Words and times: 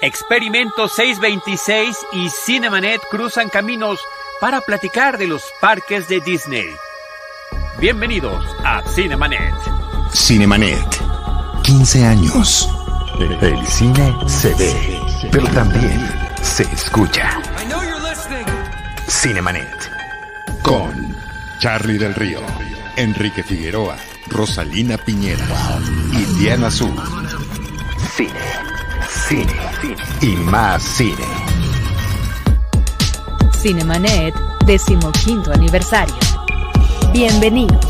Experimento 0.00 0.86
626 0.86 1.96
y 2.12 2.28
Cinemanet 2.30 3.00
cruzan 3.10 3.48
caminos 3.48 3.98
para 4.40 4.60
platicar 4.60 5.18
de 5.18 5.26
los 5.26 5.42
parques 5.60 6.06
de 6.06 6.20
Disney. 6.20 6.68
Bienvenidos 7.80 8.44
a 8.64 8.80
Cinemanet. 8.94 9.52
Cinemanet. 10.14 10.86
15 11.64 12.06
años. 12.06 12.68
El 13.40 13.66
cine 13.66 14.14
se 14.28 14.54
ve, 14.54 15.00
pero 15.32 15.48
también 15.48 16.08
se 16.42 16.62
escucha. 16.62 17.40
Cinemanet. 19.08 19.90
Con 20.62 21.16
Charlie 21.58 21.98
del 21.98 22.14
Río, 22.14 22.40
Enrique 22.94 23.42
Figueroa, 23.42 23.96
Rosalina 24.28 24.96
Piñera 24.96 25.44
y 26.12 26.24
Diana 26.38 26.68
Azul. 26.68 26.94
Cine 28.14 28.47
cine, 29.28 29.52
y 30.22 30.36
más 30.36 30.82
cine. 30.82 31.26
Cinemanet, 33.60 34.34
decimoquinto 34.64 35.52
aniversario. 35.52 36.14
Bienvenidos. 37.12 37.84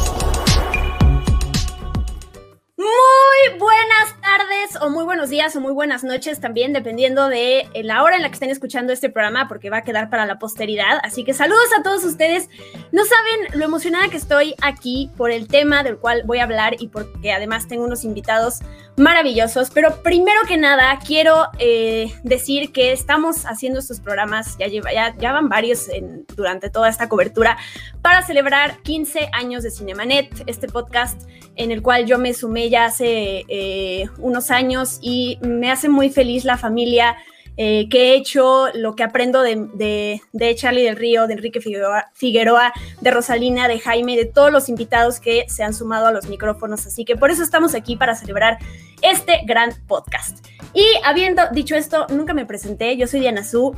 Muy 2.77 3.59
buenas 3.59 4.21
tardes 4.21 4.83
o 4.83 4.91
muy 4.91 5.05
buenos 5.05 5.31
días 5.31 5.55
o 5.55 5.61
muy 5.61 5.73
buenas 5.73 6.03
noches 6.03 6.41
también, 6.41 6.73
dependiendo 6.73 7.29
de 7.29 7.69
la 7.85 8.03
hora 8.03 8.17
en 8.17 8.23
la 8.23 8.29
que 8.31 8.35
estén 8.35 8.51
escuchando 8.51 8.93
este 8.93 9.09
programa, 9.09 9.47
porque 9.47 9.71
va 9.71 9.79
a 9.79 9.83
quedar 9.83 10.11
para 10.11 10.27
la 10.27 10.41
posteridad. 10.41 10.99
Así 11.05 11.23
que 11.23 11.35
saludos 11.35 11.69
a 11.79 11.85
todos 11.85 12.03
ustedes. 12.03 12.49
No 12.91 13.05
saben 13.05 13.61
lo 13.61 13.65
emocionada 13.65 14.09
que 14.09 14.17
estoy 14.17 14.57
aquí 14.61 15.09
por 15.17 15.31
el 15.31 15.47
tema 15.47 15.85
del 15.85 15.99
cual 15.99 16.23
voy 16.25 16.39
a 16.39 16.45
hablar 16.45 16.75
y 16.81 16.89
porque 16.89 17.33
además 17.33 17.69
tengo 17.69 17.85
unos 17.85 18.03
invitados 18.03 18.59
maravillosos. 18.99 19.71
Pero 19.71 20.03
primero 20.03 20.41
que 20.47 20.57
nada, 20.57 20.99
quiero 21.05 21.47
eh, 21.59 22.13
decir 22.23 22.73
que 22.73 22.93
estamos 22.93 23.45
haciendo 23.47 23.79
estos 23.79 24.01
programas, 24.01 24.57
ya, 24.59 24.67
lleva, 24.67 24.91
ya, 24.93 25.33
van 25.33 25.49
varios 25.49 25.89
durante 26.37 26.71
toda 26.71 26.89
esta 26.89 27.09
cobertura, 27.09 27.57
para 28.03 28.23
celebrar 28.23 28.83
15 28.83 29.31
años 29.33 29.63
de 29.63 29.71
Cinemanet, 29.71 30.45
este 30.47 30.69
podcast 30.69 31.23
en 31.57 31.71
el 31.71 31.83
cual 31.83 32.07
yo 32.07 32.19
me 32.19 32.35
sumé 32.35 32.71
ya 32.71 32.87
hace 32.87 33.45
eh, 33.49 34.09
unos 34.19 34.51
años 34.51 34.99
y 35.01 35.39
me 35.43 35.71
hace 35.71 35.89
muy 35.89 36.11
feliz 36.11 36.45
la 36.45 36.57
familia 36.57 37.17
eh, 37.61 37.89
que 37.91 38.13
he 38.13 38.15
hecho, 38.15 38.69
lo 38.73 38.95
que 38.95 39.03
aprendo 39.03 39.43
de, 39.43 40.21
Charlie 40.55 40.85
del 40.85 40.95
Río, 40.95 41.27
de 41.27 41.35
Enrique 41.35 41.61
Figueroa, 41.61 42.73
de 43.01 43.11
Rosalina, 43.11 43.67
de 43.67 43.81
Jaime, 43.81 44.17
de 44.17 44.27
todos 44.27 44.53
los 44.53 44.69
invitados 44.69 45.19
que 45.19 45.45
se 45.49 45.65
han 45.65 45.75
sumado 45.75 46.07
a 46.07 46.13
los 46.13 46.29
micrófonos. 46.29 46.87
Así 46.87 47.05
que 47.05 47.17
por 47.17 47.33
eso 47.33 47.43
estamos 47.43 47.75
aquí 47.75 47.97
para 47.97 48.15
celebrar 48.15 48.59
este 49.03 49.41
gran 49.45 49.73
podcast. 49.89 50.47
Y 50.73 50.87
habiendo 51.05 51.43
dicho 51.51 51.75
esto, 51.75 52.07
nunca 52.11 52.33
me 52.33 52.47
presenté, 52.47 52.97
yo 52.97 53.09
soy 53.09 53.21
Diana 53.21 53.43
Su. 53.43 53.75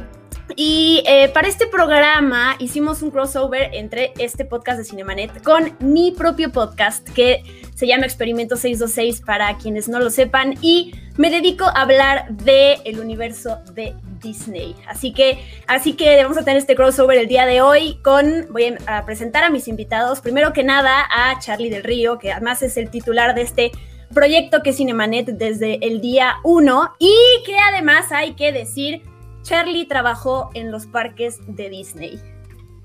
Y 0.57 1.03
eh, 1.07 1.31
para 1.33 1.49
este 1.49 1.67
programa 1.67 2.57
hicimos 2.59 3.01
un 3.01 3.11
crossover 3.11 3.71
entre 3.73 4.13
este 4.19 4.45
podcast 4.45 4.77
de 4.77 4.85
Cinemanet 4.85 5.43
con 5.43 5.75
mi 5.81 6.11
propio 6.11 6.53
podcast 6.53 7.09
que 7.09 7.43
se 7.81 7.87
llama 7.87 8.05
Experimento 8.05 8.57
626 8.57 9.23
para 9.23 9.57
quienes 9.57 9.89
no 9.89 10.01
lo 10.01 10.11
sepan 10.11 10.55
y 10.61 10.93
me 11.17 11.31
dedico 11.31 11.65
a 11.65 11.81
hablar 11.81 12.29
del 12.29 12.79
el 12.85 13.01
universo 13.01 13.57
de 13.73 13.95
Disney. 14.21 14.77
Así 14.87 15.15
que, 15.15 15.39
así 15.67 15.95
que 15.95 16.23
vamos 16.23 16.37
a 16.37 16.45
tener 16.45 16.59
este 16.59 16.77
crossover 16.77 17.17
el 17.17 17.27
día 17.27 17.47
de 17.47 17.63
hoy 17.63 17.99
con, 18.05 18.49
voy 18.51 18.77
a 18.87 19.07
presentar 19.07 19.45
a 19.45 19.51
mis 19.51 19.67
invitados, 19.67 20.21
primero 20.21 20.53
que 20.53 20.63
nada 20.63 21.09
a 21.11 21.39
Charlie 21.39 21.71
del 21.71 21.83
Río, 21.83 22.19
que 22.19 22.33
además 22.33 22.63
es 22.63 22.77
el 22.77 22.91
titular 22.91 23.35
de 23.35 23.41
este 23.41 23.73
proyecto 24.13 24.63
que 24.63 24.71
es 24.71 24.77
Cinemanet 24.77 25.29
desde 25.29 25.79
el 25.87 26.03
día 26.03 26.35
1 26.45 26.97
y 26.99 27.15
que 27.47 27.57
además 27.57 28.13
hay 28.13 28.35
que 28.35 28.53
decir 28.53 29.01
Charlie 29.41 29.87
trabajó 29.87 30.51
en 30.53 30.71
los 30.71 30.85
parques 30.85 31.39
de 31.47 31.71
Disney. 31.71 32.21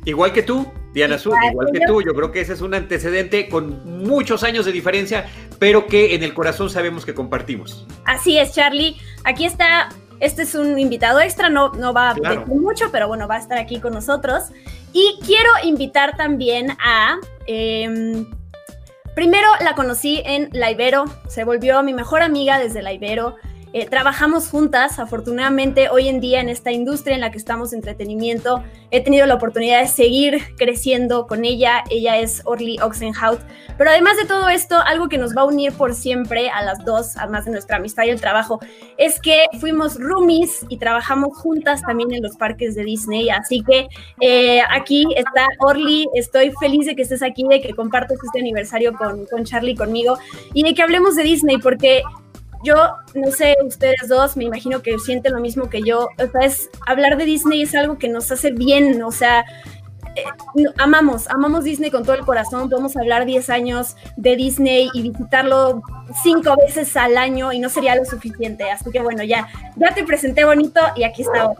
Igual 0.06 0.34
que 0.34 0.44
tú, 0.44 0.72
Diana 0.94 1.16
Azul, 1.16 1.36
igual 1.52 1.68
que 1.74 1.82
tú, 1.88 2.02
yo 2.02 2.14
creo 2.14 2.32
que 2.32 2.42
ese 2.42 2.54
es 2.54 2.62
un 2.62 2.76
antecedente 2.76 3.50
con 3.50 4.04
muchos 4.04 4.44
años 4.44 4.66
de 4.66 4.72
diferencia, 4.72 5.26
pero 5.58 5.88
que 5.88 6.14
en 6.14 6.24
el 6.24 6.34
corazón 6.34 6.70
sabemos 6.70 7.06
que 7.06 7.16
compartimos. 7.16 7.86
Así 8.06 8.38
es, 8.38 8.54
Charlie. 8.54 8.98
Aquí 9.24 9.46
está, 9.46 9.90
este 10.20 10.44
es 10.44 10.54
un 10.54 10.78
invitado 10.78 11.20
extra, 11.20 11.50
no, 11.50 11.72
no 11.74 11.92
va 11.92 12.12
a 12.12 12.14
decir 12.14 12.46
mucho, 12.48 12.92
pero 12.92 13.08
bueno, 13.08 13.28
va 13.28 13.36
a 13.36 13.40
estar 13.40 13.58
aquí 13.58 13.80
con 13.80 13.94
nosotros. 13.94 14.44
Y 14.94 15.20
quiero 15.26 15.50
invitar 15.64 16.16
también 16.16 16.78
a... 16.80 17.18
Em, 17.48 18.26
primero 19.16 19.48
la 19.62 19.74
conocí 19.74 20.22
en 20.26 20.50
La 20.52 20.70
Ibero, 20.72 21.06
se 21.28 21.44
volvió 21.44 21.82
mi 21.84 21.94
mejor 21.94 22.22
amiga 22.22 22.60
desde 22.60 22.82
La 22.82 22.94
Ibero. 22.94 23.38
Eh, 23.78 23.88
trabajamos 23.90 24.48
juntas, 24.48 25.00
afortunadamente 25.00 25.90
hoy 25.90 26.08
en 26.08 26.22
día 26.22 26.40
en 26.40 26.48
esta 26.48 26.72
industria 26.72 27.14
en 27.14 27.20
la 27.20 27.30
que 27.30 27.38
estamos 27.38 27.74
entretenimiento, 27.74 28.64
he 28.90 29.04
tenido 29.04 29.26
la 29.26 29.34
oportunidad 29.34 29.82
de 29.82 29.90
seguir 29.90 30.42
creciendo 30.56 31.28
con 31.28 31.44
ella, 31.44 31.84
ella 31.90 32.18
es 32.18 32.42
Orly 32.46 32.78
Oxenhout, 32.80 33.42
pero 33.78 33.90
además 33.90 34.16
de 34.16 34.24
todo 34.24 34.48
esto, 34.48 34.78
algo 34.80 35.10
que 35.10 35.18
nos 35.18 35.36
va 35.36 35.42
a 35.42 35.44
unir 35.44 35.74
por 35.74 35.94
siempre 35.94 36.50
a 36.50 36.64
las 36.64 36.86
dos, 36.86 37.18
además 37.18 37.44
de 37.44 37.52
nuestra 37.52 37.76
amistad 37.76 38.06
y 38.06 38.12
el 38.12 38.22
trabajo, 38.22 38.62
es 38.96 39.20
que 39.20 39.48
fuimos 39.60 40.00
roomies 40.00 40.66
y 40.70 40.78
trabajamos 40.78 41.38
juntas 41.38 41.82
también 41.82 42.14
en 42.14 42.24
los 42.24 42.38
parques 42.38 42.76
de 42.76 42.86
Disney, 42.86 43.30
así 43.30 43.62
que 43.62 43.90
eh, 44.22 44.62
aquí 44.70 45.06
está 45.18 45.48
Orly, 45.60 46.08
estoy 46.14 46.54
feliz 46.62 46.86
de 46.86 46.96
que 46.96 47.02
estés 47.02 47.22
aquí, 47.22 47.44
de 47.50 47.60
que 47.60 47.74
compartas 47.74 48.20
este 48.24 48.40
aniversario 48.40 48.94
con, 48.94 49.26
con 49.26 49.44
Charlie 49.44 49.76
conmigo 49.76 50.18
y 50.54 50.64
de 50.64 50.74
que 50.74 50.82
hablemos 50.82 51.18
de 51.18 51.24
Disney, 51.24 51.58
porque 51.58 52.04
yo 52.66 52.76
no 53.14 53.32
sé, 53.32 53.56
ustedes 53.64 54.10
dos, 54.10 54.36
me 54.36 54.44
imagino 54.44 54.82
que 54.82 54.98
sienten 55.00 55.34
lo 55.34 55.40
mismo 55.40 55.70
que 55.70 55.82
yo. 55.82 56.10
O 56.18 56.32
sea, 56.32 56.42
es, 56.42 56.70
hablar 56.86 57.18
de 57.18 57.26
Disney 57.26 57.62
es 57.62 57.76
algo 57.76 57.98
que 57.98 58.10
nos 58.10 58.32
hace 58.32 58.52
bien, 58.52 59.02
o 59.04 59.12
sea, 59.12 59.46
eh, 60.16 60.24
amamos, 60.78 61.30
amamos 61.30 61.64
Disney 61.64 61.92
con 61.92 62.04
todo 62.04 62.16
el 62.16 62.26
corazón. 62.26 62.70
Podemos 62.70 62.96
hablar 62.98 63.26
10 63.26 63.50
años 63.50 63.96
de 64.16 64.36
Disney 64.36 64.90
y 64.94 65.02
visitarlo 65.04 65.84
cinco 66.24 66.56
veces 66.66 66.96
al 66.96 67.18
año 67.18 67.52
y 67.52 67.60
no 67.60 67.70
sería 67.70 67.96
lo 67.96 68.06
suficiente. 68.06 68.70
Así 68.72 68.90
que 68.92 69.02
bueno, 69.02 69.24
ya, 69.24 69.48
ya 69.76 69.94
te 69.94 70.04
presenté 70.04 70.46
bonito 70.46 70.80
y 70.96 71.04
aquí 71.04 71.24
está. 71.24 71.52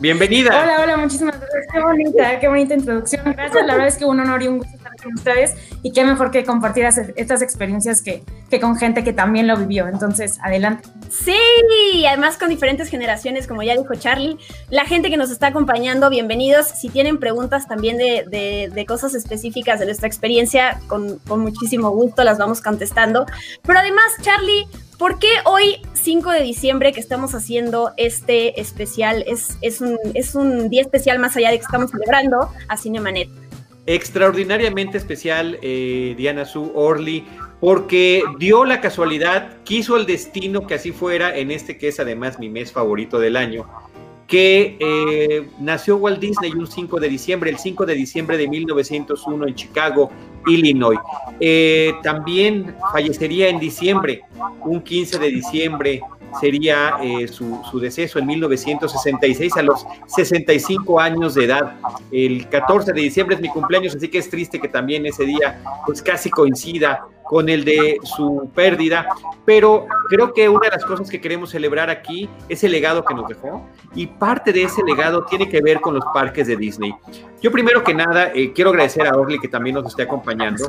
Bienvenida. 0.00 0.50
Hola, 0.62 0.80
hola, 0.82 0.96
muchísimas 0.96 1.38
gracias. 1.38 1.66
Qué 1.72 1.80
bonita, 1.80 2.40
qué 2.40 2.48
bonita 2.48 2.74
introducción. 2.74 3.22
Gracias, 3.32 3.66
la 3.66 3.72
verdad 3.74 3.88
es 3.88 3.96
que 3.96 4.04
un 4.04 4.20
honor 4.20 4.42
y 4.42 4.48
un 4.48 4.58
gusto 4.58 4.76
estar 4.76 4.87
con 5.02 5.14
ustedes 5.14 5.54
y 5.82 5.92
qué 5.92 6.04
mejor 6.04 6.30
que 6.30 6.44
compartir 6.44 6.84
estas 7.16 7.42
experiencias 7.42 8.02
que, 8.02 8.22
que 8.50 8.60
con 8.60 8.76
gente 8.76 9.04
que 9.04 9.12
también 9.12 9.46
lo 9.46 9.56
vivió. 9.56 9.88
Entonces, 9.88 10.38
adelante. 10.42 10.88
Sí, 11.10 12.04
además 12.06 12.36
con 12.38 12.48
diferentes 12.48 12.88
generaciones, 12.88 13.46
como 13.46 13.62
ya 13.62 13.76
dijo 13.76 13.94
Charlie. 13.94 14.36
La 14.70 14.84
gente 14.84 15.10
que 15.10 15.16
nos 15.16 15.30
está 15.30 15.48
acompañando, 15.48 16.10
bienvenidos. 16.10 16.66
Si 16.66 16.88
tienen 16.88 17.18
preguntas 17.18 17.66
también 17.66 17.96
de, 17.96 18.24
de, 18.28 18.70
de 18.72 18.86
cosas 18.86 19.14
específicas 19.14 19.80
de 19.80 19.86
nuestra 19.86 20.06
experiencia, 20.06 20.80
con, 20.86 21.18
con 21.20 21.40
muchísimo 21.40 21.90
gusto 21.90 22.24
las 22.24 22.38
vamos 22.38 22.60
contestando. 22.60 23.26
Pero 23.62 23.78
además, 23.78 24.06
Charlie, 24.22 24.66
¿Por 24.98 25.20
qué 25.20 25.28
hoy, 25.44 25.76
5 25.92 26.32
de 26.32 26.42
diciembre, 26.42 26.92
que 26.92 26.98
estamos 26.98 27.32
haciendo 27.32 27.92
este 27.96 28.60
especial, 28.60 29.22
es, 29.28 29.56
es, 29.60 29.80
un, 29.80 29.96
es 30.14 30.34
un 30.34 30.68
día 30.70 30.82
especial 30.82 31.20
más 31.20 31.36
allá 31.36 31.50
de 31.50 31.58
que 31.58 31.64
estamos 31.64 31.92
celebrando 31.92 32.50
a 32.66 32.76
Cinemanet? 32.76 33.47
Extraordinariamente 33.90 34.98
especial, 34.98 35.58
eh, 35.62 36.12
Diana 36.14 36.44
Su 36.44 36.72
Orly, 36.74 37.24
porque 37.58 38.22
dio 38.38 38.66
la 38.66 38.82
casualidad, 38.82 39.62
quiso 39.64 39.96
el 39.96 40.04
destino 40.04 40.66
que 40.66 40.74
así 40.74 40.92
fuera, 40.92 41.34
en 41.34 41.50
este 41.50 41.78
que 41.78 41.88
es 41.88 41.98
además 41.98 42.38
mi 42.38 42.50
mes 42.50 42.70
favorito 42.70 43.18
del 43.18 43.34
año, 43.34 43.66
que 44.26 44.76
eh, 44.78 45.48
nació 45.58 45.96
Walt 45.96 46.20
Disney 46.20 46.52
un 46.52 46.66
5 46.66 47.00
de 47.00 47.08
diciembre, 47.08 47.48
el 47.48 47.58
5 47.58 47.86
de 47.86 47.94
diciembre 47.94 48.36
de 48.36 48.46
1901 48.46 49.46
en 49.46 49.54
Chicago, 49.54 50.10
Illinois. 50.46 50.98
Eh, 51.40 51.94
también 52.02 52.76
fallecería 52.92 53.48
en 53.48 53.58
diciembre, 53.58 54.20
un 54.66 54.82
15 54.82 55.18
de 55.18 55.30
diciembre 55.30 56.02
sería 56.40 56.96
eh, 57.02 57.28
su, 57.28 57.60
su, 57.70 57.78
deceso 57.78 58.18
en 58.18 58.26
1966 58.26 59.56
a 59.56 59.62
los 59.62 59.86
65 60.06 61.00
años 61.00 61.34
de 61.34 61.44
edad. 61.44 61.74
El 62.10 62.48
14 62.48 62.92
de 62.92 63.00
diciembre 63.00 63.36
es 63.36 63.42
mi 63.42 63.48
cumpleaños, 63.48 63.94
así 63.94 64.08
que 64.08 64.18
es 64.18 64.28
triste 64.28 64.60
que 64.60 64.68
también 64.68 65.06
ese 65.06 65.24
día 65.24 65.60
pues 65.86 66.02
casi 66.02 66.30
coincida 66.30 67.06
con 67.28 67.50
el 67.50 67.62
de 67.62 67.98
su 68.04 68.50
pérdida, 68.54 69.06
pero 69.44 69.86
creo 70.08 70.32
que 70.32 70.48
una 70.48 70.70
de 70.70 70.76
las 70.76 70.84
cosas 70.86 71.10
que 71.10 71.20
queremos 71.20 71.50
celebrar 71.50 71.90
aquí 71.90 72.26
es 72.48 72.64
el 72.64 72.72
legado 72.72 73.04
que 73.04 73.14
nos 73.14 73.28
dejó 73.28 73.68
y 73.94 74.06
parte 74.06 74.50
de 74.50 74.62
ese 74.62 74.82
legado 74.82 75.26
tiene 75.26 75.46
que 75.46 75.60
ver 75.60 75.80
con 75.82 75.94
los 75.94 76.04
parques 76.14 76.46
de 76.46 76.56
Disney. 76.56 76.94
Yo 77.42 77.52
primero 77.52 77.84
que 77.84 77.92
nada 77.92 78.32
eh, 78.34 78.52
quiero 78.54 78.70
agradecer 78.70 79.06
a 79.06 79.14
Orly 79.14 79.38
que 79.38 79.48
también 79.48 79.74
nos 79.74 79.86
esté 79.88 80.04
acompañando 80.04 80.64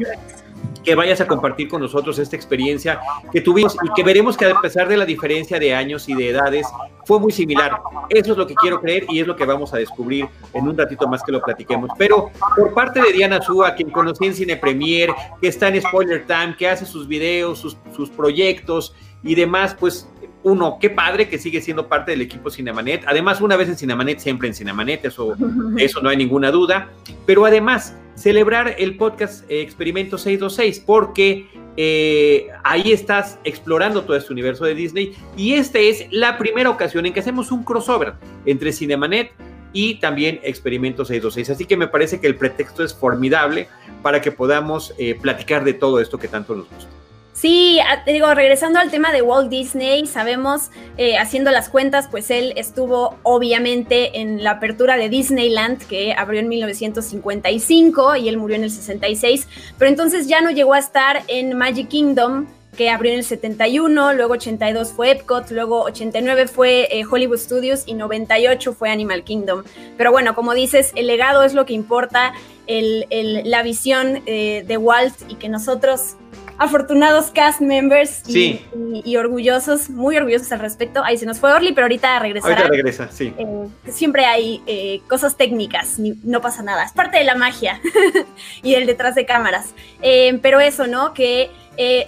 que 0.90 0.96
vayas 0.96 1.22
a 1.22 1.28
compartir 1.28 1.70
con 1.70 1.82
nosotros 1.82 2.18
esta 2.18 2.36
experiencia 2.36 3.00
que 3.32 3.42
tuvimos 3.42 3.78
y 3.84 3.94
que 3.94 4.02
veremos 4.02 4.36
que 4.36 4.46
a 4.46 4.60
pesar 4.60 4.88
de 4.88 4.98
la 4.98 5.06
diferencia 5.06 5.60
de 5.60 5.76
años 5.76 6.10
y 6.10 6.16
de 6.16 6.30
edades, 6.30 6.66
fue 7.06 7.20
muy 7.20 7.32
similar. 7.32 7.80
Eso 8.10 8.32
es 8.32 8.38
lo 8.40 8.48
que 8.48 8.56
quiero 8.56 8.82
creer 8.82 9.06
y 9.08 9.20
es 9.20 9.28
lo 9.28 9.36
que 9.36 9.46
vamos 9.46 9.72
a 9.72 9.78
descubrir 9.78 10.28
en 10.52 10.68
un 10.68 10.76
ratito 10.76 11.08
más 11.08 11.22
que 11.22 11.32
lo 11.32 11.44
platiquemos. 11.44 11.92
Pero 11.96 12.32
por 12.56 12.74
parte 12.74 13.04
de 13.04 13.14
Diana 13.14 13.40
Zúa, 13.40 13.76
quien 13.76 13.92
conocí 13.92 14.26
en 14.26 14.34
Cine 14.34 14.56
Premier, 14.56 15.12
que 15.40 15.50
está 15.50 15.68
en 15.68 15.80
Spoiler 15.80 16.26
Time, 16.26 16.56
que 16.58 16.68
hace 16.68 16.88
sus 16.88 17.08
videos, 17.08 17.60
sus, 17.60 17.78
sus 17.96 18.10
proyectos 18.10 18.96
y 19.22 19.36
demás, 19.36 19.76
pues 19.80 20.10
uno, 20.44 20.78
qué 20.80 20.90
padre 20.90 21.28
que 21.28 21.38
sigue 21.38 21.62
siendo 21.62 21.88
parte 21.88 22.12
del 22.12 22.22
equipo 22.22 22.50
Cinemanet. 22.50 23.04
Además, 23.08 23.42
una 23.42 23.58
vez 23.58 23.70
en 23.70 23.78
Cinemanet, 23.78 24.20
siempre 24.20 24.48
en 24.48 24.54
Cinemanet, 24.54 25.06
eso, 25.06 25.36
eso 25.78 26.02
no 26.02 26.10
hay 26.10 26.18
ninguna 26.18 26.52
duda. 26.52 26.90
Pero 27.26 27.46
además, 27.46 27.96
celebrar 28.16 28.76
el 28.78 28.98
podcast 28.98 29.50
eh, 29.50 29.62
Experimento 29.62 30.18
626, 30.18 30.80
porque 30.86 31.48
eh, 31.78 32.48
ahí 32.64 32.92
estás 32.92 33.40
explorando 33.44 34.04
todo 34.04 34.16
este 34.16 34.32
universo 34.32 34.66
de 34.66 34.76
Disney. 34.76 35.16
Y 35.36 35.54
esta 35.54 35.80
es 35.80 36.06
la 36.12 36.38
primera 36.38 36.70
ocasión 36.70 37.06
en 37.06 37.14
que 37.14 37.20
hacemos 37.20 37.52
un 37.52 37.64
crossover 37.64 38.14
entre 38.46 38.72
Cinemanet 38.72 39.32
y 39.74 39.96
también 39.96 40.40
Experimento 40.44 41.06
626. 41.06 41.50
Así 41.50 41.66
que 41.66 41.78
me 41.78 41.88
parece 41.88 42.20
que 42.20 42.28
el 42.28 42.36
pretexto 42.36 42.84
es 42.84 42.94
formidable 42.94 43.68
para 44.02 44.22
que 44.22 44.32
podamos 44.32 44.94
eh, 44.98 45.16
platicar 45.20 45.64
de 45.64 45.74
todo 45.74 46.00
esto 46.00 46.18
que 46.18 46.28
tanto 46.28 46.56
nos 46.56 46.70
gusta. 46.70 46.99
Sí, 47.40 47.80
digo, 48.06 48.34
regresando 48.34 48.80
al 48.80 48.92
tema 48.92 49.14
de 49.14 49.22
Walt 49.22 49.50
Disney, 49.50 50.06
sabemos, 50.08 50.72
eh, 50.98 51.18
haciendo 51.18 51.52
las 51.52 51.70
cuentas, 51.70 52.10
pues 52.12 52.32
él 52.32 52.52
estuvo 52.58 53.16
obviamente 53.24 54.20
en 54.20 54.44
la 54.44 54.52
apertura 54.52 54.98
de 54.98 55.08
Disneyland, 55.08 55.88
que 55.88 56.14
abrió 56.14 56.42
en 56.42 56.50
1955 56.50 58.18
y 58.18 58.28
él 58.28 58.36
murió 58.36 58.58
en 58.58 58.66
el 58.66 58.72
66, 58.72 59.48
pero 59.78 59.90
entonces 59.90 60.28
ya 60.28 60.42
no 60.42 60.52
llegó 60.52 60.74
a 60.74 60.80
estar 60.80 61.24
en 61.30 61.58
Magic 61.58 61.88
Kingdom, 61.88 62.48
que 62.76 62.90
abrió 62.90 63.14
en 63.14 63.20
el 63.20 63.24
71, 63.24 64.14
luego 64.16 64.34
82 64.34 64.92
fue 64.92 65.12
Epcot, 65.12 65.50
luego 65.52 65.84
89 65.84 66.48
fue 66.48 66.90
eh, 66.92 67.06
Hollywood 67.10 67.38
Studios 67.38 67.84
y 67.86 67.94
98 67.94 68.74
fue 68.74 68.90
Animal 68.90 69.24
Kingdom. 69.24 69.64
Pero 69.98 70.12
bueno, 70.12 70.36
como 70.36 70.54
dices, 70.54 70.92
el 70.96 71.08
legado 71.08 71.44
es 71.44 71.54
lo 71.54 71.66
que 71.66 71.72
importa, 71.72 72.34
la 72.68 73.64
visión 73.64 74.22
eh, 74.26 74.64
de 74.68 74.78
Walt 74.78 75.16
y 75.28 75.36
que 75.36 75.50
nosotros 75.50 76.18
afortunados 76.60 77.32
cast 77.32 77.62
members 77.62 78.24
y, 78.28 79.16
orgullosos, 79.16 79.90
muy 79.90 80.18
orgullosos 80.18 80.52
al 80.52 80.60
respecto. 80.60 81.04
Ahí 81.04 81.18
se 81.18 81.26
nos 81.26 81.40
fue 81.40 81.54
Orly, 81.54 81.72
pero 81.72 81.86
ahorita 81.86 82.20
regresará. 82.20 82.56
Ahorita 82.56 82.70
regresa, 82.70 83.10
sí. 83.10 83.34
Eh, 83.38 83.68
siempre 83.88 84.26
hay 84.26 84.62
eh, 84.68 85.02
cosas 85.08 85.38
técnicas, 85.38 85.98
no 85.98 86.42
pasa 86.42 86.62
nada, 86.62 86.84
es 86.84 86.92
parte 86.92 87.18
de 87.18 87.24
la 87.24 87.36
magia 87.36 87.80
y 88.62 88.76
el 88.76 88.86
detrás 88.86 89.16
de 89.16 89.26
cámaras. 89.26 89.74
Eh, 90.02 90.38
pero 90.42 90.60
eso, 90.60 90.86
¿no? 90.86 91.14
Que 91.14 91.50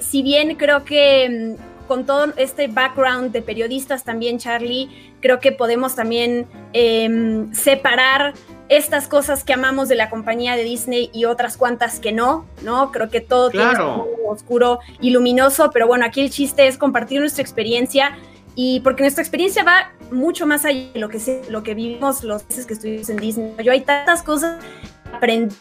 si 0.02 0.22
bien 0.22 0.56
creo 0.56 0.84
que 0.84 1.56
mm, 1.58 1.88
con 1.88 2.06
todo 2.06 2.34
este 2.36 2.68
background 2.68 3.32
de 3.32 3.42
periodistas 3.42 4.04
también, 4.04 4.38
Charlie, 4.38 4.90
creo 5.22 5.40
que 5.40 5.54
podemos 5.54 5.96
también 5.96 6.46
em, 6.74 7.54
separar 7.54 8.34
estas 8.72 9.10
cosas 9.10 9.44
que 9.44 9.52
amamos 9.52 9.90
de 9.90 9.96
la 9.96 10.10
compañía 10.10 10.56
de 10.56 10.64
Disney 10.64 11.10
y 11.14 11.26
otras 11.26 11.58
cuantas 11.58 12.00
que 12.00 12.14
no, 12.14 12.46
¿no? 12.64 12.90
Creo 12.94 13.10
que 13.10 13.20
todo 13.20 13.50
tiene 13.50 13.70
un 13.84 14.06
oscuro 14.30 14.80
y 15.02 15.10
luminoso, 15.10 15.72
pero 15.74 15.88
bueno, 15.88 16.06
aquí 16.06 16.22
el 16.22 16.30
chiste 16.30 16.68
es 16.68 16.78
compartir 16.78 17.20
nuestra 17.20 17.42
experiencia 17.42 18.18
y 18.56 18.80
porque 18.80 19.04
nuestra 19.04 19.24
experiencia 19.24 19.66
va 19.66 19.92
mucho 20.10 20.48
más 20.48 20.64
allá 20.64 20.90
de 20.94 21.00
lo 21.02 21.10
que, 21.10 21.20
lo 21.50 21.64
que 21.64 21.74
vivimos 21.74 22.24
los 22.24 22.48
meses 22.48 22.66
que 22.66 22.76
estuvimos 22.76 23.10
en 23.10 23.18
Disney. 23.18 23.54
Yo 23.62 23.74
hay 23.74 23.82
tantas 23.82 24.24
cosas 24.24 24.58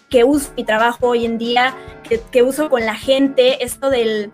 que 0.08 0.22
uso 0.22 0.52
mi 0.56 0.62
trabajo 0.62 1.08
hoy 1.08 1.26
en 1.26 1.36
día, 1.36 1.74
que, 2.08 2.20
que 2.30 2.44
uso 2.44 2.70
con 2.70 2.86
la 2.86 2.94
gente, 2.94 3.64
esto 3.64 3.90
del 3.90 4.30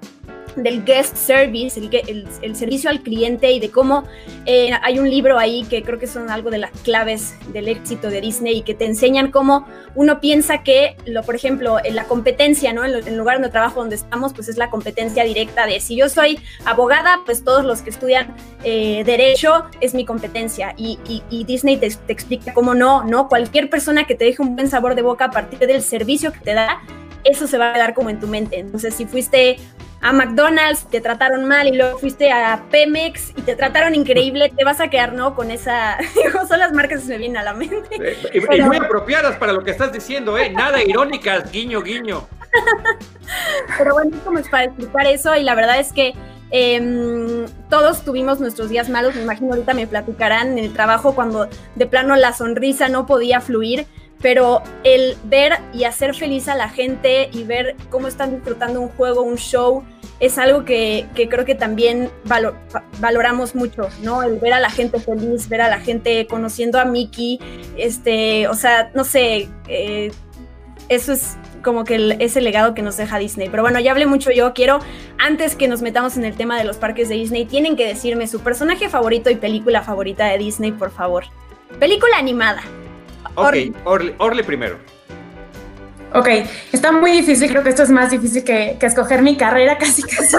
del 0.57 0.85
guest 0.85 1.17
service, 1.17 1.79
el, 1.79 2.57
servicio 2.57 2.91
al 2.91 3.03
cliente 3.03 3.53
y 3.53 3.61
de 3.61 3.71
cómo 3.71 4.05
eh, 4.47 4.71
hay 4.83 4.99
un 4.99 5.09
libro 5.09 5.39
ahí 5.39 5.65
que 5.65 5.83
creo 5.83 5.99
que 5.99 6.07
son 6.07 6.31
algo 6.31 6.51
de 6.51 6.59
las 6.59 6.71
claves 6.83 7.35
del 7.53 7.69
éxito 7.69 8.09
de 8.09 8.21
Disney 8.21 8.59
y 8.59 8.63
que 8.63 8.75
te 8.75 8.87
enseñan 8.87 9.31
cómo 9.31 9.67
uno 9.95 10.21
piensa 10.21 10.63
que, 10.63 10.97
lo, 11.05 11.23
por 11.23 11.35
ejemplo, 11.35 11.79
en 11.85 11.95
la 11.95 12.05
competencia, 12.05 12.73
¿no? 12.73 12.85
En, 12.85 12.95
el 12.95 13.17
lugar 13.17 13.37
donde 13.37 13.51
trabajo, 13.51 13.81
donde 13.81 13.97
estamos, 13.97 14.33
pues 14.33 14.49
es 14.49 14.57
la 14.57 14.71
competencia 14.71 15.25
directa 15.25 15.67
de 15.67 15.81
si 15.81 15.97
yo 15.97 16.09
soy 16.09 16.39
abogada, 16.65 17.21
pues 17.27 17.45
todos 17.45 17.65
los 17.65 17.83
que 17.83 17.91
estudian 17.91 18.35
eh, 18.65 19.05
derecho 19.05 19.65
es 19.81 19.95
mi 19.95 20.05
competencia 20.05 20.75
y, 20.77 20.99
Disney 21.47 21.77
te, 21.77 21.89
te 21.91 22.13
explica 22.13 22.53
cómo 22.55 22.75
no, 22.75 23.05
¿no? 23.05 23.29
Cualquier 23.29 23.71
persona 23.71 24.05
que 24.05 24.15
te 24.15 24.25
deje 24.25 24.43
un 24.43 24.57
buen 24.57 24.69
sabor 24.69 24.95
de 24.95 25.03
boca 25.03 25.27
a 25.27 25.31
partir 25.31 25.59
del 25.59 25.83
servicio 25.83 26.33
que 26.33 26.41
te 26.41 26.55
da, 26.55 26.81
eso 27.25 27.47
se 27.47 27.59
va 27.59 27.71
a 27.71 27.73
quedar 27.75 27.95
como 27.95 28.11
en 28.11 28.21
tu 28.21 28.27
mente. 28.27 28.59
Entonces, 28.59 28.95
si 28.95 29.07
fuiste 29.07 29.57
a 30.07 30.13
McDonald's, 30.13 30.87
te 30.89 31.01
trataron 31.01 31.49
mal 31.49 31.67
y 31.67 31.77
luego 31.77 31.99
fuiste 31.99 32.31
a 32.31 32.63
Pemex 32.71 33.31
y 33.31 33.43
te 33.43 33.57
trataron 33.57 33.93
increíble, 33.97 34.53
te 34.57 34.63
vas 34.63 34.81
a 34.81 34.89
quedar, 34.89 35.13
¿no? 35.15 35.35
Con 35.35 35.51
esa, 35.51 35.99
son 36.49 36.61
las 36.61 36.73
marcas 36.73 37.01
que 37.01 37.07
se 37.07 37.13
me 37.15 37.19
vienen 37.19 37.39
a 37.39 37.43
la 37.43 37.55
mente. 37.55 37.89
Eh, 37.91 38.17
y, 38.35 38.61
muy 38.63 38.77
apropiadas 38.77 39.37
para 39.37 39.53
lo 39.53 39.65
que 39.65 39.73
estás 39.73 39.93
diciendo, 39.93 40.39
¿eh? 40.39 40.51
Nada 40.51 40.81
irónicas, 40.81 41.51
guiño, 41.51 41.83
guiño. 41.83 42.29
Pero 43.79 43.95
bueno, 43.95 44.17
como 44.25 44.39
es 44.39 44.49
para 44.49 44.65
explicar 44.67 45.09
eso 45.09 45.35
y 45.35 45.43
la 45.43 45.57
verdad 45.57 45.81
es 45.81 45.93
que 45.93 46.15
em, 46.53 47.47
todos 47.69 48.05
tuvimos 48.05 48.39
nuestros 48.39 48.69
días 48.69 48.89
malos, 48.89 49.17
me 49.17 49.23
imagino 49.23 49.55
ahorita 49.55 49.75
me 49.75 49.89
platicarán 49.89 50.53
en 50.53 50.59
el 50.59 50.73
trabajo 50.73 51.17
cuando 51.17 51.49
de 51.75 51.87
plano 51.87 52.15
la 52.15 52.33
sonrisa 52.33 52.89
no 52.89 53.07
podía 53.07 53.41
fluir 53.41 53.89
pero 54.21 54.63
el 54.85 55.17
ver 55.25 55.59
y 55.73 55.85
hacer 55.85 56.15
feliz 56.15 56.49
a 56.49 56.55
la 56.55 56.69
gente 56.69 57.29
y 57.33 57.45
ver 57.45 57.77
cómo 57.91 58.09
están 58.09 58.31
disfrutando 58.31 58.81
un 58.81 58.89
juego, 58.89 59.23
un 59.23 59.37
show, 59.37 59.85
es 60.19 60.39
algo 60.39 60.65
que, 60.65 61.07
creo 61.15 61.45
que 61.45 61.55
también 61.55 62.11
valoramos 63.01 63.55
mucho, 63.55 63.89
¿no? 64.03 64.23
El 64.23 64.39
ver 64.39 64.55
a 64.55 64.61
la 64.61 64.71
gente 64.71 64.99
feliz, 64.99 65.49
ver 65.49 65.61
a 65.61 65.69
la 65.69 65.81
gente 65.81 66.27
conociendo 66.27 66.79
a 66.81 66.85
Mickey, 66.85 67.39
este, 67.77 68.49
o 68.49 68.55
sea, 68.55 68.91
no 68.95 69.05
sé, 69.05 69.49
eh, 69.69 70.11
eso 70.89 71.13
es 71.13 71.37
como 71.63 71.85
que 71.85 72.17
ese 72.21 72.41
legado 72.41 72.75
que 72.75 72.83
nos 72.83 72.97
deja 72.97 73.19
Disney. 73.19 73.49
Pero 73.51 73.63
bueno, 73.63 73.79
ya 73.81 73.91
hablé 73.91 74.07
mucho 74.07 74.31
yo, 74.31 74.55
quiero, 74.55 74.79
antes 75.19 75.55
que 75.57 75.69
nos 75.69 75.83
metamos 75.83 76.17
en 76.17 76.25
el 76.25 76.37
tema 76.37 76.57
de 76.57 76.65
los 76.65 76.77
parques 76.77 77.09
de 77.09 77.17
Disney, 77.17 77.45
tienen 77.45 77.77
que 77.77 77.87
decirme 77.87 78.27
su 78.27 78.41
personaje 78.41 78.89
favorito 78.89 79.29
y 79.31 79.35
película 79.35 79.83
favorita 79.83 80.27
de 80.27 80.39
Disney, 80.39 80.73
por 80.73 80.91
favor. 80.91 81.25
Película 81.79 82.17
animada. 82.17 82.63
Ok, 83.35 83.55
Orle, 83.85 84.45
primero. 84.45 84.79
Ok, 86.17 86.29
está 86.73 86.93
muy 86.93 87.13
difícil, 87.13 87.51
creo 87.51 87.63
que 87.63 87.69
esto 87.69 87.83
es 87.83 87.91
más 87.91 88.11
difícil 88.11 88.43
que, 88.43 88.79
escoger 88.81 89.23
mi 89.23 89.37
carrera 89.37 89.77
casi 89.79 90.03
casi, 90.03 90.37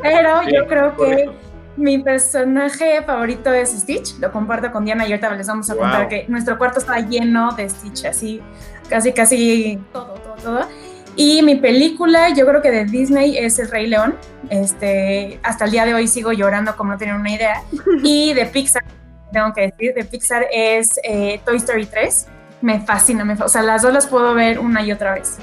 pero 0.00 0.42
yo 0.42 0.66
creo 0.66 0.96
que 0.96 1.30
mi 1.76 1.98
personaje 1.98 3.02
favorito 3.02 3.52
es 3.52 3.70
Stitch, 3.70 4.18
lo 4.18 4.32
comparto 4.32 4.72
con 4.72 4.84
Diana 4.84 5.06
y 5.06 5.12
ahorita 5.12 5.34
les 5.34 5.46
vamos 5.46 5.70
a 5.70 5.76
contar 5.76 6.08
que 6.08 6.24
nuestro 6.28 6.56
cuarto 6.56 6.78
está 6.78 6.98
lleno 7.00 7.52
de 7.52 7.68
Stitch, 7.68 8.06
así 8.06 8.40
casi 8.88 9.12
casi 9.12 9.78
todo, 9.92 10.14
todo, 10.14 10.34
todo. 10.42 10.68
Y 11.16 11.42
mi 11.42 11.56
película, 11.56 12.30
yo 12.30 12.46
creo 12.46 12.62
que 12.62 12.70
de 12.70 12.84
Disney 12.84 13.36
es 13.36 13.58
El 13.58 13.68
Rey 13.68 13.88
León, 13.88 14.16
este, 14.50 15.38
hasta 15.42 15.64
el 15.64 15.72
día 15.72 15.84
de 15.84 15.94
hoy 15.94 16.06
sigo 16.06 16.32
llorando 16.32 16.76
como 16.76 16.92
no 16.92 16.98
tienen 16.98 17.16
una 17.16 17.30
idea, 17.30 17.62
y 18.02 18.32
de 18.32 18.46
Pixar 18.46 18.84
tengo 19.32 19.52
que 19.52 19.62
decir, 19.62 19.94
de 19.94 20.04
Pixar 20.04 20.46
es 20.50 20.98
eh, 21.04 21.40
Toy 21.44 21.56
Story 21.56 21.86
3. 21.86 22.26
Me 22.60 22.80
fascina, 22.80 23.24
me 23.24 23.34
o 23.34 23.48
sea, 23.48 23.62
las 23.62 23.82
dos 23.82 23.92
las 23.92 24.06
puedo 24.06 24.34
ver 24.34 24.58
una 24.58 24.82
y 24.82 24.92
otra 24.92 25.14
vez. 25.14 25.38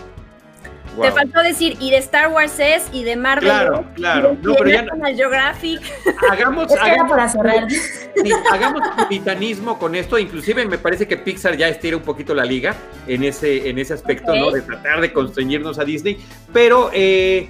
Te 1.01 1.11
faltó 1.11 1.43
decir, 1.43 1.77
y 1.79 1.91
de 1.91 1.97
Star 1.97 2.29
Wars 2.29 2.57
es, 2.59 2.87
y 2.93 3.03
de 3.03 3.15
Marvel. 3.15 3.49
Claro, 3.49 3.85
claro. 3.95 4.37
no, 4.41 4.55
pero 4.55 4.69
ya 4.69 4.85
Geographic. 5.13 5.81
Hagamos, 6.29 6.71
es 6.71 6.79
hagamos, 6.79 7.11
para 7.11 7.27
cerrar. 7.27 7.69
Sí, 7.69 8.31
hagamos 8.51 8.81
puritanismo 8.97 9.77
con 9.77 9.95
esto. 9.95 10.17
Inclusive 10.17 10.65
me 10.65 10.77
parece 10.77 11.07
que 11.07 11.17
Pixar 11.17 11.57
ya 11.57 11.67
estira 11.67 11.97
un 11.97 12.03
poquito 12.03 12.33
la 12.33 12.45
liga 12.45 12.75
en 13.07 13.23
ese, 13.23 13.69
en 13.69 13.77
ese 13.77 13.93
aspecto, 13.93 14.33
¿no? 14.35 14.51
De 14.51 14.61
tratar 14.61 15.01
de 15.01 15.11
constreñirnos 15.11 15.79
a 15.79 15.83
Disney. 15.83 16.17
Pero 16.53 16.89
eh, 16.93 17.49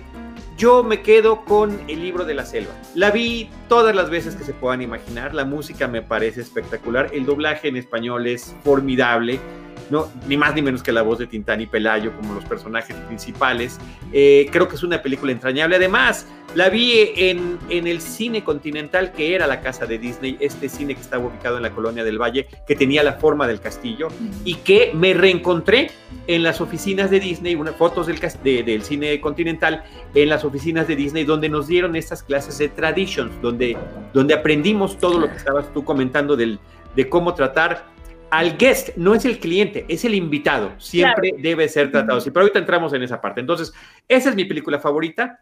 yo 0.58 0.84
me 0.84 1.02
quedo 1.02 1.44
con 1.44 1.80
el 1.88 2.02
libro 2.02 2.24
de 2.24 2.34
la 2.34 2.46
selva. 2.46 2.74
La 2.94 3.12
vi 3.12 3.50
todas 3.68 3.96
las 3.96 4.10
veces 4.10 4.36
que 4.36 4.44
se 4.44 4.54
puedan 4.54 4.82
imaginar. 4.82 5.34
La 5.34 5.44
música 5.44 5.88
me 5.88 6.02
parece 6.02 6.42
espectacular. 6.42 7.10
El 7.14 7.26
doblaje 7.26 7.68
en 7.68 7.76
español 7.76 8.26
es 8.28 8.56
formidable 8.64 9.40
no, 9.90 10.12
ni 10.28 10.38
más 10.38 10.56
ni 10.56 10.62
menos 10.62 10.82
que 10.82 10.92
la 10.92 11.02
voz 11.02 11.20
de 11.20 11.28
Tintán 11.28 11.62
y 11.62 11.68
Pelayo 11.68 12.16
como 12.16 12.34
los 12.34 12.46
personajes 12.46 12.96
principales. 13.08 13.80
Eh, 14.12 14.48
creo 14.52 14.68
que 14.68 14.76
es 14.76 14.84
una 14.84 15.02
película 15.02 15.32
entrañable. 15.32 15.76
Además, 15.76 16.28
la 16.56 16.70
vi 16.70 17.12
en, 17.16 17.60
en, 17.70 17.86
el 17.86 18.02
cine 18.02 18.44
continental 18.44 19.12
que 19.12 19.36
era 19.36 19.46
la 19.46 19.62
casa 19.62 19.86
de 19.86 19.98
Disney, 19.98 20.38
este 20.40 20.70
cine 20.70 20.96
que 20.96 21.02
estaba 21.02 21.26
ubicado 21.26 21.58
en 21.58 21.64
la 21.64 21.72
colonia 21.72 22.04
del 22.04 22.18
Valle, 22.18 22.48
que 22.66 22.76
tenía 22.76 23.04
la 23.04 23.14
forma 23.14 23.46
del 23.48 23.60
castillo 23.60 24.08
y 24.44 24.56
que 24.56 24.92
me 24.94 25.14
reencontré 25.14 25.92
en 26.28 26.44
las 26.44 26.62
oficinas 26.62 27.12
de 27.12 27.20
Disney, 27.20 27.56
unas 27.56 27.76
fotos 27.76 28.08
del, 28.08 28.20
del 28.44 28.84
cine 28.84 29.20
continental 29.20 29.84
en 30.14 30.30
las 30.30 30.46
oficinas 30.46 30.88
de 30.88 30.96
Disney, 30.96 31.26
donde 31.26 31.50
nos 31.50 31.68
dieron 31.68 31.96
estas 31.96 32.24
clases 32.24 32.58
de 32.58 32.70
traditions, 32.70 33.32
donde, 33.42 33.78
donde 34.14 34.34
aprendimos 34.34 34.98
todo 34.98 35.20
lo 35.20 35.30
que 35.30 35.36
estabas 35.36 35.72
tú 35.74 35.84
comentando 35.84 36.36
del, 36.36 36.60
de 36.96 37.10
cómo 37.10 37.34
tratar 37.34 37.95
al 38.38 38.58
guest, 38.58 38.90
no 38.98 39.16
es 39.16 39.24
el 39.26 39.40
cliente, 39.40 39.86
es 39.88 40.04
el 40.04 40.14
invitado. 40.14 40.74
Siempre 40.78 41.34
debe 41.38 41.70
ser 41.70 41.92
tratado 41.92 42.18
así. 42.18 42.32
Pero 42.32 42.42
ahorita 42.42 42.60
entramos 42.60 42.94
en 42.94 43.04
esa 43.04 43.22
parte. 43.22 43.40
Entonces, 43.40 43.74
esa 44.08 44.30
es 44.30 44.36
mi 44.36 44.46
película 44.46 44.80
favorita. 44.80 45.40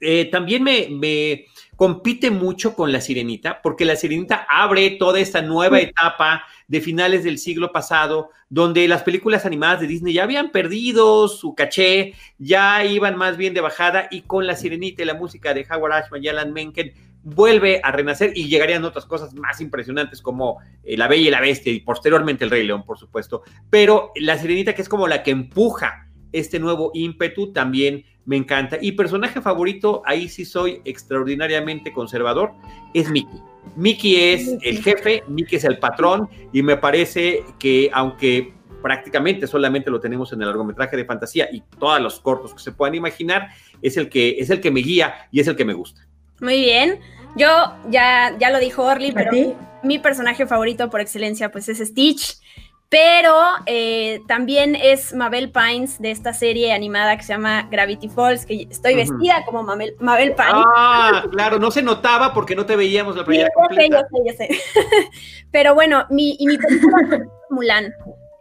Eh, 0.00 0.28
también 0.30 0.62
me, 0.62 1.46
compite 1.76 2.30
mucho 2.30 2.74
con 2.74 2.90
La 2.90 3.00
Sirenita, 3.00 3.60
porque 3.62 3.84
La 3.84 3.96
Sirenita 3.96 4.46
abre 4.48 4.90
toda 4.92 5.20
esta 5.20 5.42
nueva 5.42 5.78
etapa 5.78 6.44
de 6.68 6.80
finales 6.80 7.22
del 7.22 7.38
siglo 7.38 7.70
pasado, 7.70 8.30
donde 8.48 8.88
las 8.88 9.02
películas 9.02 9.46
animadas 9.46 9.80
de 9.80 9.86
Disney 9.86 10.14
ya 10.14 10.24
habían 10.24 10.50
perdido 10.50 11.28
su 11.28 11.54
caché, 11.54 12.14
ya 12.38 12.84
iban 12.84 13.16
más 13.16 13.36
bien 13.36 13.54
de 13.54 13.60
bajada, 13.60 14.08
y 14.10 14.22
con 14.22 14.46
La 14.46 14.56
Sirenita 14.56 15.02
y 15.02 15.06
la 15.06 15.14
música 15.14 15.54
de 15.54 15.66
Howard 15.70 15.92
Ashman 15.92 16.24
y 16.24 16.28
Alan 16.28 16.52
Menken, 16.52 16.92
vuelve 17.26 17.80
a 17.82 17.90
renacer 17.90 18.32
y 18.36 18.46
llegarían 18.46 18.84
otras 18.84 19.04
cosas 19.04 19.34
más 19.34 19.60
impresionantes 19.60 20.22
como 20.22 20.58
eh, 20.84 20.96
La 20.96 21.08
Bella 21.08 21.26
y 21.26 21.30
la 21.30 21.40
Bestia 21.40 21.72
y 21.72 21.80
posteriormente 21.80 22.44
El 22.44 22.50
Rey 22.50 22.64
León, 22.64 22.84
por 22.84 22.98
supuesto. 22.98 23.42
Pero 23.68 24.12
La 24.14 24.38
Sirenita, 24.38 24.74
que 24.74 24.82
es 24.82 24.88
como 24.88 25.08
la 25.08 25.24
que 25.24 25.32
empuja 25.32 26.08
este 26.30 26.60
nuevo 26.60 26.92
ímpetu, 26.94 27.52
también 27.52 28.04
me 28.26 28.36
encanta. 28.36 28.78
Y 28.80 28.92
personaje 28.92 29.40
favorito, 29.40 30.02
ahí 30.06 30.28
sí 30.28 30.44
soy 30.44 30.82
extraordinariamente 30.84 31.92
conservador, 31.92 32.52
es 32.94 33.10
Mickey. 33.10 33.42
Mickey 33.74 34.16
es 34.16 34.56
el 34.62 34.80
jefe, 34.82 35.24
Mickey 35.26 35.58
es 35.58 35.64
el 35.64 35.80
patrón 35.80 36.28
y 36.52 36.62
me 36.62 36.76
parece 36.76 37.42
que 37.58 37.90
aunque 37.92 38.54
prácticamente 38.82 39.48
solamente 39.48 39.90
lo 39.90 39.98
tenemos 39.98 40.32
en 40.32 40.42
el 40.42 40.46
largometraje 40.46 40.96
de 40.96 41.04
fantasía 41.04 41.48
y 41.52 41.62
todos 41.76 42.00
los 42.00 42.20
cortos 42.20 42.54
que 42.54 42.60
se 42.60 42.70
puedan 42.70 42.94
imaginar, 42.94 43.48
es 43.82 43.96
el 43.96 44.08
que, 44.08 44.36
es 44.38 44.48
el 44.50 44.60
que 44.60 44.70
me 44.70 44.80
guía 44.80 45.28
y 45.32 45.40
es 45.40 45.48
el 45.48 45.56
que 45.56 45.64
me 45.64 45.74
gusta. 45.74 46.06
Muy 46.40 46.60
bien. 46.60 47.00
Yo 47.36 47.74
ya, 47.88 48.34
ya 48.38 48.50
lo 48.50 48.58
dijo 48.58 48.82
Orly, 48.82 49.12
pero 49.12 49.30
mi 49.82 49.98
personaje 49.98 50.46
favorito 50.46 50.90
por 50.90 51.00
excelencia 51.00 51.50
pues 51.50 51.68
es 51.68 51.78
Stitch. 51.78 52.38
Pero 52.88 53.34
eh, 53.66 54.20
también 54.28 54.76
es 54.76 55.12
Mabel 55.12 55.50
Pines 55.50 56.00
de 56.00 56.12
esta 56.12 56.32
serie 56.32 56.72
animada 56.72 57.16
que 57.16 57.24
se 57.24 57.32
llama 57.32 57.66
Gravity 57.68 58.08
Falls, 58.08 58.46
que 58.46 58.68
estoy 58.70 58.94
vestida 58.94 59.44
como 59.44 59.64
Mabel, 59.64 59.96
Pines. 59.98 60.36
Ah, 60.38 61.24
claro, 61.32 61.58
no 61.58 61.72
se 61.72 61.82
notaba 61.82 62.32
porque 62.32 62.54
no 62.54 62.64
te 62.64 62.76
veíamos 62.76 63.16
la 63.16 63.24
primera 63.24 63.50
sí, 63.70 63.88
Yo 63.90 63.98
sé, 63.98 64.06
yo 64.24 64.32
sé, 64.36 64.48
Pero 65.50 65.74
bueno, 65.74 66.06
mi, 66.10 66.36
y 66.38 66.46
mi 66.46 66.58
película 66.58 67.26
Mulan. 67.50 67.92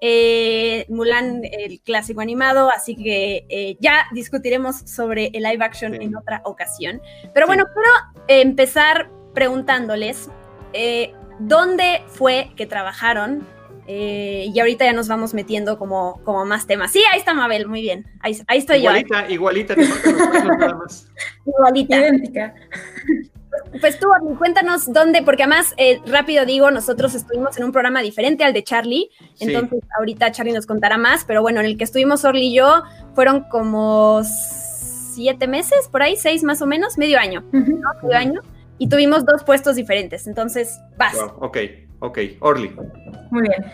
Eh, 0.02 0.86
Mulan, 0.90 1.42
el 1.44 1.82
clásico 1.82 2.22
animado, 2.22 2.70
así 2.70 2.96
que 2.96 3.48
eh, 3.50 3.78
ya 3.80 4.06
discutiremos 4.12 4.82
sobre 4.82 5.32
el 5.34 5.42
live 5.42 5.66
action 5.66 5.96
en 6.00 6.16
otra 6.16 6.42
ocasión. 6.46 7.02
Pero 7.34 7.48
bueno, 7.48 7.66
quiero 7.74 8.15
empezar 8.28 9.10
preguntándoles, 9.34 10.30
¿dónde 11.40 12.02
fue 12.08 12.52
que 12.56 12.66
trabajaron 12.66 13.46
eh, 13.88 14.52
y 14.54 14.60
ahorita 14.60 14.86
ya 14.86 14.94
nos 14.94 15.08
vamos 15.08 15.34
metiendo 15.34 15.78
como, 15.78 16.20
como 16.24 16.44
más 16.46 16.66
temas. 16.66 16.92
Sí, 16.92 17.04
ahí 17.12 17.20
está 17.20 17.34
Mabel, 17.34 17.68
muy 17.68 17.82
bien. 17.82 18.06
Ahí, 18.20 18.38
ahí 18.48 18.58
estoy 18.58 18.80
igualita, 18.80 19.28
yo. 19.28 19.34
Igualita, 19.34 19.74
igualita, 19.74 20.58
nada 20.58 20.76
más. 20.76 21.08
Igualita. 21.46 21.98
Idéntica. 21.98 22.56
Pues 23.80 23.98
tú, 24.00 24.08
cuéntanos 24.38 24.92
dónde, 24.92 25.22
porque 25.22 25.44
además, 25.44 25.74
eh, 25.78 26.02
rápido 26.06 26.46
digo, 26.46 26.72
nosotros 26.72 27.16
estuvimos 27.16 27.58
en 27.58 27.64
un 27.64 27.72
programa 27.72 28.02
diferente 28.02 28.44
al 28.44 28.52
de 28.52 28.66
Charlie, 28.66 29.10
entonces 29.40 29.80
ahorita 29.98 30.32
Charlie 30.34 30.52
nos 30.52 30.66
contará 30.66 30.98
más, 30.98 31.24
pero 31.24 31.42
bueno, 31.42 31.62
en 31.62 31.66
el 31.66 31.78
que 31.78 31.86
estuvimos 31.86 32.26
Orly 32.26 32.48
y 32.48 32.56
yo 32.56 32.84
fueron 33.14 33.46
como 33.50 34.22
siete 35.16 35.48
meses, 35.48 35.88
por 35.92 36.04
ahí, 36.04 36.16
seis 36.16 36.44
más 36.44 36.62
o 36.62 36.68
menos, 36.68 36.98
medio 36.98 37.18
año, 37.20 37.44
¿no? 37.52 37.90
Medio 38.04 38.18
año, 38.18 38.42
y 38.78 38.90
tuvimos 38.90 39.26
dos 39.26 39.44
puestos 39.44 39.76
diferentes, 39.76 40.28
entonces 40.28 40.80
vas. 40.98 41.16
ok. 41.40 41.58
Ok, 42.00 42.20
Orly. 42.40 42.76
Muy 43.32 43.44
bien. 43.44 43.66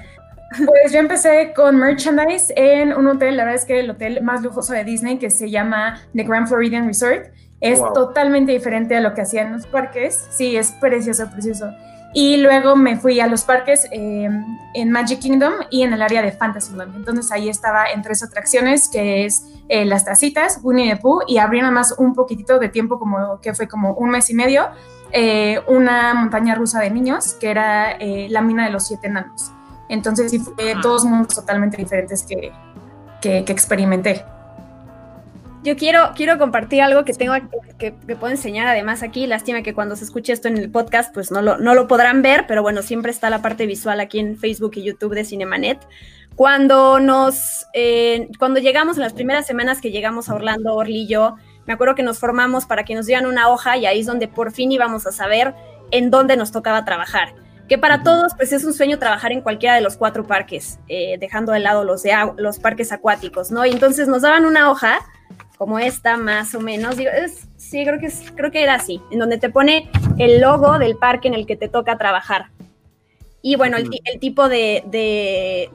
Pues 0.65 0.91
yo 0.91 1.00
empecé 1.00 1.53
con 1.55 1.77
merchandise 1.77 2.53
en 2.55 2.93
un 2.93 3.07
hotel, 3.07 3.38
la 3.38 3.45
verdad 3.45 3.62
es 3.62 3.65
que 3.65 3.79
el 3.79 3.89
hotel 3.89 4.21
más 4.21 4.41
lujoso 4.41 4.74
de 4.74 4.83
Disney 4.83 5.17
que 5.17 5.29
se 5.29 5.50
llama 5.50 6.01
The 6.13 6.24
Grand 6.24 6.48
Floridian 6.48 6.88
Resort. 6.88 7.27
Es 7.62 7.79
totalmente 7.93 8.51
diferente 8.51 8.95
a 8.95 9.01
lo 9.01 9.13
que 9.13 9.21
hacían 9.21 9.53
los 9.53 9.67
parques. 9.67 10.27
Sí, 10.31 10.57
es 10.57 10.71
precioso, 10.74 11.29
precioso. 11.31 11.71
Y 12.13 12.38
luego 12.38 12.75
me 12.75 12.98
fui 12.98 13.20
a 13.20 13.27
los 13.27 13.44
parques 13.44 13.88
em, 13.91 14.58
en 14.74 14.91
Magic 14.91 15.20
Kingdom 15.20 15.53
y 15.70 15.84
en 15.84 15.94
el 15.94 16.01
área 16.01 16.22
de 16.22 16.32
Fantasyland. 16.32 16.96
Entonces 16.96 17.32
ahí 17.32 17.48
estaba 17.48 17.86
en 17.89 18.01
tres 18.01 18.22
atracciones, 18.22 18.89
que 18.89 19.25
es 19.25 19.46
eh, 19.70 19.86
las 19.86 20.03
tacitas, 20.03 20.60
Winnie 20.62 20.94
the 20.94 20.98
Pooh, 20.98 21.22
y 21.25 21.38
abrí 21.38 21.60
nada 21.60 21.72
más 21.72 21.96
un 21.98 22.13
poquitito 22.13 22.60
de 22.60 22.68
tiempo, 22.68 23.00
como 23.00 23.39
que 23.39 23.53
fue 23.53 23.68
como 23.68 23.94
un 23.94 24.10
mes 24.10 24.30
y 24.30 24.34
medio, 24.34 24.68
eh, 25.13 25.62
una 25.68 26.13
montaña 26.13 26.56
rusa 26.56 26.82
de 26.82 26.89
niños, 26.89 27.34
que 27.36 27.50
era 27.50 27.91
eh, 27.94 28.27
la 28.30 28.41
mina 28.41 28.65
de 28.65 28.72
los 28.72 28.88
siete 28.88 29.08
enanos. 29.08 29.51
Entonces, 29.88 30.32
sí, 30.32 30.39
fue 30.39 30.75
dos 30.82 31.06
mundos 31.06 31.36
totalmente 31.36 31.77
diferentes 31.77 32.24
que, 32.24 32.51
que, 33.22 33.39
experimenté. 33.48 34.25
Yo 35.63 35.75
quiero, 35.75 36.12
quiero 36.15 36.39
compartir 36.39 36.82
algo 36.82 37.06
que 37.06 37.13
tengo 37.13 37.34
que, 37.77 37.94
que, 37.94 38.15
puedo 38.15 38.32
enseñar 38.32 38.68
además 38.68 39.03
aquí. 39.03 39.27
Lástima 39.27 39.62
que 39.62 39.75
cuando 39.75 39.96
se 39.96 40.03
escuche 40.03 40.34
esto 40.34 40.48
en 40.48 40.58
el 40.58 40.72
podcast, 40.72 41.13
pues 41.13 41.30
no 41.32 41.41
lo, 41.44 41.58
no 41.58 41.75
lo 41.75 41.88
podrán 41.88 42.24
ver, 42.24 42.46
pero 42.48 42.63
bueno, 42.63 42.82
siempre 42.82 43.12
está 43.12 43.30
la 43.30 43.44
parte 43.44 43.68
visual 43.68 44.00
aquí 44.00 44.20
en 44.20 44.38
Facebook 44.38 44.72
y 44.75 44.84
YouTube 44.84 45.13
de 45.13 45.24
Cinemanet. 45.24 45.80
Cuando 46.36 47.00
nos, 47.00 47.68
eh, 47.74 48.30
cuando 48.39 48.60
llegamos 48.60 48.98
en 48.98 49.03
las 49.03 49.13
primeras 49.13 49.46
semanas 49.46 49.82
que 49.82 49.91
llegamos 49.91 50.30
a 50.30 50.34
Orlando, 50.34 50.74
Orly 50.74 51.01
y 51.01 51.08
yo, 51.08 51.36
me 51.68 51.74
acuerdo 51.74 51.94
que 51.94 52.03
nos 52.03 52.18
formamos 52.18 52.65
para 52.65 52.84
que 52.84 52.96
nos 52.96 53.06
dieran 53.06 53.27
una 53.27 53.50
hoja 53.50 53.77
y 53.77 53.86
ahí 53.86 54.00
es 54.00 54.08
donde 54.08 54.27
por 54.27 54.51
fin 54.51 54.72
íbamos 54.72 55.06
a 55.06 55.12
saber 55.12 55.53
en 55.91 56.10
dónde 56.10 56.38
nos 56.38 56.51
tocaba 56.51 56.86
trabajar. 56.86 57.36
Que 57.68 57.77
para 57.77 58.03
todos, 58.03 58.34
pues 58.36 58.51
es 58.51 58.65
un 58.65 58.74
sueño 58.74 58.98
trabajar 58.98 59.32
en 59.32 59.41
cualquiera 59.41 59.75
de 59.75 59.82
los 59.82 59.96
cuatro 59.96 60.25
parques, 60.25 60.80
eh, 60.88 61.18
dejando 61.20 61.51
de 61.51 61.60
lado 61.60 61.84
los, 61.84 62.03
de 62.03 62.13
los 62.38 62.60
parques 62.60 62.91
acuáticos, 62.91 63.51
¿no? 63.51 63.65
Y 63.65 63.72
entonces 63.72 64.08
nos 64.08 64.24
daban 64.24 64.46
una 64.46 64.72
hoja, 64.72 65.00
como 65.62 65.77
esta, 65.77 66.18
más 66.18 66.56
o 66.56 66.60
menos. 66.60 66.98
Digo, 66.98 67.12
sí, 67.56 67.86
creo 67.86 68.00
que, 68.00 68.12
creo 68.34 68.50
que 68.50 68.63
era 68.63 68.74
así, 68.74 69.00
en 69.12 69.20
donde 69.20 69.38
te 69.38 69.51
pone 69.51 69.91
el 70.18 70.41
logo 70.41 70.80
del 70.80 70.98
parque 70.98 71.27
en 71.27 71.36
el 71.36 71.46
que 71.46 71.56
te 71.56 71.70
toca 71.70 72.00
trabajar 72.00 72.48
y 73.44 73.56
bueno, 73.56 73.77
el, 73.77 73.89
tipo 74.20 74.50
de, 74.50 75.68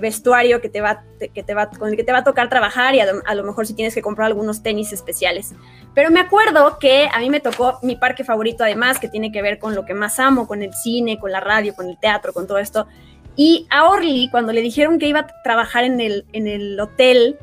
vestuario 0.00 0.60
que 0.60 0.68
te 0.68 0.80
va, 0.80 1.02
que 1.34 1.42
te 1.42 1.52
va, 1.52 1.68
con 1.68 1.88
el 1.88 1.96
que 1.96 2.04
te 2.04 2.12
va 2.12 2.18
a 2.18 2.24
tocar 2.24 2.48
trabajar 2.48 2.94
y 2.94 3.00
a, 3.00 3.34
lo 3.34 3.42
mejor 3.42 3.66
si 3.66 3.74
tienes 3.74 3.92
que 3.92 4.02
comprar 4.02 4.26
algunos 4.28 4.62
tenis 4.62 4.92
especiales. 4.92 5.52
Pero 5.94 6.12
me 6.12 6.20
acuerdo 6.20 6.78
que 6.78 7.08
a 7.12 7.18
mí 7.18 7.28
me 7.28 7.40
tocó 7.40 7.80
mi 7.82 7.96
parque 7.96 8.22
favorito 8.22 8.62
además, 8.62 9.00
que 9.00 9.08
tiene 9.08 9.32
que 9.32 9.42
ver 9.42 9.58
con 9.58 9.74
lo 9.74 9.84
que 9.84 9.94
más 9.94 10.20
amo, 10.20 10.46
con 10.46 10.62
el 10.62 10.72
cine, 10.74 11.18
con 11.18 11.32
la 11.32 11.40
radio, 11.40 11.74
con 11.74 11.88
el 11.88 11.98
teatro, 11.98 12.32
con 12.32 12.46
todo 12.46 12.58
esto. 12.58 12.86
Y 13.34 13.66
a 13.70 13.88
Orly, 13.88 14.28
cuando 14.30 14.52
le 14.52 14.60
dijeron 14.60 14.98
que 14.98 15.06
iba 15.06 15.20
a 15.20 15.26
trabajar 15.42 15.84
en 15.84 16.00
el, 16.00 16.26
en 16.32 16.46
el 16.46 16.78
hotel, 16.78 17.38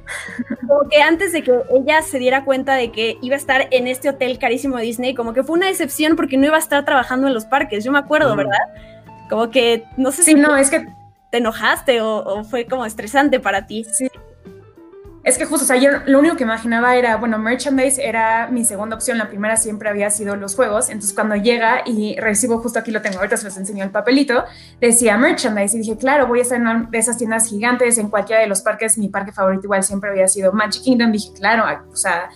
como 0.68 0.88
que 0.88 1.02
antes 1.02 1.32
de 1.32 1.42
que 1.42 1.52
ella 1.72 2.02
se 2.04 2.20
diera 2.20 2.46
cuenta 2.46 2.76
de 2.76 2.92
que 2.92 3.18
iba 3.22 3.36
a 3.36 3.40
estar 3.40 3.68
en 3.72 3.88
este 3.88 4.10
hotel 4.10 4.38
carísimo 4.38 4.78
de 4.78 4.84
Disney, 4.84 5.16
como 5.16 5.34
que 5.34 5.44
fue 5.44 5.58
una 5.58 5.68
decepción 5.68 6.16
porque 6.16 6.38
no 6.38 6.46
iba 6.46 6.58
a 6.58 6.60
estar 6.60 6.86
trabajando 6.86 7.28
en 7.28 7.34
los 7.34 7.46
parques, 7.46 7.84
yo 7.84 7.92
me 7.92 8.00
acuerdo, 8.00 8.36
¿verdad? 8.36 8.60
Como 9.30 9.50
que, 9.50 9.84
no 9.98 10.12
sé 10.12 10.24
si 10.24 10.36
no, 10.36 10.56
es 10.58 10.70
que 10.70 10.88
te 11.32 11.38
enojaste 11.38 12.02
o, 12.02 12.44
fue 12.44 12.66
como 12.66 12.86
estresante 12.86 13.40
para 13.40 13.66
ti. 13.66 13.86
Sí. 13.86 14.10
Es 15.24 15.38
que 15.38 15.46
justo, 15.46 15.76
yo 15.76 15.90
lo 16.06 16.20
único 16.20 16.38
que 16.38 16.44
imaginaba 16.44 16.96
era, 16.96 17.18
bueno, 17.18 17.38
merchandise 17.38 18.02
era 18.02 18.48
mi 18.48 18.64
segunda 18.64 18.96
opción, 18.96 19.18
la 19.18 19.28
primera 19.28 19.58
siempre 19.58 19.90
había 19.90 20.10
sido 20.10 20.38
los 20.38 20.56
juegos, 20.56 20.90
entonces 20.90 21.14
cuando 21.14 21.36
llega 21.36 21.82
y 21.86 22.18
recibo, 22.18 22.60
justo 22.60 22.80
aquí 22.80 22.92
lo 22.92 23.02
tengo, 23.02 23.18
ahorita 23.18 23.36
se 23.36 23.44
los 23.44 23.58
enseñó 23.58 23.84
el 23.84 23.92
papelito, 23.92 24.46
decía 24.80 25.18
merchandise. 25.18 25.76
Y 25.76 25.82
dije, 25.82 25.98
claro, 25.98 26.28
voy 26.28 26.40
a 26.40 26.42
estar 26.44 26.58
en 26.58 26.68
una 26.68 26.88
de 26.90 26.98
esas 26.98 27.18
tiendas 27.18 27.50
gigantes 27.50 27.98
en 27.98 28.10
cualquiera 28.10 28.42
de 28.42 28.48
los 28.48 28.62
parques, 28.62 28.98
mi 28.98 29.10
parque 29.10 29.34
favorito 29.34 29.66
igual 29.66 29.84
siempre 29.84 30.10
había 30.10 30.28
sido 30.28 30.54
Magic 30.54 30.84
Kingdom, 30.84 31.12
dije, 31.12 31.32
claro, 31.34 31.66
o 31.92 31.96
sea, 31.96 32.30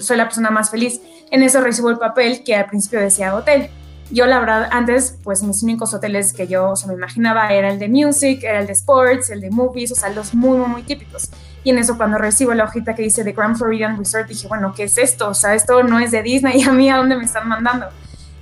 soy 0.00 0.16
la 0.16 0.24
persona 0.24 0.50
más 0.50 0.70
feliz. 0.70 1.00
En 1.30 1.42
eso 1.42 1.60
recibo 1.60 1.90
el 1.90 1.98
papel 1.98 2.44
que 2.44 2.54
al 2.54 2.66
principio 2.66 3.00
decía 3.00 3.34
hotel 3.34 3.68
yo 4.10 4.26
la 4.26 4.40
verdad 4.40 4.68
antes, 4.72 5.18
pues 5.22 5.42
mis 5.42 5.62
únicos 5.62 5.92
hoteles 5.92 6.32
que 6.32 6.46
yo 6.46 6.72
me 6.86 6.94
imaginaba 6.94 7.52
era 7.52 7.70
el 7.70 7.78
de 7.78 7.88
music, 7.88 8.42
era 8.42 8.60
el 8.60 8.66
de 8.66 8.72
sports, 8.72 9.30
el 9.30 9.40
de 9.40 9.50
movies, 9.50 9.92
o 9.92 9.94
sea, 9.94 10.08
los 10.10 10.34
muy, 10.34 10.56
muy, 10.56 10.68
muy 10.68 10.82
típicos. 10.82 11.30
Y 11.64 11.70
en 11.70 11.78
eso 11.78 11.96
cuando 11.96 12.18
recibo 12.18 12.54
la 12.54 12.64
hojita 12.64 12.94
que 12.94 13.02
dice 13.02 13.24
The 13.24 13.32
Grand 13.32 13.56
Floridian 13.56 13.98
Resort, 13.98 14.28
dije, 14.28 14.48
bueno, 14.48 14.72
¿qué 14.74 14.84
es 14.84 14.96
esto? 14.96 15.28
O 15.28 15.34
sea, 15.34 15.54
esto 15.54 15.82
no 15.82 15.98
es 15.98 16.10
de 16.10 16.22
Disney 16.22 16.60
y 16.60 16.62
a 16.62 16.72
mí 16.72 16.88
a 16.90 16.96
dónde 16.96 17.16
me 17.16 17.24
están 17.24 17.48
mandando. 17.48 17.86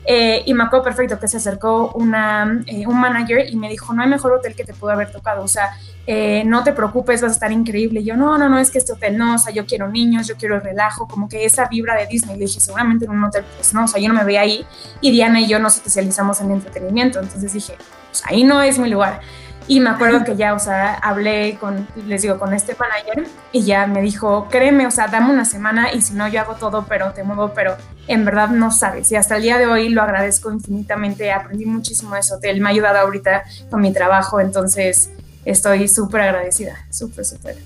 Eh, 0.04 0.44
y 0.46 0.54
me 0.54 0.62
acuerdo 0.62 0.85
perfecto 0.85 1.18
que 1.18 1.26
se 1.26 1.38
acercó 1.38 1.90
una, 1.94 2.62
eh, 2.66 2.87
un 2.87 3.00
manager 3.00 3.44
y 3.50 3.56
me 3.56 3.68
dijo, 3.68 3.92
no 3.92 4.02
hay 4.02 4.08
mejor 4.08 4.35
hotel 4.35 4.54
que 4.54 4.62
te 4.62 4.73
pudo 4.73 4.92
haber 4.92 5.11
tocado, 5.11 5.42
o 5.42 5.49
sea, 5.49 5.70
eh, 6.06 6.44
no 6.46 6.62
te 6.62 6.72
preocupes, 6.72 7.20
vas 7.20 7.32
a 7.32 7.34
estar 7.34 7.52
increíble. 7.52 8.04
Yo, 8.04 8.16
no, 8.16 8.38
no, 8.38 8.48
no, 8.48 8.58
es 8.58 8.70
que 8.70 8.78
este 8.78 8.92
hotel 8.92 9.18
no, 9.18 9.34
o 9.34 9.38
sea, 9.38 9.52
yo 9.52 9.66
quiero 9.66 9.88
niños, 9.88 10.28
yo 10.28 10.36
quiero 10.36 10.54
el 10.54 10.62
relajo, 10.62 11.08
como 11.08 11.28
que 11.28 11.44
esa 11.44 11.66
vibra 11.66 11.96
de 11.96 12.06
Disney. 12.06 12.36
Le 12.36 12.46
dije, 12.46 12.60
seguramente 12.60 13.06
en 13.06 13.10
un 13.10 13.25
hotel, 13.25 13.44
pues 13.56 13.75
no, 13.75 13.84
o 13.84 13.88
sea, 13.88 14.00
yo 14.00 14.08
no 14.08 14.14
me 14.14 14.25
veía 14.25 14.42
ahí. 14.42 14.64
Y 15.00 15.10
Diana 15.10 15.40
y 15.40 15.48
yo 15.48 15.58
nos 15.58 15.76
especializamos 15.76 16.40
en 16.40 16.52
entretenimiento, 16.52 17.18
entonces 17.18 17.52
dije, 17.52 17.76
pues 18.10 18.22
ahí 18.26 18.44
no 18.44 18.62
es 18.62 18.78
mi 18.78 18.88
lugar. 18.88 19.20
Y 19.68 19.80
me 19.80 19.90
acuerdo 19.90 20.22
que 20.22 20.36
ya, 20.36 20.54
o 20.54 20.60
sea, 20.60 20.94
hablé 20.94 21.58
con, 21.58 21.88
les 22.06 22.22
digo, 22.22 22.38
con 22.38 22.54
este 22.54 22.76
manager 22.78 23.26
y 23.50 23.64
ya 23.64 23.88
me 23.88 24.00
dijo, 24.00 24.46
créeme, 24.48 24.86
o 24.86 24.92
sea, 24.92 25.08
dame 25.08 25.32
una 25.32 25.44
semana 25.44 25.92
y 25.92 26.02
si 26.02 26.14
no, 26.14 26.28
yo 26.28 26.40
hago 26.40 26.54
todo, 26.54 26.86
pero 26.88 27.10
te 27.12 27.25
muevo, 27.25 27.52
pero 27.52 27.76
en 28.06 28.25
verdad 28.25 28.50
no 28.50 28.70
sabes. 28.70 29.10
Y 29.10 29.16
hasta 29.16 29.36
el 29.36 29.42
día 29.42 29.58
de 29.58 29.66
hoy 29.66 29.88
lo 29.88 30.02
agradezco 30.02 30.52
infinitamente, 30.52 31.32
aprendí 31.32 31.66
muchísimo 31.66 32.14
de 32.14 32.20
ese 32.20 32.34
hotel, 32.34 32.60
me 32.60 32.68
ha 32.68 32.70
ayudado 32.70 32.98
ahorita 32.98 33.42
con 33.68 33.80
mi 33.80 33.92
trabajo, 33.92 34.38
entonces 34.38 35.10
estoy 35.46 35.88
súper 35.88 36.22
agradecida, 36.22 36.86
súper, 36.90 37.24
súper. 37.24 37.56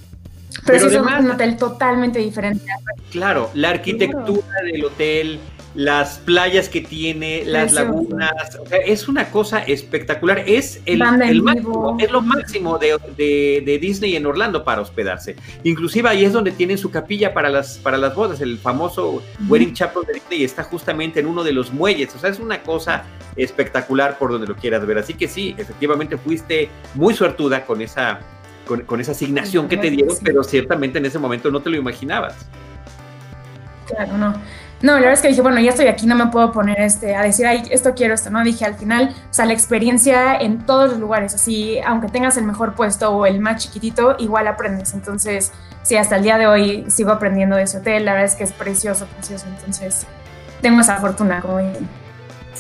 Pero, 0.67 0.91
sí 0.91 0.95
es 0.95 1.01
un 1.01 1.31
hotel 1.31 1.57
totalmente 1.57 2.19
diferente. 2.19 2.67
Claro, 3.11 3.51
la 3.55 3.71
arquitectura 3.71 4.47
del 4.65 4.85
hotel, 4.85 5.41
las 5.75 6.19
playas 6.19 6.69
que 6.69 6.83
tiene, 6.83 7.45
las 7.47 7.73
lagunas, 7.73 8.59
o 8.61 8.67
sea, 8.67 8.79
es 8.79 9.09
una 9.09 9.31
cosa 9.31 9.61
espectacular, 9.61 10.43
es 10.47 10.83
el, 10.85 10.99
máximo, 11.43 11.97
es 11.99 12.11
lo 12.11 12.21
máximo 12.21 12.79
de, 12.79 13.79
Disney 13.81 14.17
en 14.17 14.27
Orlando 14.27 14.65
para 14.65 14.83
hospedarse. 14.83 15.37
Inclusive 15.63 16.09
ahí 16.09 16.25
es 16.25 16.33
donde 16.33 16.51
tienen 16.51 16.77
su 16.77 16.91
capilla 16.91 17.33
para 17.33 17.49
las, 17.49 17.79
para 17.79 17.97
las 17.97 18.15
bodas, 18.15 18.41
el 18.41 18.59
famoso 18.59 19.23
Wedding 19.49 19.73
Chapel 19.73 20.03
de 20.07 20.15
Disney 20.15 20.45
está 20.45 20.65
justamente 20.65 21.21
en 21.21 21.27
uno 21.27 21.43
de 21.43 21.53
los 21.53 21.73
muelles, 21.73 22.15
o 22.15 22.19
sea, 22.19 22.31
es 22.31 22.41
una 22.41 22.63
cosa 22.63 23.05
espectacular 23.37 24.19
por 24.19 24.33
donde 24.33 24.47
lo 24.47 24.57
quieras 24.57 24.87
ver. 24.87 24.99
Así 24.99 25.15
que 25.15 25.29
sí, 25.29 25.55
efectivamente 25.59 26.17
fuiste 26.17 26.69
muy 26.95 27.15
suertuda 27.15 27.65
con 27.65 27.81
esa, 27.81 28.21
con, 28.67 29.01
esa 29.01 29.13
asignación 29.13 29.69
que 29.69 29.77
te 29.77 29.91
dieron, 29.91 30.17
pero 30.23 30.43
ciertamente 30.43 30.99
en 30.99 31.07
ese 31.07 31.19
momento 31.19 31.51
no 31.51 31.61
te 31.61 31.71
lo 31.71 31.77
imaginabas. 31.77 32.35
Claro, 33.87 34.17
no. 34.17 34.35
No, 34.83 34.95
la 34.95 35.01
verdad 35.01 35.13
es 35.13 35.21
que 35.21 35.29
dije, 35.29 35.43
bueno, 35.43 35.61
ya 35.61 35.71
estoy 35.71 35.89
aquí, 35.89 36.07
no 36.07 36.15
me 36.15 36.29
puedo 36.29 36.53
poner 36.53 36.81
este, 36.81 37.15
a 37.15 37.23
decir, 37.23 37.47
ay, 37.47 37.65
esto 37.71 37.93
quiero, 37.95 38.15
esto, 38.15 38.31
¿no? 38.31 38.43
Dije, 38.43 38.65
al 38.65 38.77
final, 38.77 39.15
o 39.31 39.35
sea, 39.35 39.45
la 39.45 39.53
experiencia 39.53 40.37
en 40.37 40.65
todos 40.65 40.89
los 40.89 40.99
lugares, 40.99 41.35
así, 41.35 41.79
aunque 41.85 42.09
tengas 42.09 42.39
el 42.39 42.45
mejor 42.45 42.75
puesto 42.75 43.11
o 43.11 43.27
el 43.27 43.41
más 43.41 43.63
chiquitito, 43.63 44.17
igual 44.19 44.49
aprendes. 44.49 44.95
Entonces, 44.95 45.53
sí, 45.83 45.97
hasta 45.97 46.17
el 46.17 46.23
día 46.23 46.39
de 46.39 46.47
hoy 46.47 46.87
sigo 46.89 47.11
aprendiendo 47.11 47.57
de 47.57 47.65
ese 47.65 47.77
hotel, 47.77 48.07
la 48.07 48.13
verdad 48.13 48.29
es 48.29 48.37
que 48.37 48.45
es 48.45 48.53
precioso, 48.53 49.05
precioso. 49.05 49.45
Entonces, 49.49 50.07
tengo 50.63 50.81
esa 50.81 50.97
fortuna, 50.97 51.43
como 51.43 51.59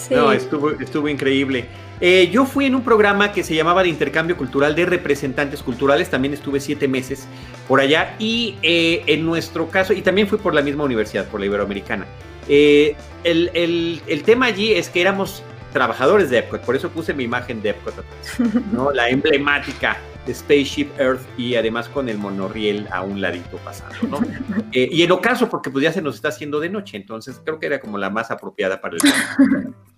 dicen. 0.08 0.18
No, 0.18 0.32
estuvo, 0.32 0.70
estuvo 0.70 1.08
increíble. 1.08 1.68
Eh, 2.00 2.30
yo 2.32 2.46
fui 2.46 2.64
en 2.64 2.74
un 2.74 2.82
programa 2.82 3.30
que 3.30 3.44
se 3.44 3.54
llamaba 3.54 3.82
de 3.82 3.90
intercambio 3.90 4.36
cultural 4.36 4.74
de 4.74 4.86
representantes 4.86 5.62
culturales, 5.62 6.08
también 6.08 6.32
estuve 6.32 6.58
siete 6.58 6.88
meses 6.88 7.26
por 7.68 7.78
allá 7.80 8.16
y 8.18 8.56
eh, 8.62 9.02
en 9.06 9.26
nuestro 9.26 9.68
caso, 9.68 9.92
y 9.92 10.00
también 10.00 10.26
fui 10.26 10.38
por 10.38 10.54
la 10.54 10.62
misma 10.62 10.84
universidad, 10.84 11.26
por 11.28 11.40
la 11.40 11.46
Iberoamericana. 11.46 12.06
Eh, 12.48 12.96
el, 13.24 14.22
tema 14.24 14.46
allí 14.46 14.72
es 14.72 14.88
que 14.88 15.02
éramos 15.02 15.42
trabajadores 15.74 16.30
de 16.30 16.38
Epcot, 16.38 16.62
por 16.62 16.74
eso 16.74 16.88
puse 16.88 17.12
mi 17.12 17.24
imagen 17.24 17.60
de 17.60 17.70
Epcot, 17.70 17.94
¿no? 18.72 18.90
la 18.92 19.10
emblemática 19.10 19.98
de 20.26 20.34
Spaceship 20.34 20.88
Earth 20.98 21.20
y 21.36 21.54
además 21.54 21.88
con 21.88 22.08
el 22.08 22.16
monorriel 22.16 22.88
a 22.90 23.02
un 23.02 23.20
ladito 23.20 23.58
pasando, 23.58 23.96
¿no? 24.08 24.20
y 24.72 25.02
en 25.02 25.12
ocaso, 25.12 25.50
porque 25.50 25.70
pues 25.70 25.84
ya 25.84 25.92
se 25.92 26.00
nos 26.00 26.14
está 26.14 26.28
haciendo 26.28 26.60
de 26.60 26.70
noche, 26.70 26.96
entonces 26.96 27.40
creo 27.44 27.58
que 27.58 27.66
era 27.66 27.78
como 27.78 27.98
la 27.98 28.08
más 28.08 28.30
apropiada 28.30 28.80
para 28.80 28.96
el... 28.96 29.74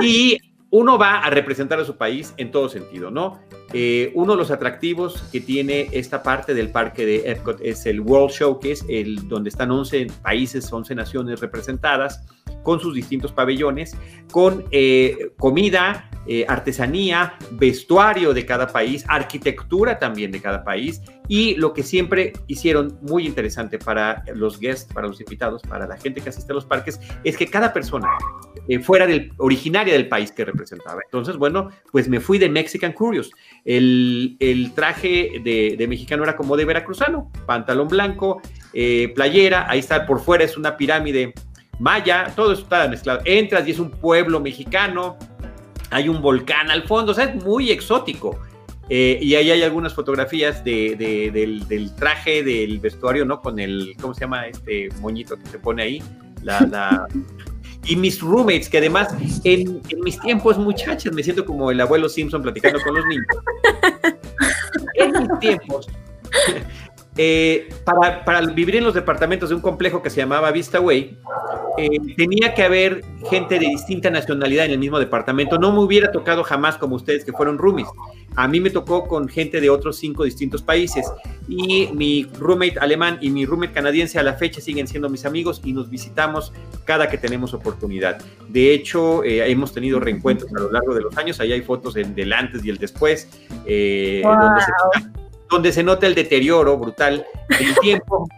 y 0.00 0.38
uno 0.70 0.98
va 0.98 1.20
a 1.20 1.30
representar 1.30 1.80
a 1.80 1.84
su 1.84 1.96
país 1.96 2.34
en 2.36 2.50
todo 2.50 2.68
sentido, 2.68 3.10
¿no? 3.10 3.40
Eh, 3.72 4.12
uno 4.14 4.32
de 4.32 4.38
los 4.38 4.50
atractivos 4.50 5.22
que 5.30 5.40
tiene 5.40 5.88
esta 5.92 6.22
parte 6.22 6.54
del 6.54 6.70
parque 6.70 7.04
de 7.06 7.30
Epcot 7.30 7.60
es 7.62 7.86
el 7.86 8.00
World 8.00 8.30
Showcase, 8.30 8.84
el, 8.88 9.28
donde 9.28 9.50
están 9.50 9.70
11 9.70 10.08
países, 10.22 10.70
11 10.72 10.94
naciones 10.94 11.40
representadas 11.40 12.24
con 12.62 12.80
sus 12.80 12.94
distintos 12.94 13.32
pabellones, 13.32 13.96
con 14.30 14.64
eh, 14.70 15.32
comida, 15.38 16.10
eh, 16.30 16.44
artesanía, 16.46 17.38
vestuario 17.52 18.34
de 18.34 18.44
cada 18.44 18.66
país, 18.66 19.02
arquitectura 19.08 19.98
también 19.98 20.30
de 20.30 20.42
cada 20.42 20.62
país 20.62 21.00
y 21.26 21.54
lo 21.54 21.72
que 21.72 21.82
siempre 21.82 22.34
hicieron 22.46 22.98
muy 23.00 23.26
interesante 23.26 23.78
para 23.78 24.22
los 24.34 24.60
guests, 24.60 24.92
para 24.92 25.08
los 25.08 25.20
invitados, 25.20 25.62
para 25.62 25.86
la 25.86 25.96
gente 25.96 26.20
que 26.20 26.28
asiste 26.28 26.52
a 26.52 26.54
los 26.54 26.66
parques, 26.66 27.00
es 27.24 27.36
que 27.36 27.46
cada 27.46 27.72
persona 27.72 28.08
eh, 28.68 28.78
fuera 28.78 29.06
del, 29.06 29.32
originaria 29.38 29.94
del 29.94 30.08
país 30.08 30.30
que 30.30 30.44
representaba. 30.44 31.00
Entonces, 31.04 31.36
bueno, 31.36 31.70
pues 31.92 32.08
me 32.08 32.20
fui 32.20 32.36
de 32.36 32.50
Mexican 32.50 32.92
Curious. 32.92 33.30
El, 33.64 34.36
traje 34.74 35.40
de, 35.42 35.86
mexicano 35.88 36.24
era 36.24 36.36
como 36.36 36.58
de 36.58 36.66
veracruzano, 36.66 37.32
pantalón 37.46 37.88
blanco, 37.88 38.42
playera, 39.14 39.66
ahí 39.68 39.78
está 39.78 40.04
por 40.06 40.20
fuera 40.20 40.44
es 40.44 40.58
una 40.58 40.76
pirámide 40.76 41.32
maya, 41.78 42.32
todo 42.34 42.52
eso 42.52 42.62
está 42.62 42.86
mezclado. 42.88 43.20
Entras 43.24 43.66
y 43.66 43.72
es 43.72 43.78
un 43.78 43.90
pueblo 43.90 44.40
mexicano, 44.40 45.16
hay 45.90 46.08
un 46.08 46.20
volcán 46.20 46.70
al 46.70 46.82
fondo, 46.84 47.12
o 47.12 47.14
sea, 47.14 47.24
es 47.24 47.44
muy 47.44 47.70
exótico. 47.70 48.38
Eh, 48.90 49.18
y 49.20 49.34
ahí 49.34 49.50
hay 49.50 49.62
algunas 49.62 49.92
fotografías 49.92 50.64
del, 50.64 51.92
traje, 51.96 52.42
del 52.42 52.78
vestuario, 52.78 53.24
¿no? 53.24 53.40
Con 53.40 53.58
el, 53.58 53.94
¿cómo 54.00 54.14
se 54.14 54.22
llama 54.22 54.46
este 54.46 54.88
moñito 55.00 55.38
que 55.38 55.46
se 55.46 55.58
pone 55.58 55.82
ahí? 55.82 56.02
La, 56.42 57.06
y 57.84 57.96
mis 57.96 58.20
roommates, 58.20 58.68
que 58.68 58.78
además 58.78 59.14
en, 59.44 59.80
en, 59.88 60.00
mis 60.00 60.18
tiempos 60.20 60.58
muchachas 60.58 61.12
me 61.12 61.22
siento 61.22 61.44
como 61.44 61.70
el 61.70 61.80
abuelo 61.80 62.08
Simpson 62.08 62.42
platicando 62.42 62.80
con 62.80 62.94
los 62.94 63.04
niños. 63.06 63.26
En 64.94 65.12
mis 65.12 65.38
tiempos, 65.38 65.88
eh, 67.20 67.68
para, 67.84 68.40
vivir 68.42 68.76
en 68.76 68.84
los 68.84 68.94
departamentos 68.94 69.48
de 69.48 69.56
un 69.56 69.60
complejo 69.60 70.00
que 70.00 70.08
se 70.08 70.18
llamaba 70.18 70.52
Vista 70.52 70.80
Way, 70.80 71.18
eh, 71.76 72.14
tenía 72.16 72.54
que 72.54 72.62
haber 72.62 73.04
gente 73.28 73.58
de 73.58 73.66
distinta 73.66 74.08
nacionalidad 74.08 74.66
en 74.66 74.70
el 74.70 74.78
mismo 74.78 75.00
departamento. 75.00 75.58
No 75.58 75.72
me 75.72 75.80
hubiera 75.80 76.12
tocado 76.12 76.44
jamás 76.44 76.78
como 76.78 76.94
ustedes 76.94 77.24
que 77.24 77.32
fueron 77.32 77.58
roomies. 77.58 77.88
A 78.36 78.46
mí 78.46 78.60
me 78.60 78.70
tocó 78.70 79.08
con 79.08 79.28
gente 79.28 79.60
de 79.60 79.68
otros 79.68 79.96
cinco 79.96 80.22
distintos 80.22 80.62
países 80.62 81.10
y 81.48 81.88
mi 81.92 82.24
roommate 82.38 82.78
alemán 82.78 83.18
y 83.20 83.30
mi 83.30 83.46
roommate 83.46 83.72
canadiense 83.72 84.20
a 84.20 84.22
la 84.22 84.34
fecha 84.34 84.60
siguen 84.60 84.86
siendo 84.86 85.08
mis 85.08 85.26
amigos 85.26 85.60
y 85.64 85.72
nos 85.72 85.90
visitamos 85.90 86.52
cada 86.84 87.08
que 87.08 87.18
tenemos 87.18 87.52
oportunidad. 87.52 88.22
De 88.48 88.72
hecho, 88.72 89.24
eh, 89.24 89.50
hemos 89.50 89.72
tenido 89.72 89.98
reencuentros 89.98 90.52
a 90.54 90.60
lo 90.60 90.70
largo 90.70 90.94
de 90.94 91.00
los 91.00 91.16
años. 91.16 91.40
Ahí 91.40 91.52
hay 91.52 91.62
fotos 91.62 91.94
del 91.94 92.32
antes 92.32 92.64
y 92.64 92.70
el 92.70 92.78
después, 92.78 93.28
donde 93.56 94.60
se 94.64 95.18
donde 95.50 95.72
se 95.72 95.82
nota 95.82 96.06
el 96.06 96.14
deterioro 96.14 96.76
brutal 96.76 97.24
del 97.48 97.74
tiempo, 97.80 98.28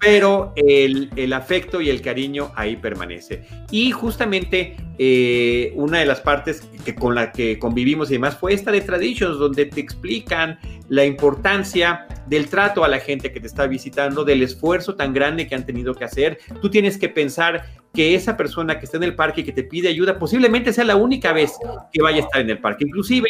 pero 0.00 0.54
el, 0.56 1.32
afecto 1.34 1.80
y 1.80 1.90
el 1.90 2.00
cariño 2.00 2.52
ahí 2.56 2.76
permanece. 2.76 3.44
Y 3.70 3.90
justamente 3.90 4.76
eh, 4.98 5.72
una 5.76 5.98
de 5.98 6.06
las 6.06 6.20
partes 6.22 6.62
que, 6.84 6.94
con 6.94 7.14
la 7.14 7.32
que 7.32 7.58
convivimos 7.58 8.10
y 8.10 8.14
demás 8.14 8.36
fue 8.36 8.54
esta 8.54 8.72
de 8.72 8.80
Traditions, 8.80 9.38
donde 9.38 9.66
te 9.66 9.80
explican 9.80 10.58
la 10.88 11.04
importancia 11.04 12.06
del 12.26 12.48
trato 12.48 12.82
a 12.82 12.88
la 12.88 12.98
gente 12.98 13.30
que 13.30 13.40
te 13.40 13.46
está 13.46 13.66
visitando, 13.66 14.24
del 14.24 14.42
esfuerzo 14.42 14.94
tan 14.94 15.12
grande 15.12 15.46
que 15.46 15.54
han 15.54 15.66
tenido 15.66 15.94
que 15.94 16.04
hacer. 16.04 16.38
Tú 16.62 16.70
tienes 16.70 16.96
que 16.96 17.10
pensar 17.10 17.66
que 17.92 18.14
esa 18.14 18.38
persona 18.38 18.78
que 18.78 18.86
está 18.86 18.96
en 18.96 19.02
el 19.02 19.14
parque 19.14 19.42
y 19.42 19.44
que 19.44 19.52
te 19.52 19.64
pide 19.64 19.88
ayuda 19.88 20.18
posiblemente 20.18 20.72
sea 20.72 20.84
la 20.84 20.96
única 20.96 21.32
vez 21.34 21.52
que 21.92 22.00
vaya 22.00 22.18
a 22.18 22.20
estar 22.20 22.40
en 22.40 22.48
el 22.48 22.58
parque. 22.58 22.84
Inclusive 22.84 23.28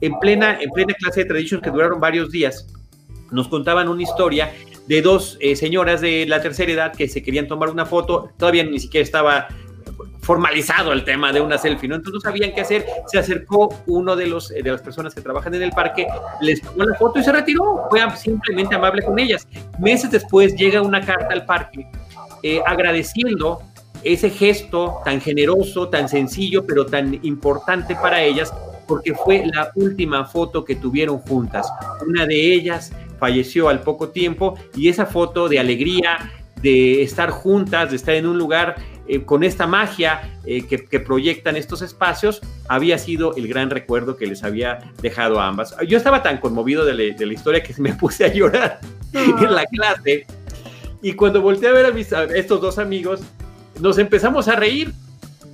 en 0.00 0.18
plena, 0.18 0.58
en 0.60 0.70
plena 0.70 0.94
clase 0.94 1.20
de 1.20 1.26
Traditions 1.26 1.62
que 1.62 1.70
duraron 1.70 2.00
varios 2.00 2.30
días, 2.30 2.66
nos 3.30 3.48
contaban 3.48 3.88
una 3.88 4.02
historia 4.02 4.52
de 4.86 5.02
dos 5.02 5.36
eh, 5.40 5.54
señoras 5.54 6.00
de 6.00 6.24
la 6.26 6.40
tercera 6.40 6.72
edad 6.72 6.92
que 6.92 7.08
se 7.08 7.22
querían 7.22 7.46
tomar 7.46 7.68
una 7.68 7.84
foto, 7.84 8.30
todavía 8.38 8.64
ni 8.64 8.80
siquiera 8.80 9.04
estaba 9.04 9.48
formalizado 10.22 10.92
el 10.92 11.04
tema 11.04 11.32
de 11.32 11.40
una 11.40 11.56
selfie, 11.56 11.88
¿no? 11.88 11.94
Entonces 11.94 12.22
no 12.22 12.30
sabían 12.30 12.52
qué 12.54 12.60
hacer, 12.60 12.84
se 13.06 13.18
acercó 13.18 13.68
uno 13.86 14.14
de, 14.14 14.26
los, 14.26 14.48
de 14.48 14.62
las 14.62 14.82
personas 14.82 15.14
que 15.14 15.22
trabajan 15.22 15.54
en 15.54 15.62
el 15.62 15.70
parque, 15.70 16.06
les 16.42 16.60
tomó 16.60 16.84
la 16.84 16.94
foto 16.96 17.18
y 17.18 17.24
se 17.24 17.32
retiró, 17.32 17.86
fue 17.88 18.00
simplemente 18.16 18.74
amable 18.74 19.02
con 19.02 19.18
ellas. 19.18 19.48
Meses 19.78 20.10
después 20.10 20.54
llega 20.54 20.82
una 20.82 21.00
carta 21.00 21.28
al 21.30 21.46
parque 21.46 21.86
eh, 22.42 22.60
agradeciendo 22.66 23.62
ese 24.04 24.30
gesto 24.30 25.00
tan 25.04 25.20
generoso, 25.20 25.88
tan 25.88 26.08
sencillo, 26.08 26.66
pero 26.66 26.86
tan 26.86 27.18
importante 27.24 27.94
para 27.94 28.22
ellas, 28.22 28.52
porque 28.88 29.14
fue 29.14 29.44
la 29.46 29.70
última 29.76 30.24
foto 30.24 30.64
que 30.64 30.74
tuvieron 30.74 31.18
juntas. 31.18 31.70
Una 32.04 32.26
de 32.26 32.54
ellas 32.54 32.92
falleció 33.20 33.68
al 33.68 33.82
poco 33.82 34.08
tiempo 34.08 34.58
y 34.74 34.88
esa 34.88 35.06
foto 35.06 35.48
de 35.48 35.60
alegría, 35.60 36.32
de 36.62 37.02
estar 37.02 37.30
juntas, 37.30 37.90
de 37.90 37.96
estar 37.96 38.14
en 38.14 38.26
un 38.26 38.38
lugar 38.38 38.76
eh, 39.06 39.22
con 39.24 39.44
esta 39.44 39.66
magia 39.66 40.38
eh, 40.44 40.66
que, 40.66 41.00
proyectan 41.00 41.56
estos 41.56 41.82
espacios, 41.82 42.40
había 42.68 42.98
sido 42.98 43.36
el 43.36 43.46
gran 43.46 43.70
recuerdo 43.70 44.16
que 44.16 44.26
les 44.26 44.42
había 44.42 44.78
dejado 45.00 45.40
a 45.40 45.46
ambas. 45.46 45.76
Yo 45.86 45.96
estaba 45.96 46.22
tan 46.22 46.38
conmovido 46.38 46.84
de, 46.84 46.94
la 46.94 47.32
historia 47.32 47.62
que 47.62 47.74
me 47.78 47.92
puse 47.94 48.24
a 48.24 48.32
llorar 48.32 48.80
en 49.12 49.54
la 49.54 49.64
clase 49.66 50.26
y 51.02 51.12
cuando 51.12 51.40
volteé 51.40 51.68
a 51.68 51.72
ver 51.72 51.86
a 51.86 52.24
estos 52.34 52.60
dos 52.60 52.78
amigos, 52.78 53.20
nos 53.80 53.98
empezamos 53.98 54.48
a 54.48 54.56
reír 54.56 54.92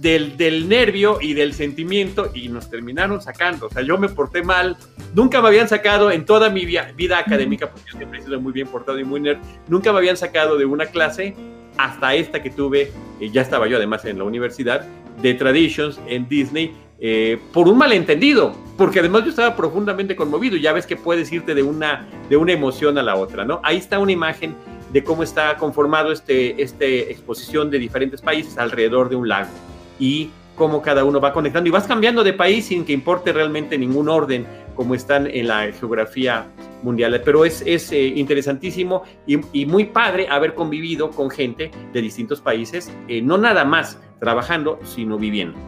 del, 0.04 0.68
nervio 0.68 1.18
y 1.20 1.32
del 1.32 1.54
sentimiento 1.54 2.30
y 2.34 2.48
nos 2.48 2.68
terminaron 2.68 3.22
sacando. 3.22 3.66
O 3.66 3.70
sea, 3.70 3.82
yo 3.82 3.96
me 3.96 4.10
porté 4.10 4.42
mal, 4.42 4.76
nunca 5.14 5.40
me 5.40 5.48
habían 5.48 5.66
sacado 5.66 6.10
en 6.10 6.26
toda 6.26 6.50
mi 6.50 6.66
vida 6.66 7.18
académica, 7.18 7.70
porque 7.70 7.90
siempre 7.90 8.18
he 8.18 8.22
sido 8.22 8.38
muy 8.38 8.52
bien 8.52 8.68
portado 8.68 8.98
y 8.98 9.04
muy 9.04 9.20
nerd, 9.20 9.38
nunca 9.66 9.92
me 9.92 9.98
habían 9.98 10.18
sacado 10.18 10.58
de 10.58 10.66
una 10.66 10.86
clase 10.86 11.34
hasta 11.78 12.14
esta 12.14 12.42
que 12.42 12.50
tuve, 12.50 12.92
eh, 13.18 13.30
ya 13.30 13.40
estaba 13.40 13.66
yo 13.66 13.78
además 13.78 14.04
en 14.04 14.18
la 14.18 14.24
universidad, 14.24 14.86
de 15.22 15.32
Traditions 15.32 15.98
en 16.06 16.28
Disney, 16.28 16.76
eh, 17.00 17.38
por 17.52 17.66
un 17.66 17.78
malentendido, 17.78 18.54
porque 18.76 19.00
además 19.00 19.24
yo 19.24 19.30
estaba 19.30 19.56
profundamente 19.56 20.14
conmovido, 20.14 20.56
ya 20.58 20.72
ves 20.72 20.86
que 20.86 20.96
puedes 20.96 21.32
irte 21.32 21.54
de 21.54 21.62
una, 21.62 22.06
de 22.28 22.36
una 22.36 22.52
emoción 22.52 22.98
a 22.98 23.02
la 23.02 23.16
otra, 23.16 23.44
¿no? 23.44 23.60
Ahí 23.64 23.78
está 23.78 23.98
una 23.98 24.12
imagen 24.12 24.54
de 24.92 25.02
cómo 25.02 25.22
está 25.22 25.56
conformado 25.56 26.12
este, 26.12 26.62
este 26.62 27.10
exposición 27.10 27.70
de 27.70 27.78
diferentes 27.78 28.20
países 28.20 28.58
alrededor 28.58 29.08
de 29.08 29.16
un 29.16 29.28
lago 29.28 29.48
y 29.98 30.30
cómo 30.56 30.82
cada 30.82 31.04
uno 31.04 31.20
va 31.20 31.32
conectando 31.32 31.68
y 31.68 31.72
vas 31.72 31.86
cambiando 31.86 32.22
de 32.22 32.32
país 32.32 32.66
sin 32.66 32.84
que 32.84 32.92
importe 32.92 33.32
realmente 33.32 33.76
ningún 33.76 34.08
orden 34.08 34.46
como 34.74 34.94
están 34.94 35.26
en 35.26 35.48
la 35.48 35.72
geografía 35.72 36.46
mundial. 36.82 37.20
Pero 37.24 37.44
es, 37.44 37.62
es 37.66 37.90
eh, 37.92 38.06
interesantísimo 38.06 39.02
y, 39.26 39.66
muy 39.66 39.86
padre 39.86 40.28
haber 40.28 40.54
convivido 40.54 41.10
con 41.10 41.30
gente 41.30 41.70
de 41.92 42.02
distintos 42.02 42.40
países, 42.40 42.92
eh, 43.08 43.22
no 43.22 43.38
nada 43.38 43.64
más 43.64 43.98
trabajando, 44.20 44.78
sino 44.84 45.18
viviendo. 45.18 45.58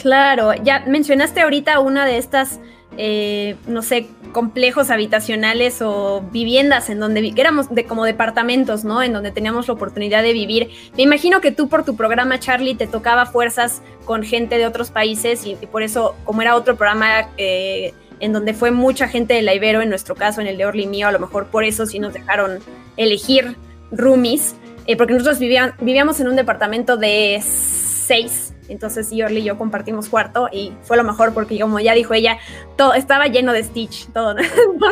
Claro, 0.00 0.52
ya 0.62 0.84
mencionaste 0.86 1.40
ahorita 1.40 1.80
una 1.80 2.04
de 2.04 2.18
estas 2.18 2.60
eh, 2.98 3.56
no 3.66 3.82
sé, 3.82 4.06
complejos 4.32 4.90
habitacionales 4.90 5.82
o 5.82 6.22
viviendas 6.32 6.88
en 6.88 6.98
donde 6.98 7.32
éramos 7.36 7.74
de, 7.74 7.84
como 7.84 8.04
departamentos, 8.04 8.84
¿no? 8.84 9.02
En 9.02 9.12
donde 9.12 9.30
teníamos 9.30 9.68
la 9.68 9.74
oportunidad 9.74 10.22
de 10.22 10.32
vivir. 10.32 10.70
Me 10.96 11.02
imagino 11.02 11.40
que 11.40 11.52
tú 11.52 11.68
por 11.68 11.84
tu 11.84 11.96
programa, 11.96 12.38
Charlie, 12.38 12.74
te 12.74 12.86
tocaba 12.86 13.26
fuerzas 13.26 13.82
con 14.04 14.22
gente 14.22 14.58
de 14.58 14.66
otros 14.66 14.90
países 14.90 15.46
y, 15.46 15.54
por 15.66 15.82
eso, 15.82 16.16
como 16.24 16.42
era 16.42 16.56
otro 16.56 16.76
programa 16.76 17.28
eh, 17.36 17.92
en 18.20 18.32
donde 18.32 18.54
fue 18.54 18.70
mucha 18.70 19.08
gente 19.08 19.34
de 19.34 19.42
la 19.42 19.54
Ibero, 19.54 19.82
en 19.82 19.90
nuestro 19.90 20.14
caso, 20.14 20.40
en 20.40 20.46
el 20.46 20.56
de 20.56 20.66
Orly 20.66 20.86
mío, 20.86 21.08
a 21.08 21.12
lo 21.12 21.18
mejor 21.18 21.46
por 21.46 21.64
eso 21.64 21.86
sí 21.86 21.98
nos 21.98 22.14
dejaron 22.14 22.60
elegir 22.96 23.56
roomies, 23.90 24.54
eh, 24.86 24.96
porque 24.96 25.12
nosotros 25.12 25.38
vivíamos 25.38 26.20
en 26.20 26.28
un 26.28 26.36
departamento 26.36 26.96
de 26.96 27.42
seis 27.42 28.45
entonces 28.68 29.10
Yorli 29.10 29.40
y 29.40 29.44
yo 29.44 29.58
compartimos 29.58 30.08
cuarto 30.08 30.48
y 30.52 30.72
fue 30.82 30.96
lo 30.96 31.04
mejor 31.04 31.32
porque 31.34 31.58
como 31.58 31.80
ya 31.80 31.94
dijo 31.94 32.14
ella, 32.14 32.38
todo 32.76 32.94
estaba 32.94 33.26
lleno 33.26 33.52
de 33.52 33.62
Stitch, 33.64 34.06
todo, 34.12 34.34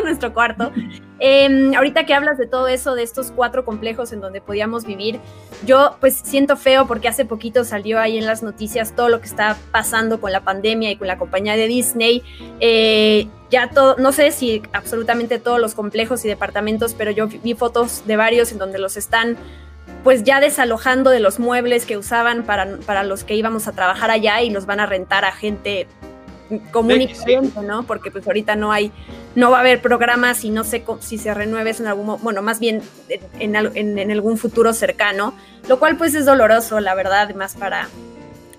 nuestro 0.03 0.33
cuarto. 0.33 0.71
Em, 1.19 1.73
ahorita 1.73 2.05
que 2.05 2.13
hablas 2.13 2.37
de 2.37 2.45
todo 2.45 2.67
eso, 2.67 2.93
de 2.93 3.03
estos 3.03 3.31
cuatro 3.31 3.63
complejos 3.63 4.11
en 4.11 4.19
donde 4.19 4.41
podíamos 4.41 4.85
vivir, 4.85 5.19
yo 5.65 5.95
pues 6.01 6.15
siento 6.15 6.57
feo 6.57 6.87
porque 6.87 7.07
hace 7.07 7.23
poquito 7.23 7.63
salió 7.63 7.99
ahí 7.99 8.17
en 8.17 8.25
las 8.25 8.43
noticias 8.43 8.93
todo 8.95 9.07
lo 9.07 9.21
que 9.21 9.27
está 9.27 9.57
pasando 9.71 10.19
con 10.19 10.33
la 10.33 10.41
pandemia 10.41 10.91
y 10.91 10.97
con 10.97 11.07
la 11.07 11.17
compañía 11.17 11.55
de 11.55 11.67
Disney. 11.67 12.21
Eh, 12.59 13.27
ya 13.49 13.69
todo, 13.69 13.95
no 13.97 14.11
sé 14.11 14.31
si 14.31 14.61
absolutamente 14.73 15.39
todos 15.39 15.61
los 15.61 15.73
complejos 15.73 16.25
y 16.25 16.27
departamentos, 16.27 16.93
pero 16.93 17.11
yo 17.11 17.27
vi 17.27 17.53
fotos 17.53 18.05
de 18.05 18.17
varios 18.17 18.51
en 18.51 18.57
donde 18.57 18.79
los 18.79 18.97
están 18.97 19.37
pues 20.05 20.23
ya 20.23 20.39
desalojando 20.39 21.09
de 21.09 21.19
los 21.19 21.39
muebles 21.39 21.87
que 21.87 21.97
usaban 21.97 22.43
para, 22.43 22.77
para 22.85 23.03
los 23.03 23.23
que 23.23 23.33
íbamos 23.33 23.67
a 23.67 23.71
trabajar 23.71 24.11
allá 24.11 24.39
y 24.43 24.51
los 24.51 24.67
van 24.67 24.79
a 24.79 24.85
rentar 24.85 25.25
a 25.25 25.31
gente 25.31 25.87
común 26.71 27.01
y 27.01 27.11
corriente, 27.11 27.59
¿no? 27.63 27.87
Porque 27.87 28.11
pues 28.11 28.27
ahorita 28.27 28.55
no 28.55 28.71
hay, 28.71 28.91
no 29.33 29.49
va 29.49 29.57
a 29.57 29.59
haber 29.61 29.81
programas 29.81 30.43
y 30.43 30.51
no 30.51 30.63
sé 30.63 30.85
si 30.99 31.17
se 31.17 31.33
renueve 31.33 31.71
en 31.71 31.87
algún, 31.87 32.21
bueno, 32.21 32.43
más 32.43 32.59
bien 32.59 32.83
en, 33.39 33.55
en, 33.55 34.11
algún 34.11 34.37
futuro 34.37 34.73
cercano, 34.73 35.33
lo 35.67 35.79
cual 35.79 35.97
pues 35.97 36.13
es 36.13 36.27
doloroso, 36.27 36.79
la 36.81 36.93
verdad, 36.93 37.33
más 37.33 37.55
para, 37.55 37.89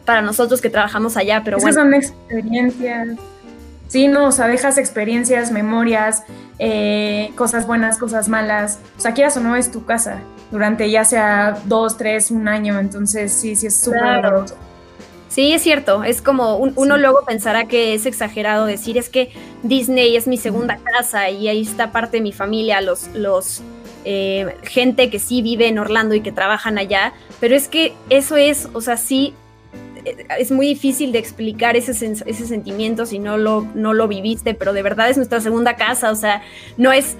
para 0.05 0.23
nosotros 0.23 0.61
que 0.61 0.69
trabajamos 0.69 1.17
allá, 1.17 1.43
pero 1.45 1.59
Esas 1.59 1.77
son 1.77 1.95
experiencias. 1.95 3.11
Sí, 3.89 4.09
no, 4.09 4.27
o 4.27 4.33
sea, 4.33 4.49
dejas 4.49 4.79
experiencias, 4.79 5.53
memorias, 5.53 6.25
eh, 6.59 7.31
cosas 7.37 7.67
buenas, 7.67 7.99
cosas 7.99 8.29
malas. 8.29 8.81
O 8.97 9.01
sea, 9.01 9.15
quieras 9.15 9.37
o 9.37 9.41
no, 9.41 9.57
es 9.57 9.71
tu 9.71 9.85
casa 9.85 10.21
durante 10.51 10.91
ya 10.91 11.05
sea 11.05 11.59
dos, 11.65 11.97
tres, 11.97 12.31
un 12.31 12.49
año. 12.49 12.79
Entonces, 12.79 13.33
sí, 13.33 13.55
sí 13.55 13.69
es 13.69 13.81
súper 13.81 14.23
doloroso. 14.23 14.57
Sí, 15.29 15.53
es 15.53 15.63
cierto. 15.63 16.03
Es 16.03 16.23
como 16.23 16.57
uno 16.57 16.97
luego 16.97 17.25
pensará 17.27 17.67
que 17.67 17.95
es 17.95 18.07
exagerado 18.07 18.65
decir 18.65 18.97
es 18.97 19.09
que 19.09 19.33
Disney 19.63 20.17
es 20.17 20.27
mi 20.27 20.39
segunda 20.39 20.79
casa 20.79 21.31
y 21.31 21.49
ahí 21.49 21.63
está 21.63 21.93
parte 21.93 22.19
de 22.19 22.23
mi 22.23 22.33
familia, 22.33 22.81
los, 22.81 23.09
los 23.09 23.61
eh, 24.05 24.57
gente 24.63 25.11
que 25.11 25.19
sí 25.19 25.43
vive 25.43 25.69
en 25.69 25.79
Orlando 25.79 26.15
y 26.15 26.23
que 26.23 26.33
trabajan 26.33 26.79
allá. 26.79 27.13
Pero 27.39 27.55
es 27.55 27.69
que 27.69 27.93
eso 28.09 28.37
es, 28.37 28.69
o 28.73 28.81
sea, 28.81 28.97
sí 28.97 29.35
es 30.39 30.51
muy 30.51 30.67
difícil 30.67 31.13
de 31.13 31.19
explicar 31.19 31.77
ese, 31.77 31.93
ese 31.93 32.47
sentimiento 32.47 33.07
si 33.07 33.19
no 33.19 33.37
lo, 33.39 33.67
no 33.75 33.95
lo 33.95 34.09
viviste, 34.09 34.55
pero 34.55 34.73
de 34.73 34.83
verdad 34.83 35.11
es 35.11 35.17
nuestra 35.17 35.41
segunda 35.41 35.77
casa, 35.77 36.11
o 36.11 36.15
sea, 36.15 36.43
no 36.77 36.93
es 36.93 37.17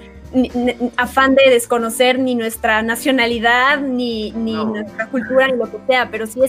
afán 0.97 1.35
de 1.35 1.49
desconocer 1.49 2.19
ni 2.19 2.35
nuestra 2.35 2.81
nacionalidad, 2.81 3.79
ni, 3.79 4.31
nuestra 4.31 5.07
cultura, 5.07 5.47
ni 5.47 5.57
lo 5.57 5.71
que 5.71 5.77
sea, 5.87 6.09
pero 6.11 6.27
sí 6.27 6.41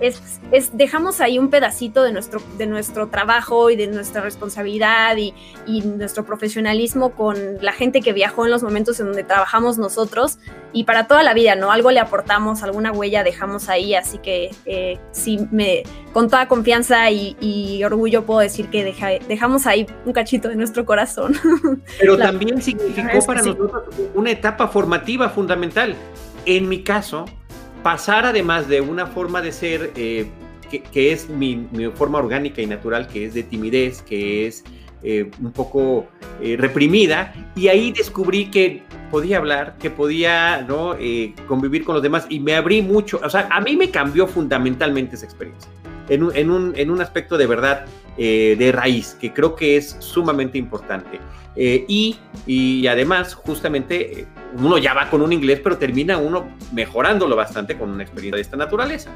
es, 0.00 0.40
es, 0.50 0.76
dejamos 0.76 1.20
ahí 1.20 1.38
un 1.38 1.48
pedacito 1.48 2.02
de 2.02 2.12
nuestro, 2.12 2.42
de 2.58 2.66
nuestro 2.66 3.08
trabajo 3.08 3.70
y 3.70 3.76
de 3.76 3.86
nuestra 3.86 4.20
responsabilidad 4.20 5.16
y, 5.16 5.34
nuestro 5.80 6.24
profesionalismo 6.24 7.10
con 7.10 7.36
la 7.60 7.72
gente 7.72 8.00
que 8.00 8.12
viajó 8.12 8.44
en 8.44 8.50
los 8.50 8.62
momentos 8.62 8.98
en 9.00 9.06
donde 9.06 9.22
trabajamos 9.22 9.78
nosotros 9.78 10.38
y 10.72 10.84
para 10.84 11.06
toda 11.06 11.22
la 11.22 11.32
vida, 11.32 11.54
¿no? 11.54 11.70
Algo 11.72 11.90
le 11.90 12.00
aportamos, 12.00 12.62
alguna 12.62 12.92
huella 12.92 13.22
dejamos 13.22 13.68
ahí, 13.68 13.94
así 13.94 14.18
que 14.18 14.50
eh, 14.66 14.98
sí, 15.12 15.38
me, 15.50 15.84
con 16.12 16.28
toda 16.28 16.48
confianza 16.48 17.10
y, 17.10 17.82
orgullo 17.84 18.24
puedo 18.26 18.40
decir 18.40 18.68
que 18.68 18.84
dejamos 19.28 19.66
ahí 19.66 19.86
un 20.04 20.12
cachito 20.12 20.48
de 20.48 20.56
nuestro 20.56 20.84
corazón. 20.84 21.34
Pero 21.98 22.18
también 22.18 22.60
significó 22.60 23.19
para 23.26 23.42
nosotros 23.42 23.82
una 24.14 24.30
etapa 24.30 24.68
formativa 24.68 25.28
fundamental. 25.28 25.94
En 26.46 26.68
mi 26.68 26.82
caso, 26.82 27.26
pasar 27.82 28.26
además 28.26 28.68
de 28.68 28.80
una 28.80 29.06
forma 29.06 29.40
de 29.40 29.52
ser 29.52 29.92
eh, 29.96 30.28
que, 30.70 31.12
es 31.12 31.28
mi, 31.28 31.66
forma 31.94 32.18
orgánica 32.18 32.62
y 32.62 32.66
natural, 32.66 33.08
que 33.08 33.26
es 33.26 33.34
de 33.34 33.42
timidez, 33.42 34.02
que 34.02 34.46
es 34.46 34.64
eh, 35.02 35.30
un 35.40 35.52
poco 35.52 36.06
eh, 36.40 36.56
reprimida, 36.58 37.34
y 37.56 37.68
ahí 37.68 37.92
descubrí 37.92 38.50
que 38.50 38.82
podía 39.10 39.38
hablar, 39.38 39.76
que 39.78 39.90
podía 39.90 40.62
¿no? 40.62 40.96
convivir 41.48 41.84
con 41.84 41.94
los 41.94 42.02
demás, 42.02 42.26
y 42.28 42.38
me 42.38 42.54
abrí 42.54 42.82
mucho, 42.82 43.20
o 43.22 43.28
sea, 43.28 43.48
a 43.50 43.60
mí 43.60 43.76
me 43.76 43.90
cambió 43.90 44.28
fundamentalmente 44.28 45.16
esa 45.16 45.24
experiencia, 45.24 45.70
en 46.08 46.22
un, 46.22 46.36
en 46.36 46.50
un, 46.50 46.72
en 46.76 46.90
un 46.90 47.00
aspecto 47.00 47.36
de 47.36 47.46
verdad 47.46 47.86
de 48.20 48.72
raíz, 48.72 49.16
que 49.18 49.32
creo 49.32 49.54
que 49.56 49.78
es 49.78 49.96
sumamente 49.98 50.58
importante. 50.58 51.18
Eh, 51.56 51.84
y, 52.46 52.86
además, 52.86 53.34
justamente, 53.34 54.20
eh, 54.20 54.26
uno 54.58 54.78
ya 54.78 54.94
va 54.94 55.10
con 55.10 55.20
un 55.20 55.32
inglés, 55.32 55.60
pero 55.62 55.78
termina 55.78 56.18
uno 56.18 56.48
mejorándolo 56.72 57.36
bastante 57.36 57.76
con 57.76 57.90
una 57.90 58.02
experiencia 58.02 58.36
de 58.36 58.42
esta 58.42 58.56
naturaleza. 58.56 59.10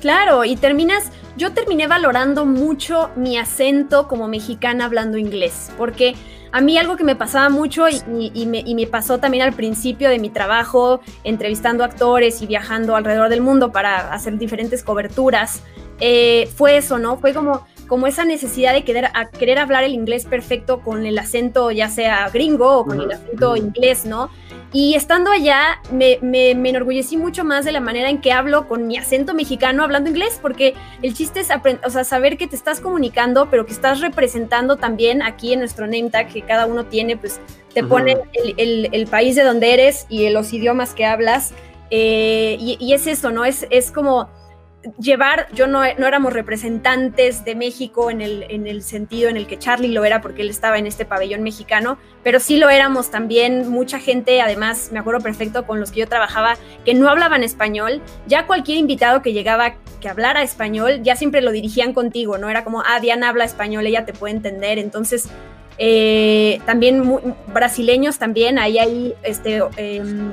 Claro, 0.00 0.44
y 0.44 0.56
terminas, 0.56 1.10
yo 1.36 1.52
terminé 1.52 1.86
valorando 1.86 2.44
mucho 2.44 3.10
mi 3.16 3.38
acento 3.38 4.06
como 4.06 4.28
mexicana 4.28 4.84
hablando 4.84 5.16
inglés, 5.16 5.72
porque 5.78 6.14
a 6.52 6.60
mí 6.60 6.76
algo 6.76 6.96
que 6.96 7.04
me 7.04 7.16
pasaba 7.16 7.48
mucho 7.48 7.86
y, 7.88 8.46
me, 8.46 8.86
pasó 8.86 9.18
también 9.18 9.42
al 9.42 9.54
principio 9.54 10.10
de 10.10 10.18
mi 10.18 10.28
trabajo, 10.28 11.00
entrevistando 11.24 11.82
actores 11.82 12.42
y 12.42 12.46
viajando 12.46 12.94
alrededor 12.94 13.30
del 13.30 13.40
mundo 13.40 13.72
para 13.72 14.12
hacer 14.12 14.36
diferentes 14.36 14.84
coberturas, 14.84 15.62
eh, 16.00 16.48
fue 16.54 16.76
eso, 16.76 16.98
¿no? 16.98 17.16
Fue 17.16 17.32
como 17.32 17.66
como 17.88 18.06
esa 18.06 18.24
necesidad 18.24 18.72
de 18.72 18.84
querer, 18.84 19.06
a 19.14 19.30
querer 19.30 19.58
hablar 19.58 19.84
el 19.84 19.92
inglés 19.92 20.24
perfecto 20.24 20.80
con 20.80 21.06
el 21.06 21.18
acento 21.18 21.70
ya 21.70 21.88
sea 21.88 22.28
gringo 22.30 22.78
o 22.78 22.84
con 22.84 23.00
el 23.00 23.12
acento 23.12 23.56
inglés, 23.56 24.04
¿no? 24.04 24.30
Y 24.72 24.94
estando 24.94 25.30
allá 25.30 25.80
me, 25.92 26.18
me, 26.20 26.50
enorgullecí 26.50 27.16
mucho 27.16 27.44
más 27.44 27.64
de 27.64 27.70
la 27.70 27.78
manera 27.78 28.10
en 28.10 28.20
que 28.20 28.32
hablo 28.32 28.66
con 28.66 28.88
mi 28.88 28.96
acento 28.96 29.32
mexicano 29.32 29.84
hablando 29.84 30.10
inglés, 30.10 30.40
porque 30.42 30.74
el 31.00 31.14
chiste 31.14 31.38
es 31.38 31.48
o 31.84 31.90
sea, 31.90 32.02
saber 32.02 32.36
que 32.36 32.48
te 32.48 32.56
estás 32.56 32.80
comunicando, 32.80 33.48
pero 33.50 33.66
que 33.66 33.72
estás 33.72 34.00
representando 34.00 34.76
también 34.76 35.22
aquí 35.22 35.52
en 35.52 35.60
nuestro 35.60 35.86
name 35.86 36.10
tag 36.10 36.32
que 36.32 36.42
cada 36.42 36.66
uno 36.66 36.86
tiene, 36.86 37.16
pues 37.16 37.40
te 37.72 37.84
pone 37.84 38.18
el, 38.56 38.88
el, 38.92 39.06
país 39.06 39.36
de 39.36 39.44
donde 39.44 39.74
eres 39.74 40.06
y 40.08 40.28
los 40.30 40.52
idiomas 40.52 40.92
que 40.92 41.04
hablas. 41.06 41.52
Eh, 41.90 42.56
y, 42.58 42.76
y, 42.80 42.94
es 42.94 43.06
eso, 43.06 43.30
¿no? 43.30 43.44
Es, 43.44 43.66
es 43.70 43.92
como 43.92 44.28
llevar, 44.98 45.48
yo 45.52 45.66
no, 45.66 45.82
no, 45.98 46.06
éramos 46.06 46.32
representantes 46.32 47.44
de 47.44 47.54
México 47.54 48.10
en 48.10 48.20
el, 48.20 48.44
en 48.48 48.66
el 48.66 48.82
sentido 48.82 49.28
en 49.28 49.36
el 49.36 49.46
que 49.46 49.58
Charlie 49.58 49.88
lo 49.88 50.04
era 50.04 50.20
porque 50.20 50.42
él 50.42 50.50
estaba 50.50 50.78
en 50.78 50.86
este 50.86 51.04
pabellón 51.04 51.42
mexicano, 51.42 51.98
pero 52.22 52.40
sí 52.40 52.58
lo 52.58 52.70
éramos 52.70 53.10
también. 53.10 53.68
Mucha 53.68 53.98
gente, 53.98 54.40
además 54.40 54.90
me 54.92 54.98
acuerdo 54.98 55.20
perfecto 55.20 55.66
con 55.66 55.80
los 55.80 55.90
que 55.90 56.00
yo 56.00 56.08
trabajaba, 56.08 56.56
que 56.84 56.94
no 56.94 57.08
hablaban 57.08 57.42
español, 57.42 58.02
ya 58.26 58.46
cualquier 58.46 58.78
invitado 58.78 59.22
que 59.22 59.32
llegaba 59.32 59.74
que 60.00 60.08
hablara 60.08 60.42
español, 60.42 61.02
ya 61.02 61.16
siempre 61.16 61.40
lo 61.40 61.50
dirigían 61.50 61.94
contigo, 61.94 62.36
¿no? 62.36 62.50
Era 62.50 62.64
como, 62.64 62.82
ah, 62.82 63.00
Diana 63.00 63.30
habla 63.30 63.44
español, 63.44 63.86
ella 63.86 64.04
te 64.04 64.12
puede 64.12 64.34
entender, 64.34 64.78
entonces... 64.78 65.28
Eh, 65.76 66.60
también 66.66 67.34
brasileños 67.48 68.18
también, 68.18 68.60
ahí 68.60 68.78
hay 68.78 69.14
este, 69.24 69.60
em, 69.76 70.32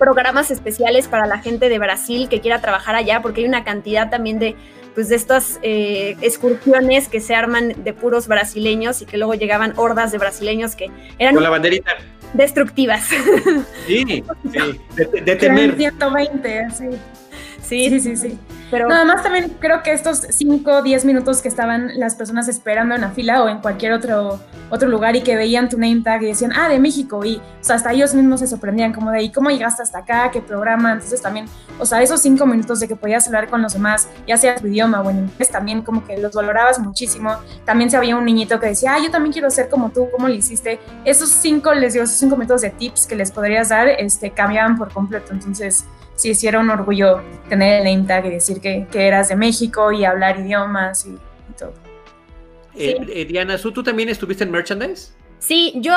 programas 0.00 0.50
especiales 0.50 1.06
para 1.06 1.26
la 1.26 1.38
gente 1.38 1.68
de 1.68 1.78
Brasil 1.78 2.28
que 2.28 2.40
quiera 2.40 2.60
trabajar 2.60 2.96
allá, 2.96 3.22
porque 3.22 3.42
hay 3.42 3.46
una 3.46 3.62
cantidad 3.62 4.10
también 4.10 4.40
de, 4.40 4.56
pues, 4.94 5.10
de 5.10 5.14
estas 5.14 5.60
eh, 5.62 6.16
excursiones 6.22 7.06
que 7.06 7.20
se 7.20 7.36
arman 7.36 7.84
de 7.84 7.92
puros 7.92 8.26
brasileños 8.26 9.02
y 9.02 9.06
que 9.06 9.18
luego 9.18 9.34
llegaban 9.34 9.74
hordas 9.76 10.10
de 10.10 10.18
brasileños 10.18 10.74
que 10.74 10.90
eran... 11.18 11.34
Con 11.34 11.44
la 11.44 11.50
banderita. 11.50 11.92
Destructivas. 12.32 13.04
Sí, 13.86 14.04
sí, 14.52 14.80
de, 14.96 15.36
temer. 15.36 15.76
120, 15.76 16.66
sí. 16.70 16.84
Sí, 17.62 18.00
sí, 18.00 18.16
sí. 18.16 18.38
Pero 18.70 18.88
nada 18.88 19.04
más 19.04 19.22
también 19.22 19.56
creo 19.58 19.82
que 19.82 19.92
estos 19.92 20.18
5 20.30 20.82
10 20.82 21.04
minutos 21.04 21.42
que 21.42 21.48
estaban 21.48 21.98
las 21.98 22.14
personas 22.14 22.48
esperando 22.48 22.94
en 22.94 23.00
la 23.00 23.10
fila 23.10 23.42
o 23.42 23.48
en 23.48 23.58
cualquier 23.58 23.92
otro, 23.92 24.38
otro 24.70 24.88
lugar 24.88 25.16
y 25.16 25.22
que 25.22 25.36
veían 25.36 25.68
tu 25.68 25.76
name 25.76 26.02
tag 26.02 26.22
y 26.22 26.26
decían, 26.26 26.52
ah, 26.54 26.68
de 26.68 26.78
México, 26.78 27.24
y 27.24 27.36
o 27.36 27.42
sea, 27.60 27.76
hasta 27.76 27.92
ellos 27.92 28.14
mismos 28.14 28.40
se 28.40 28.46
sorprendían 28.46 28.92
como 28.92 29.10
de, 29.10 29.22
¿y 29.22 29.32
cómo 29.32 29.50
llegaste 29.50 29.82
hasta 29.82 29.98
acá? 29.98 30.30
¿Qué 30.30 30.40
programa? 30.40 30.92
Entonces 30.92 31.20
también, 31.20 31.46
o 31.78 31.86
sea, 31.86 32.00
esos 32.00 32.20
5 32.20 32.46
minutos 32.46 32.80
de 32.80 32.88
que 32.88 32.96
podías 32.96 33.26
hablar 33.26 33.48
con 33.48 33.60
los 33.60 33.72
demás, 33.72 34.08
ya 34.26 34.36
sea 34.36 34.54
tu 34.54 34.68
idioma 34.68 35.00
o 35.00 35.10
en 35.10 35.18
inglés, 35.18 35.50
también 35.50 35.82
como 35.82 36.04
que 36.06 36.16
los 36.18 36.32
valorabas 36.32 36.78
muchísimo. 36.78 37.36
También 37.64 37.90
se 37.90 37.96
había 37.96 38.16
un 38.16 38.24
niñito 38.24 38.60
que 38.60 38.66
decía, 38.66 38.94
ah, 38.94 38.98
yo 39.02 39.10
también 39.10 39.32
quiero 39.32 39.50
ser 39.50 39.68
como 39.68 39.90
tú, 39.90 40.08
¿cómo 40.12 40.28
lo 40.28 40.34
hiciste? 40.34 40.78
Esos 41.04 41.30
5, 41.30 41.74
les 41.74 41.94
dio 41.94 42.04
esos 42.04 42.16
5 42.16 42.36
minutos 42.36 42.60
de 42.60 42.70
tips 42.70 43.06
que 43.06 43.16
les 43.16 43.32
podrías 43.32 43.70
dar, 43.70 43.88
este, 43.88 44.30
cambiaban 44.30 44.76
por 44.76 44.92
completo. 44.92 45.32
Entonces, 45.32 45.84
sí, 46.20 46.34
sí 46.34 46.46
era 46.46 46.60
un 46.60 46.70
orgullo 46.70 47.22
tener 47.48 47.80
el 47.80 47.84
name 47.84 48.06
tag 48.06 48.26
y 48.26 48.30
decir 48.30 48.60
que, 48.60 48.86
que 48.90 49.06
eras 49.06 49.28
de 49.30 49.36
México 49.36 49.90
y 49.90 50.04
hablar 50.04 50.38
idiomas 50.38 51.06
y, 51.06 51.16
todo. 51.58 51.72
Eh, 52.76 52.96
eh, 53.08 53.24
Diana, 53.24 53.58
¿tú 53.58 53.82
también 53.82 54.08
estuviste 54.08 54.44
en 54.44 54.50
Merchandise? 54.50 55.12
Sí, 55.40 55.72
yo 55.76 55.94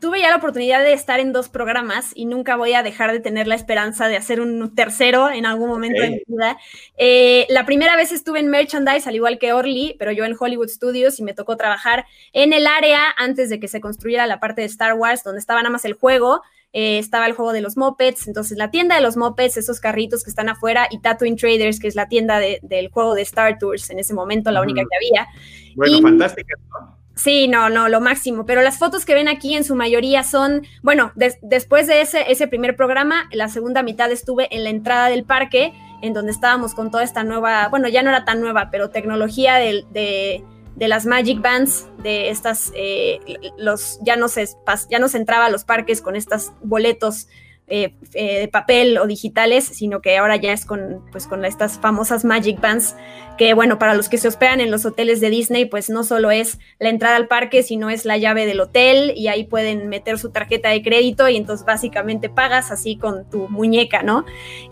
tuve 0.00 0.20
ya 0.20 0.30
la 0.30 0.36
oportunidad 0.36 0.82
de 0.82 0.94
estar 0.94 1.20
en 1.20 1.34
dos 1.34 1.50
programas 1.50 2.12
y 2.14 2.24
nunca 2.24 2.56
voy 2.56 2.72
a 2.72 2.82
dejar 2.82 3.12
de 3.12 3.20
tener 3.20 3.46
la 3.46 3.54
esperanza 3.54 4.08
de 4.08 4.16
hacer 4.16 4.40
un 4.40 4.74
tercero 4.74 5.30
en 5.30 5.44
algún 5.44 5.68
momento 5.68 6.00
de 6.00 6.10
mi 6.10 6.22
vida. 6.26 6.56
Eh, 6.96 7.46
la 7.50 7.66
primera 7.66 7.94
vez 7.94 8.10
estuve 8.10 8.40
en 8.40 8.48
merchandise, 8.48 9.06
al 9.06 9.14
igual 9.14 9.38
que 9.38 9.52
Orly, 9.52 9.96
pero 9.98 10.12
yo 10.12 10.24
en 10.24 10.34
Hollywood 10.38 10.68
Studios 10.68 11.20
y 11.20 11.24
me 11.24 11.34
tocó 11.34 11.58
trabajar 11.58 12.06
en 12.32 12.54
el 12.54 12.66
área 12.66 13.00
antes 13.18 13.50
de 13.50 13.60
que 13.60 13.68
se 13.68 13.82
construyera 13.82 14.26
la 14.26 14.40
parte 14.40 14.62
de 14.62 14.66
Star 14.66 14.94
Wars, 14.94 15.22
donde 15.22 15.40
estaba 15.40 15.60
nada 15.60 15.70
más 15.72 15.84
el 15.84 15.92
juego. 15.92 16.40
Eh, 16.72 16.98
estaba 16.98 17.26
el 17.26 17.32
juego 17.34 17.52
de 17.52 17.60
los 17.60 17.76
mopeds, 17.76 18.26
entonces 18.28 18.56
la 18.56 18.70
tienda 18.70 18.96
de 18.96 19.02
los 19.02 19.16
mopeds, 19.16 19.58
esos 19.58 19.78
carritos 19.78 20.24
que 20.24 20.30
están 20.30 20.48
afuera, 20.48 20.88
y 20.90 21.00
Tatooine 21.00 21.36
Traders, 21.36 21.80
que 21.80 21.88
es 21.88 21.94
la 21.94 22.08
tienda 22.08 22.38
del 22.38 22.88
juego 22.90 23.14
de 23.14 23.22
Star 23.22 23.58
Tours, 23.58 23.90
en 23.90 23.98
ese 23.98 24.14
momento 24.14 24.50
la 24.50 24.62
única 24.62 24.82
que 24.82 24.96
había. 24.96 25.28
Bueno, 25.74 26.00
fantástica, 26.00 26.54
¿no? 26.68 27.05
Sí, 27.16 27.48
no, 27.48 27.70
no, 27.70 27.88
lo 27.88 28.02
máximo. 28.02 28.44
Pero 28.44 28.60
las 28.60 28.78
fotos 28.78 29.06
que 29.06 29.14
ven 29.14 29.26
aquí 29.26 29.54
en 29.54 29.64
su 29.64 29.74
mayoría 29.74 30.22
son, 30.22 30.66
bueno, 30.82 31.12
después 31.14 31.86
de 31.86 32.02
ese, 32.02 32.30
ese 32.30 32.46
primer 32.46 32.76
programa, 32.76 33.28
la 33.32 33.48
segunda 33.48 33.82
mitad 33.82 34.12
estuve 34.12 34.54
en 34.54 34.64
la 34.64 34.70
entrada 34.70 35.08
del 35.08 35.24
parque, 35.24 35.72
en 36.02 36.12
donde 36.12 36.30
estábamos 36.30 36.74
con 36.74 36.90
toda 36.90 37.02
esta 37.02 37.24
nueva, 37.24 37.68
bueno, 37.68 37.88
ya 37.88 38.02
no 38.02 38.10
era 38.10 38.26
tan 38.26 38.40
nueva, 38.42 38.68
pero 38.70 38.90
tecnología 38.90 39.54
de, 39.54 39.86
de, 39.90 40.44
de 40.76 40.88
las 40.88 41.06
Magic 41.06 41.40
Bands, 41.40 41.88
de 42.02 42.28
estas, 42.28 42.70
eh, 42.74 43.18
los, 43.56 43.98
ya 44.02 44.16
no, 44.16 44.28
se, 44.28 44.46
ya 44.90 44.98
no 44.98 45.08
se 45.08 45.16
entraba 45.16 45.46
a 45.46 45.50
los 45.50 45.64
parques 45.64 46.02
con 46.02 46.16
estos 46.16 46.52
boletos 46.62 47.28
eh, 47.68 47.94
eh, 48.14 48.38
de 48.38 48.48
papel 48.48 48.96
o 48.98 49.08
digitales, 49.08 49.64
sino 49.64 50.00
que 50.00 50.16
ahora 50.16 50.36
ya 50.36 50.52
es 50.52 50.64
con, 50.64 51.04
pues, 51.10 51.26
con 51.26 51.44
estas 51.44 51.80
famosas 51.80 52.24
Magic 52.24 52.60
Bands, 52.60 52.94
que 53.36 53.54
bueno, 53.54 53.78
para 53.78 53.94
los 53.94 54.08
que 54.08 54.18
se 54.18 54.28
hospedan 54.28 54.60
en 54.60 54.70
los 54.70 54.86
hoteles 54.86 55.20
de 55.20 55.30
Disney, 55.30 55.64
pues 55.64 55.90
no 55.90 56.04
solo 56.04 56.30
es 56.30 56.58
la 56.78 56.90
entrada 56.90 57.16
al 57.16 57.26
parque, 57.26 57.64
sino 57.64 57.90
es 57.90 58.04
la 58.04 58.18
llave 58.18 58.46
del 58.46 58.60
hotel 58.60 59.12
y 59.16 59.26
ahí 59.26 59.42
pueden 59.42 59.88
meter 59.88 60.18
su 60.20 60.30
tarjeta 60.30 60.68
de 60.68 60.80
crédito 60.80 61.28
y 61.28 61.36
entonces 61.36 61.66
básicamente 61.66 62.28
pagas 62.28 62.70
así 62.70 62.96
con 62.96 63.28
tu 63.28 63.48
muñeca, 63.48 64.04
¿no? 64.04 64.24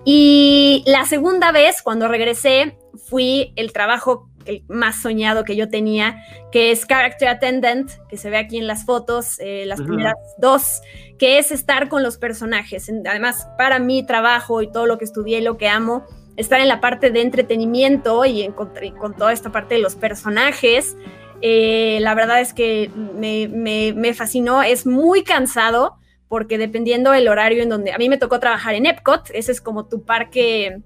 Y 0.04 0.84
la 0.86 1.04
segunda 1.04 1.50
vez, 1.50 1.82
cuando 1.82 2.06
regresé, 2.06 2.78
fui 3.08 3.52
el 3.56 3.72
trabajo 3.72 4.28
el 4.46 4.64
más 4.68 5.02
soñado 5.02 5.44
que 5.44 5.56
yo 5.56 5.68
tenía, 5.68 6.22
que 6.52 6.70
es 6.70 6.86
Character 6.86 7.28
Attendant, 7.28 7.90
que 8.08 8.16
se 8.16 8.30
ve 8.30 8.36
aquí 8.36 8.58
en 8.58 8.66
las 8.66 8.84
fotos, 8.84 9.38
eh, 9.40 9.64
las 9.66 9.80
primeras 9.80 10.14
dos, 10.38 10.80
que 11.18 11.38
es 11.38 11.52
estar 11.52 11.88
con 11.88 12.02
los 12.02 12.18
personajes. 12.18 12.90
Además, 13.08 13.48
para 13.58 13.78
mi 13.78 14.04
trabajo 14.04 14.62
y 14.62 14.70
todo 14.70 14.86
lo 14.86 14.98
que 14.98 15.04
estudié 15.04 15.38
y 15.38 15.42
lo 15.42 15.56
que 15.56 15.68
amo, 15.68 16.04
estar 16.36 16.60
en 16.60 16.68
la 16.68 16.80
parte 16.80 17.10
de 17.10 17.20
entretenimiento 17.20 18.24
y, 18.24 18.48
con 18.48 19.16
toda 19.16 19.32
esta 19.32 19.52
parte 19.52 19.76
de 19.76 19.80
los 19.80 19.94
personajes. 19.94 20.96
Eh, 21.40 21.98
la 22.00 22.14
verdad 22.14 22.40
es 22.40 22.54
que 22.54 22.90
me, 22.94 23.48
me 23.48 24.14
fascinó, 24.14 24.62
es 24.62 24.86
muy 24.86 25.24
cansado 25.24 25.98
porque 26.28 26.58
dependiendo 26.58 27.10
del 27.12 27.28
horario 27.28 27.62
en 27.62 27.68
donde 27.68 27.92
a 27.92 27.98
mí 27.98 28.08
me 28.08 28.18
tocó 28.18 28.40
trabajar 28.40 28.74
en 28.74 28.86
Epcot, 28.86 29.30
ese 29.34 29.52
es 29.52 29.60
como 29.60 29.86
tu 29.86 30.04
parque 30.04 30.82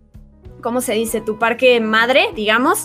¿cómo 0.62 0.80
se 0.80 0.94
dice? 0.94 1.20
Tu 1.20 1.38
parque 1.38 1.80
madre, 1.80 2.28
digamos. 2.34 2.84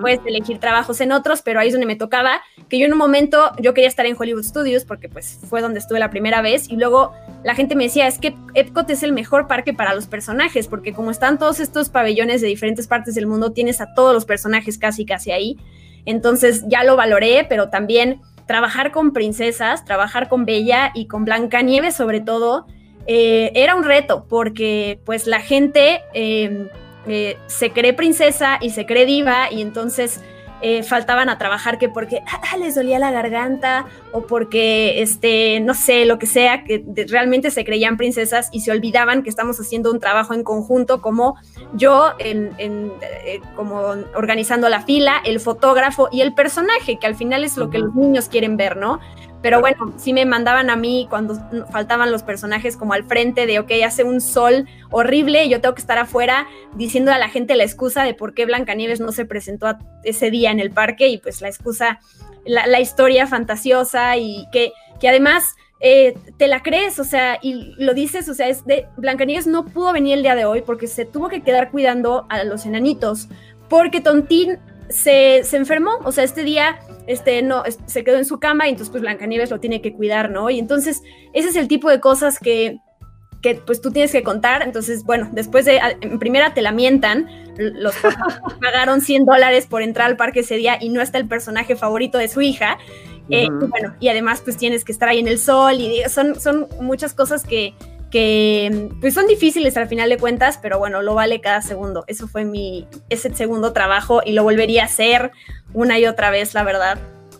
Puedes 0.00 0.20
elegir 0.26 0.58
trabajos 0.58 1.00
en 1.00 1.12
otros, 1.12 1.42
pero 1.42 1.60
ahí 1.60 1.68
es 1.68 1.74
donde 1.74 1.86
me 1.86 1.96
tocaba, 1.96 2.42
que 2.68 2.78
yo 2.78 2.86
en 2.86 2.92
un 2.92 2.98
momento, 2.98 3.52
yo 3.58 3.74
quería 3.74 3.88
estar 3.88 4.06
en 4.06 4.16
Hollywood 4.18 4.42
Studios, 4.42 4.84
porque 4.84 5.08
pues 5.08 5.38
fue 5.48 5.60
donde 5.60 5.78
estuve 5.78 5.98
la 5.98 6.10
primera 6.10 6.42
vez, 6.42 6.68
y 6.68 6.76
luego 6.76 7.12
la 7.44 7.54
gente 7.54 7.74
me 7.74 7.84
decía, 7.84 8.06
es 8.06 8.18
que 8.18 8.34
Epcot 8.54 8.88
es 8.90 9.02
el 9.02 9.12
mejor 9.12 9.46
parque 9.46 9.72
para 9.72 9.94
los 9.94 10.06
personajes, 10.06 10.68
porque 10.68 10.92
como 10.92 11.10
están 11.10 11.38
todos 11.38 11.60
estos 11.60 11.88
pabellones 11.88 12.40
de 12.40 12.48
diferentes 12.48 12.86
partes 12.86 13.14
del 13.14 13.26
mundo, 13.26 13.52
tienes 13.52 13.80
a 13.80 13.94
todos 13.94 14.12
los 14.12 14.24
personajes 14.24 14.78
casi, 14.78 15.04
casi 15.06 15.32
ahí. 15.32 15.56
Entonces 16.04 16.64
ya 16.68 16.84
lo 16.84 16.96
valoré, 16.96 17.46
pero 17.48 17.68
también 17.68 18.20
trabajar 18.46 18.92
con 18.92 19.12
princesas, 19.12 19.84
trabajar 19.84 20.28
con 20.28 20.44
Bella 20.44 20.92
y 20.94 21.06
con 21.06 21.24
Blanca 21.24 21.62
Nieves 21.62 21.96
sobre 21.96 22.20
todo, 22.20 22.66
eh, 23.08 23.52
era 23.54 23.74
un 23.74 23.84
reto, 23.84 24.26
porque 24.28 25.00
pues 25.04 25.26
la 25.26 25.40
gente... 25.40 26.02
Eh, 26.14 26.68
eh, 27.06 27.38
se 27.46 27.70
cree 27.70 27.92
princesa 27.92 28.58
y 28.60 28.70
se 28.70 28.86
cree 28.86 29.06
diva 29.06 29.50
y 29.50 29.62
entonces 29.62 30.20
eh, 30.62 30.82
faltaban 30.82 31.28
a 31.28 31.36
trabajar 31.36 31.76
que 31.76 31.90
porque 31.90 32.22
ah, 32.26 32.56
les 32.56 32.74
dolía 32.74 32.98
la 32.98 33.10
garganta 33.10 33.84
o 34.12 34.22
porque, 34.26 35.02
este, 35.02 35.60
no 35.60 35.74
sé, 35.74 36.06
lo 36.06 36.18
que 36.18 36.26
sea, 36.26 36.64
que 36.64 36.82
realmente 37.08 37.50
se 37.50 37.62
creían 37.62 37.98
princesas 37.98 38.48
y 38.52 38.60
se 38.60 38.70
olvidaban 38.70 39.22
que 39.22 39.28
estamos 39.28 39.60
haciendo 39.60 39.92
un 39.92 40.00
trabajo 40.00 40.32
en 40.32 40.42
conjunto 40.42 41.02
como 41.02 41.36
yo, 41.74 42.12
en, 42.18 42.54
eh, 42.58 43.40
como 43.54 43.80
organizando 44.14 44.70
la 44.70 44.80
fila, 44.80 45.20
el 45.26 45.40
fotógrafo 45.40 46.08
y 46.10 46.22
el 46.22 46.32
personaje, 46.32 46.98
que 46.98 47.06
al 47.06 47.16
final 47.16 47.44
es 47.44 47.58
lo 47.58 47.68
que 47.68 47.78
los 47.78 47.94
niños 47.94 48.30
quieren 48.30 48.56
ver, 48.56 48.78
¿no? 48.78 48.98
Pero 49.42 49.60
bueno, 49.60 49.94
sí 49.96 50.12
me 50.12 50.24
mandaban 50.24 50.70
a 50.70 50.76
mí 50.76 51.06
cuando 51.08 51.34
faltaban 51.70 52.10
los 52.10 52.22
personajes 52.22 52.76
como 52.76 52.94
al 52.94 53.04
frente 53.04 53.46
de, 53.46 53.58
ok, 53.58 53.70
hace 53.84 54.02
un 54.02 54.20
sol 54.20 54.66
horrible 54.90 55.44
y 55.44 55.50
yo 55.50 55.60
tengo 55.60 55.74
que 55.74 55.80
estar 55.80 55.98
afuera 55.98 56.46
diciendo 56.74 57.12
a 57.12 57.18
la 57.18 57.28
gente 57.28 57.54
la 57.54 57.64
excusa 57.64 58.02
de 58.02 58.14
por 58.14 58.34
qué 58.34 58.46
Blancanieves 58.46 59.00
no 59.00 59.12
se 59.12 59.24
presentó 59.24 59.76
ese 60.04 60.30
día 60.30 60.50
en 60.50 60.60
el 60.60 60.70
parque 60.70 61.08
y 61.08 61.18
pues 61.18 61.40
la 61.40 61.48
excusa, 61.48 62.00
la, 62.44 62.80
historia 62.80 63.26
fantasiosa 63.26 64.16
y 64.16 64.46
que, 64.52 64.72
que 65.00 65.08
además 65.08 65.54
eh, 65.80 66.14
te 66.38 66.48
la 66.48 66.62
crees, 66.62 66.98
o 66.98 67.04
sea, 67.04 67.38
y 67.42 67.74
lo 67.76 67.92
dices, 67.92 68.28
o 68.28 68.34
sea, 68.34 68.48
es 68.48 68.64
de 68.64 68.86
Blancanieves 68.96 69.46
no 69.46 69.66
pudo 69.66 69.92
venir 69.92 70.14
el 70.14 70.22
día 70.22 70.34
de 70.34 70.46
hoy 70.46 70.62
porque 70.62 70.86
se 70.86 71.04
tuvo 71.04 71.28
que 71.28 71.42
quedar 71.42 71.70
cuidando 71.70 72.26
a 72.30 72.42
los 72.44 72.64
enanitos 72.64 73.28
porque 73.68 74.00
Tontín 74.00 74.58
se, 74.88 75.42
se 75.44 75.56
enfermó, 75.56 75.92
o 76.04 76.12
sea, 76.12 76.24
este 76.24 76.42
día 76.42 76.78
este, 77.06 77.42
no, 77.42 77.62
se 77.86 78.04
quedó 78.04 78.16
en 78.16 78.24
su 78.24 78.38
cama 78.38 78.66
y 78.66 78.70
entonces 78.70 78.90
pues 78.90 79.02
Blancanieves 79.02 79.50
lo 79.50 79.60
tiene 79.60 79.80
que 79.80 79.92
cuidar, 79.92 80.30
¿no? 80.30 80.50
Y 80.50 80.58
entonces 80.58 81.02
ese 81.32 81.48
es 81.48 81.56
el 81.56 81.68
tipo 81.68 81.90
de 81.90 82.00
cosas 82.00 82.38
que, 82.38 82.78
que 83.42 83.54
pues 83.54 83.80
tú 83.80 83.90
tienes 83.90 84.12
que 84.12 84.22
contar. 84.22 84.62
Entonces, 84.62 85.04
bueno, 85.04 85.28
después 85.32 85.64
de, 85.64 85.80
en 86.00 86.18
primera 86.18 86.54
te 86.54 86.62
la 86.62 86.72
mientan, 86.72 87.28
los 87.56 87.94
pagaron 88.60 89.00
100 89.00 89.24
dólares 89.24 89.66
por 89.66 89.82
entrar 89.82 90.08
al 90.08 90.16
parque 90.16 90.40
ese 90.40 90.56
día 90.56 90.78
y 90.80 90.88
no 90.88 91.00
está 91.00 91.18
el 91.18 91.26
personaje 91.26 91.76
favorito 91.76 92.18
de 92.18 92.28
su 92.28 92.42
hija. 92.42 92.78
Eh, 93.28 93.44
y 93.44 93.66
bueno, 93.66 93.96
y 93.98 94.08
además 94.08 94.40
pues 94.40 94.56
tienes 94.56 94.84
que 94.84 94.92
estar 94.92 95.08
ahí 95.08 95.18
en 95.18 95.26
el 95.26 95.40
sol 95.40 95.74
y 95.74 96.02
son, 96.08 96.38
son 96.38 96.68
muchas 96.80 97.12
cosas 97.12 97.42
que, 97.42 97.74
que 98.16 98.88
pues 98.98 99.12
son 99.12 99.26
difíciles 99.26 99.76
al 99.76 99.88
final 99.88 100.08
de 100.08 100.16
cuentas, 100.16 100.58
pero 100.62 100.78
bueno, 100.78 101.02
lo 101.02 101.12
vale 101.12 101.42
cada 101.42 101.60
segundo. 101.60 102.04
Eso 102.06 102.26
fue 102.26 102.46
mi, 102.46 102.88
ese 103.10 103.34
segundo 103.34 103.74
trabajo 103.74 104.22
y 104.24 104.32
lo 104.32 104.42
volvería 104.42 104.84
a 104.84 104.86
hacer 104.86 105.32
una 105.74 105.98
y 105.98 106.06
otra 106.06 106.30
vez, 106.30 106.54
la 106.54 106.62
verdad. 106.62 106.98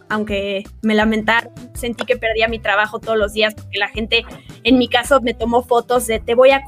Aunque 0.08 0.64
me 0.82 0.94
lamentar, 0.94 1.50
sentí 1.74 2.04
que 2.04 2.16
perdía 2.16 2.46
mi 2.48 2.58
trabajo 2.58 3.00
todos 3.00 3.18
los 3.18 3.32
días 3.32 3.54
porque 3.54 3.78
la 3.78 3.88
gente, 3.88 4.24
en 4.62 4.78
mi 4.78 4.88
caso, 4.88 5.20
me 5.20 5.34
tomó 5.34 5.62
fotos 5.62 6.06
de 6.06 6.20
te 6.20 6.34
voy 6.34 6.50
a, 6.50 6.62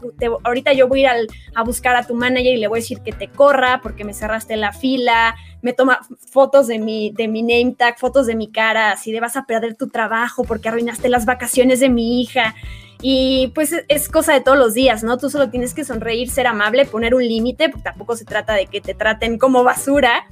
ahorita 0.44 0.72
yo 0.72 0.88
voy 0.88 1.04
a 1.04 1.20
ir 1.20 1.28
a 1.54 1.62
buscar 1.62 1.94
a 1.96 2.04
tu 2.04 2.14
manager 2.14 2.54
y 2.54 2.58
le 2.58 2.68
voy 2.68 2.78
a 2.78 2.82
decir 2.82 3.00
que 3.00 3.12
te 3.12 3.28
corra 3.28 3.80
porque 3.82 4.04
me 4.04 4.12
cerraste 4.12 4.56
la 4.56 4.72
fila, 4.72 5.36
me 5.62 5.72
toma 5.72 6.00
fotos 6.30 6.66
de 6.66 6.78
mi, 6.78 7.10
de 7.10 7.28
mi 7.28 7.42
name 7.42 7.74
tag, 7.76 7.98
fotos 7.98 8.26
de 8.26 8.34
mi 8.34 8.50
cara, 8.50 8.92
así 8.92 9.12
de 9.12 9.20
vas 9.20 9.36
a 9.36 9.44
perder 9.44 9.76
tu 9.76 9.88
trabajo 9.88 10.44
porque 10.44 10.68
arruinaste 10.68 11.08
las 11.08 11.24
vacaciones 11.24 11.80
de 11.80 11.88
mi 11.88 12.20
hija. 12.20 12.54
Y 13.00 13.52
pues 13.54 13.72
es 13.86 14.08
cosa 14.08 14.32
de 14.32 14.40
todos 14.40 14.58
los 14.58 14.74
días, 14.74 15.04
¿no? 15.04 15.18
Tú 15.18 15.30
solo 15.30 15.50
tienes 15.50 15.72
que 15.72 15.84
sonreír, 15.84 16.30
ser 16.30 16.48
amable, 16.48 16.84
poner 16.84 17.14
un 17.14 17.22
límite, 17.22 17.68
porque 17.68 17.84
tampoco 17.84 18.16
se 18.16 18.24
trata 18.24 18.54
de 18.54 18.66
que 18.66 18.80
te 18.80 18.94
traten 18.94 19.38
como 19.38 19.62
basura, 19.62 20.26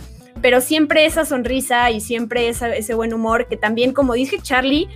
pero 0.47 0.61
siempre 0.61 1.07
esa 1.07 1.25
sonrisa 1.25 1.91
y 1.91 2.01
siempre 2.01 2.49
ese 2.49 2.95
buen 2.95 3.13
humor 3.13 3.49
que 3.49 3.57
también, 3.57 3.93
como 3.93 4.15
dije 4.15 4.39
Charlie, 4.41 4.89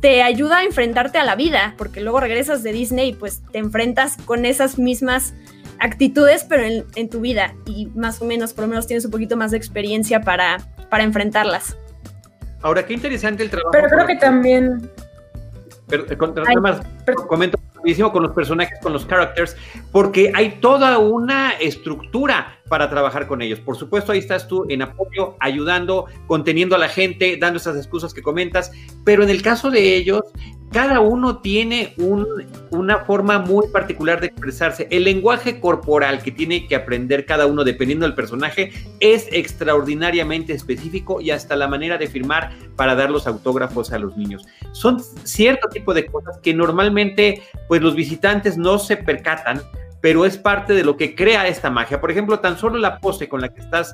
te 0.00 0.22
ayuda 0.22 0.60
a 0.60 0.64
enfrentarte 0.64 1.18
a 1.18 1.24
la 1.24 1.36
vida, 1.36 1.74
porque 1.76 2.00
luego 2.00 2.18
regresas 2.18 2.62
de 2.62 2.72
Disney 2.72 3.10
y 3.10 3.12
pues 3.12 3.42
te 3.52 3.58
enfrentas 3.58 4.16
con 4.24 4.46
esas 4.46 4.78
mismas 4.78 5.34
actitudes, 5.80 6.44
pero 6.44 6.62
en, 6.64 7.10
tu 7.10 7.20
vida 7.20 7.54
y 7.66 7.88
más 7.94 8.22
o 8.22 8.24
menos, 8.24 8.54
por 8.54 8.64
lo 8.64 8.68
menos 8.68 8.86
tienes 8.86 9.04
un 9.04 9.10
poquito 9.10 9.36
más 9.36 9.50
de 9.50 9.58
experiencia 9.58 10.22
para, 10.22 10.66
para 10.88 11.04
enfrentarlas. 11.04 11.76
Ahora, 12.62 12.86
qué 12.86 12.94
interesante 12.94 13.42
el 13.42 13.50
trabajo. 13.50 13.72
Pero 13.72 13.88
creo 13.90 14.06
que 14.06 14.16
también 14.16 14.90
pero, 15.88 16.06
eh, 16.10 16.56
más, 16.58 16.80
comento 17.28 17.58
rapidísimo 17.86 18.10
con 18.10 18.24
los 18.24 18.32
personajes, 18.32 18.80
con 18.82 18.92
los 18.92 19.06
characters, 19.06 19.56
porque 19.92 20.32
hay 20.34 20.58
toda 20.60 20.98
una 20.98 21.52
estructura 21.52 22.58
para 22.68 22.90
trabajar 22.90 23.28
con 23.28 23.42
ellos. 23.42 23.60
Por 23.60 23.76
supuesto, 23.76 24.10
ahí 24.10 24.18
estás 24.18 24.48
tú 24.48 24.66
en 24.68 24.82
apoyo, 24.82 25.36
ayudando, 25.38 26.06
conteniendo 26.26 26.74
a 26.74 26.78
la 26.78 26.88
gente, 26.88 27.36
dando 27.40 27.58
esas 27.58 27.76
excusas 27.76 28.12
que 28.12 28.22
comentas, 28.22 28.72
pero 29.04 29.22
en 29.22 29.30
el 29.30 29.40
caso 29.40 29.70
de 29.70 29.94
ellos, 29.96 30.22
cada 30.72 31.00
uno 31.00 31.38
tiene 31.38 31.94
una 32.70 32.98
forma 33.04 33.38
muy 33.38 33.68
particular 33.68 34.20
de 34.20 34.28
expresarse. 34.28 34.88
El 34.90 35.04
lenguaje 35.04 35.60
corporal 35.60 36.22
que 36.22 36.32
tiene 36.32 36.66
que 36.66 36.76
aprender 36.76 37.24
cada 37.24 37.46
uno 37.46 37.64
dependiendo 37.64 38.04
del 38.04 38.14
personaje 38.14 38.72
es 39.00 39.28
extraordinariamente 39.32 40.52
específico 40.52 41.20
y 41.20 41.30
hasta 41.30 41.56
la 41.56 41.68
manera 41.68 41.98
de 41.98 42.08
firmar 42.08 42.52
para 42.76 42.94
dar 42.94 43.10
los 43.10 43.26
autógrafos 43.26 43.92
a 43.92 43.98
los 43.98 44.16
niños. 44.16 44.46
Son 44.72 45.00
cierto 45.24 45.68
tipo 45.68 45.94
de 45.94 46.06
cosas 46.06 46.38
que 46.38 46.52
normalmente 46.52 47.42
pues 47.68 47.80
los 47.80 47.94
visitantes 47.94 48.58
no 48.58 48.78
se 48.78 48.96
percatan, 48.96 49.62
pero 50.00 50.26
es 50.26 50.36
parte 50.36 50.74
de 50.74 50.84
lo 50.84 50.96
que 50.96 51.14
crea 51.14 51.46
esta 51.46 51.70
magia. 51.70 52.00
Por 52.00 52.10
ejemplo, 52.10 52.40
tan 52.40 52.58
solo 52.58 52.78
la 52.78 52.98
pose 52.98 53.28
con 53.28 53.40
la 53.40 53.48
que 53.48 53.60
estás 53.60 53.92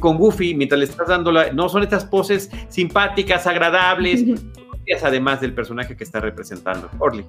con 0.00 0.16
Goofy 0.18 0.54
mientras 0.54 0.78
le 0.78 0.86
estás 0.86 1.08
dando 1.08 1.30
la, 1.30 1.52
no 1.52 1.68
son 1.68 1.82
estas 1.82 2.04
poses 2.04 2.50
simpáticas, 2.68 3.46
agradables, 3.46 4.24
además 5.02 5.40
del 5.40 5.54
personaje 5.54 5.96
que 5.96 6.04
está 6.04 6.20
representando. 6.20 6.90
Orly. 6.98 7.24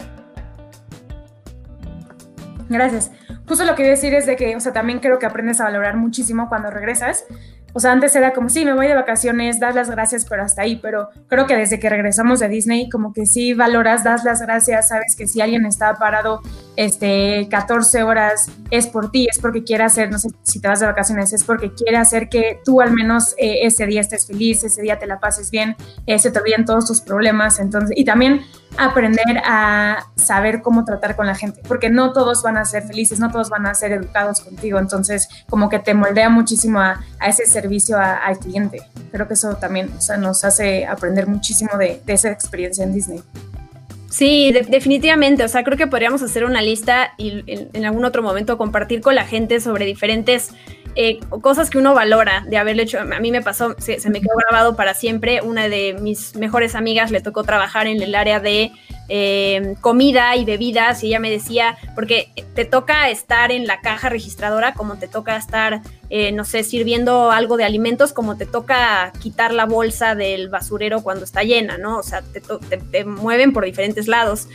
Gracias. 2.69 3.11
Justo 3.47 3.63
lo 3.65 3.75
que 3.75 3.83
decir 3.83 4.13
es 4.13 4.25
de 4.25 4.35
que, 4.35 4.55
o 4.55 4.59
sea, 4.59 4.73
también 4.73 4.99
creo 4.99 5.19
que 5.19 5.25
aprendes 5.25 5.61
a 5.61 5.65
valorar 5.65 5.97
muchísimo 5.97 6.49
cuando 6.49 6.71
regresas. 6.71 7.25
O 7.77 7.79
sea, 7.81 7.91
antes 7.91 8.15
era 8.15 8.31
como, 8.31 8.47
sí, 8.47 8.63
me 8.63 8.71
voy 8.71 8.87
de 8.87 8.95
vacaciones, 8.95 9.59
das 9.59 9.75
las 9.75 9.91
gracias, 9.91 10.25
pero 10.29 10.43
hasta 10.43 10.61
ahí. 10.61 10.77
Pero 10.77 11.09
creo 11.27 11.45
que 11.45 11.57
desde 11.57 11.77
que 11.77 11.89
regresamos 11.89 12.39
de 12.39 12.47
Disney, 12.47 12.89
como 12.89 13.11
que 13.11 13.25
sí 13.25 13.53
valoras, 13.53 14.01
das 14.05 14.23
las 14.23 14.41
gracias, 14.41 14.87
sabes 14.87 15.13
que 15.17 15.27
si 15.27 15.41
alguien 15.41 15.65
está 15.65 15.93
parado 15.95 16.39
este, 16.77 17.49
14 17.51 18.03
horas, 18.03 18.49
es 18.71 18.87
por 18.87 19.11
ti, 19.11 19.27
es 19.29 19.39
porque 19.39 19.65
quiere 19.65 19.83
hacer, 19.83 20.09
no 20.09 20.19
sé 20.19 20.29
si 20.43 20.61
te 20.61 20.69
vas 20.69 20.79
de 20.79 20.85
vacaciones, 20.85 21.33
es 21.33 21.43
porque 21.43 21.73
quiere 21.73 21.97
hacer 21.97 22.29
que 22.29 22.61
tú 22.63 22.79
al 22.79 22.93
menos 22.93 23.35
eh, 23.37 23.59
ese 23.63 23.85
día 23.85 23.99
estés 23.99 24.25
feliz, 24.25 24.63
ese 24.63 24.81
día 24.81 24.97
te 24.97 25.05
la 25.05 25.19
pases 25.19 25.51
bien, 25.51 25.75
eh, 26.05 26.17
se 26.17 26.31
te 26.31 26.39
olviden 26.39 26.63
todos 26.63 26.87
tus 26.87 27.01
problemas. 27.01 27.59
Entonces, 27.59 27.91
y 27.97 28.05
también 28.05 28.45
aprender 28.77 29.41
a 29.45 30.05
saber 30.15 30.61
cómo 30.61 30.83
tratar 30.83 31.15
con 31.15 31.27
la 31.27 31.35
gente, 31.35 31.61
porque 31.67 31.89
no 31.89 32.13
todos 32.13 32.43
van 32.43 32.57
a 32.57 32.65
ser 32.65 32.83
felices, 32.83 33.19
no 33.19 33.31
todos 33.31 33.49
van 33.49 33.65
a 33.65 33.73
ser 33.73 33.91
educados 33.91 34.41
contigo. 34.41 34.79
Entonces, 34.79 35.29
como 35.49 35.69
que 35.69 35.79
te 35.79 35.93
moldea 35.93 36.29
muchísimo 36.29 36.79
a, 36.79 36.99
a 37.25 37.29
ese 37.29 37.47
servicio 37.47 37.65
servicio 37.65 37.97
al 37.97 38.37
cliente. 38.37 38.81
Creo 39.11 39.27
que 39.27 39.33
eso 39.33 39.55
también 39.55 39.91
o 39.97 40.01
sea, 40.01 40.17
nos 40.17 40.45
hace 40.45 40.85
aprender 40.85 41.25
muchísimo 41.25 41.71
de, 41.79 41.99
esa 42.05 42.29
experiencia 42.29 42.83
en 42.83 42.93
Disney. 42.93 43.21
Sí, 44.09 44.53
definitivamente. 44.69 45.43
O 45.43 45.47
sea, 45.47 45.63
creo 45.63 45.77
que 45.77 45.87
podríamos 45.87 46.21
hacer 46.21 46.45
una 46.45 46.61
lista 46.61 47.13
y 47.17 47.43
en, 47.47 47.85
algún 47.85 48.05
otro 48.05 48.21
momento 48.21 48.57
compartir 48.57 49.01
con 49.01 49.15
la 49.15 49.25
gente 49.25 49.59
sobre 49.59 49.85
diferentes 49.85 50.51
eh, 50.95 51.19
cosas 51.41 51.69
que 51.69 51.79
uno 51.79 51.95
valora 51.95 52.45
de 52.47 52.57
haberle 52.57 52.83
hecho. 52.83 52.99
A 52.99 53.19
mí 53.19 53.31
me 53.31 53.41
pasó, 53.41 53.75
se, 53.79 53.97
me 54.09 54.21
quedó 54.21 54.35
grabado 54.47 54.75
para 54.75 54.93
siempre. 54.93 55.41
Una 55.41 55.67
de 55.67 55.97
mis 55.99 56.35
mejores 56.35 56.75
amigas 56.75 57.09
le 57.09 57.19
tocó 57.19 57.43
trabajar 57.43 57.87
en 57.87 58.01
el 58.01 58.13
área 58.13 58.39
de 58.39 58.71
eh, 59.09 59.75
comida 59.81 60.35
y 60.35 60.45
bebidas 60.45 61.03
y 61.03 61.07
ella 61.07 61.19
me 61.19 61.29
decía, 61.29 61.77
porque 61.93 62.29
te 62.53 62.65
toca 62.65 63.09
estar 63.09 63.51
en 63.51 63.67
la 63.67 63.81
caja 63.81 64.09
registradora 64.09 64.73
como 64.73 64.97
te 64.97 65.07
toca 65.07 65.35
estar, 65.35 65.81
eh, 66.09 66.31
no 66.31 66.45
sé, 66.45 66.63
sirviendo 66.63 67.31
algo 67.31 67.57
de 67.57 67.63
alimentos, 67.63 68.13
como 68.13 68.37
te 68.37 68.45
toca 68.45 69.11
quitar 69.21 69.53
la 69.53 69.65
bolsa 69.65 70.15
del 70.15 70.49
basurero 70.49 71.01
cuando 71.01 71.25
está 71.25 71.43
llena, 71.43 71.77
¿no? 71.77 71.97
O 71.97 72.03
sea, 72.03 72.21
te, 72.91 73.05
mueven 73.05 73.53
por 73.53 73.65
diferentes 73.65 74.07
lados. 74.07 74.47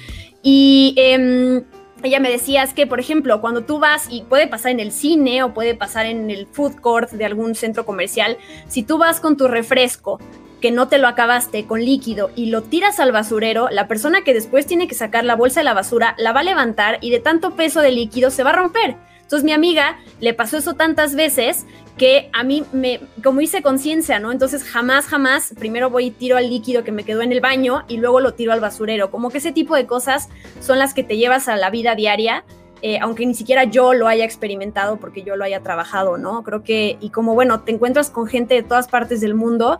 Y 0.42 0.94
em, 0.96 1.64
ella 2.02 2.20
me 2.20 2.30
decía 2.30 2.62
es 2.62 2.72
que, 2.72 2.86
por 2.86 3.00
ejemplo, 3.00 3.40
cuando 3.40 3.62
tú 3.62 3.78
vas, 3.78 4.06
y 4.10 4.22
puede 4.22 4.46
pasar 4.46 4.70
en 4.72 4.80
el 4.80 4.92
cine 4.92 5.42
o 5.42 5.52
puede 5.52 5.74
pasar 5.74 6.06
en 6.06 6.30
el 6.30 6.46
food 6.46 6.76
court 6.76 7.10
de 7.10 7.24
algún 7.24 7.54
centro 7.54 7.84
comercial, 7.84 8.38
si 8.68 8.82
tú 8.82 8.98
vas 8.98 9.20
con 9.20 9.36
tu 9.36 9.48
refresco 9.48 10.18
que 10.60 10.70
no 10.70 10.88
te 10.88 10.98
lo 10.98 11.08
acabaste 11.08 11.66
con 11.66 11.84
líquido 11.84 12.30
y 12.36 12.46
lo 12.46 12.62
tiras 12.62 13.00
al 13.00 13.12
basurero, 13.12 13.68
la 13.70 13.88
persona 13.88 14.22
que 14.22 14.34
después 14.34 14.66
tiene 14.66 14.88
que 14.88 14.94
sacar 14.94 15.24
la 15.24 15.34
bolsa 15.34 15.60
de 15.60 15.64
la 15.64 15.74
basura 15.74 16.14
la 16.18 16.32
va 16.32 16.40
a 16.40 16.44
levantar 16.44 16.98
y 17.00 17.10
de 17.10 17.18
tanto 17.18 17.56
peso 17.56 17.80
de 17.80 17.92
líquido 17.92 18.30
se 18.30 18.44
va 18.44 18.50
a 18.50 18.56
romper. 18.56 18.96
Entonces 19.30 19.44
mi 19.44 19.52
amiga 19.52 20.00
le 20.18 20.34
pasó 20.34 20.56
eso 20.56 20.74
tantas 20.74 21.14
veces 21.14 21.64
que 21.96 22.30
a 22.32 22.42
mí 22.42 22.64
me, 22.72 23.00
como 23.22 23.40
hice 23.40 23.62
conciencia, 23.62 24.18
¿no? 24.18 24.32
Entonces 24.32 24.64
jamás, 24.64 25.06
jamás, 25.06 25.54
primero 25.56 25.88
voy 25.88 26.06
y 26.06 26.10
tiro 26.10 26.36
al 26.36 26.50
líquido 26.50 26.82
que 26.82 26.90
me 26.90 27.04
quedó 27.04 27.22
en 27.22 27.30
el 27.30 27.40
baño 27.40 27.84
y 27.86 27.98
luego 27.98 28.18
lo 28.18 28.34
tiro 28.34 28.52
al 28.52 28.58
basurero. 28.58 29.12
Como 29.12 29.30
que 29.30 29.38
ese 29.38 29.52
tipo 29.52 29.76
de 29.76 29.86
cosas 29.86 30.30
son 30.58 30.80
las 30.80 30.94
que 30.94 31.04
te 31.04 31.16
llevas 31.16 31.46
a 31.46 31.54
la 31.54 31.70
vida 31.70 31.94
diaria. 31.94 32.42
Eh, 32.82 32.98
aunque 33.00 33.24
ni 33.24 33.34
siquiera 33.34 33.62
yo 33.62 33.94
lo 33.94 34.08
haya 34.08 34.24
experimentado 34.24 34.96
porque 34.96 35.22
yo 35.22 35.36
lo 35.36 35.44
haya 35.44 35.60
trabajado, 35.60 36.18
¿no? 36.18 36.42
Creo 36.42 36.64
que, 36.64 36.98
y 37.00 37.10
como 37.10 37.34
bueno, 37.34 37.60
te 37.60 37.70
encuentras 37.70 38.10
con 38.10 38.26
gente 38.26 38.54
de 38.54 38.64
todas 38.64 38.88
partes 38.88 39.20
del 39.20 39.34
mundo 39.34 39.78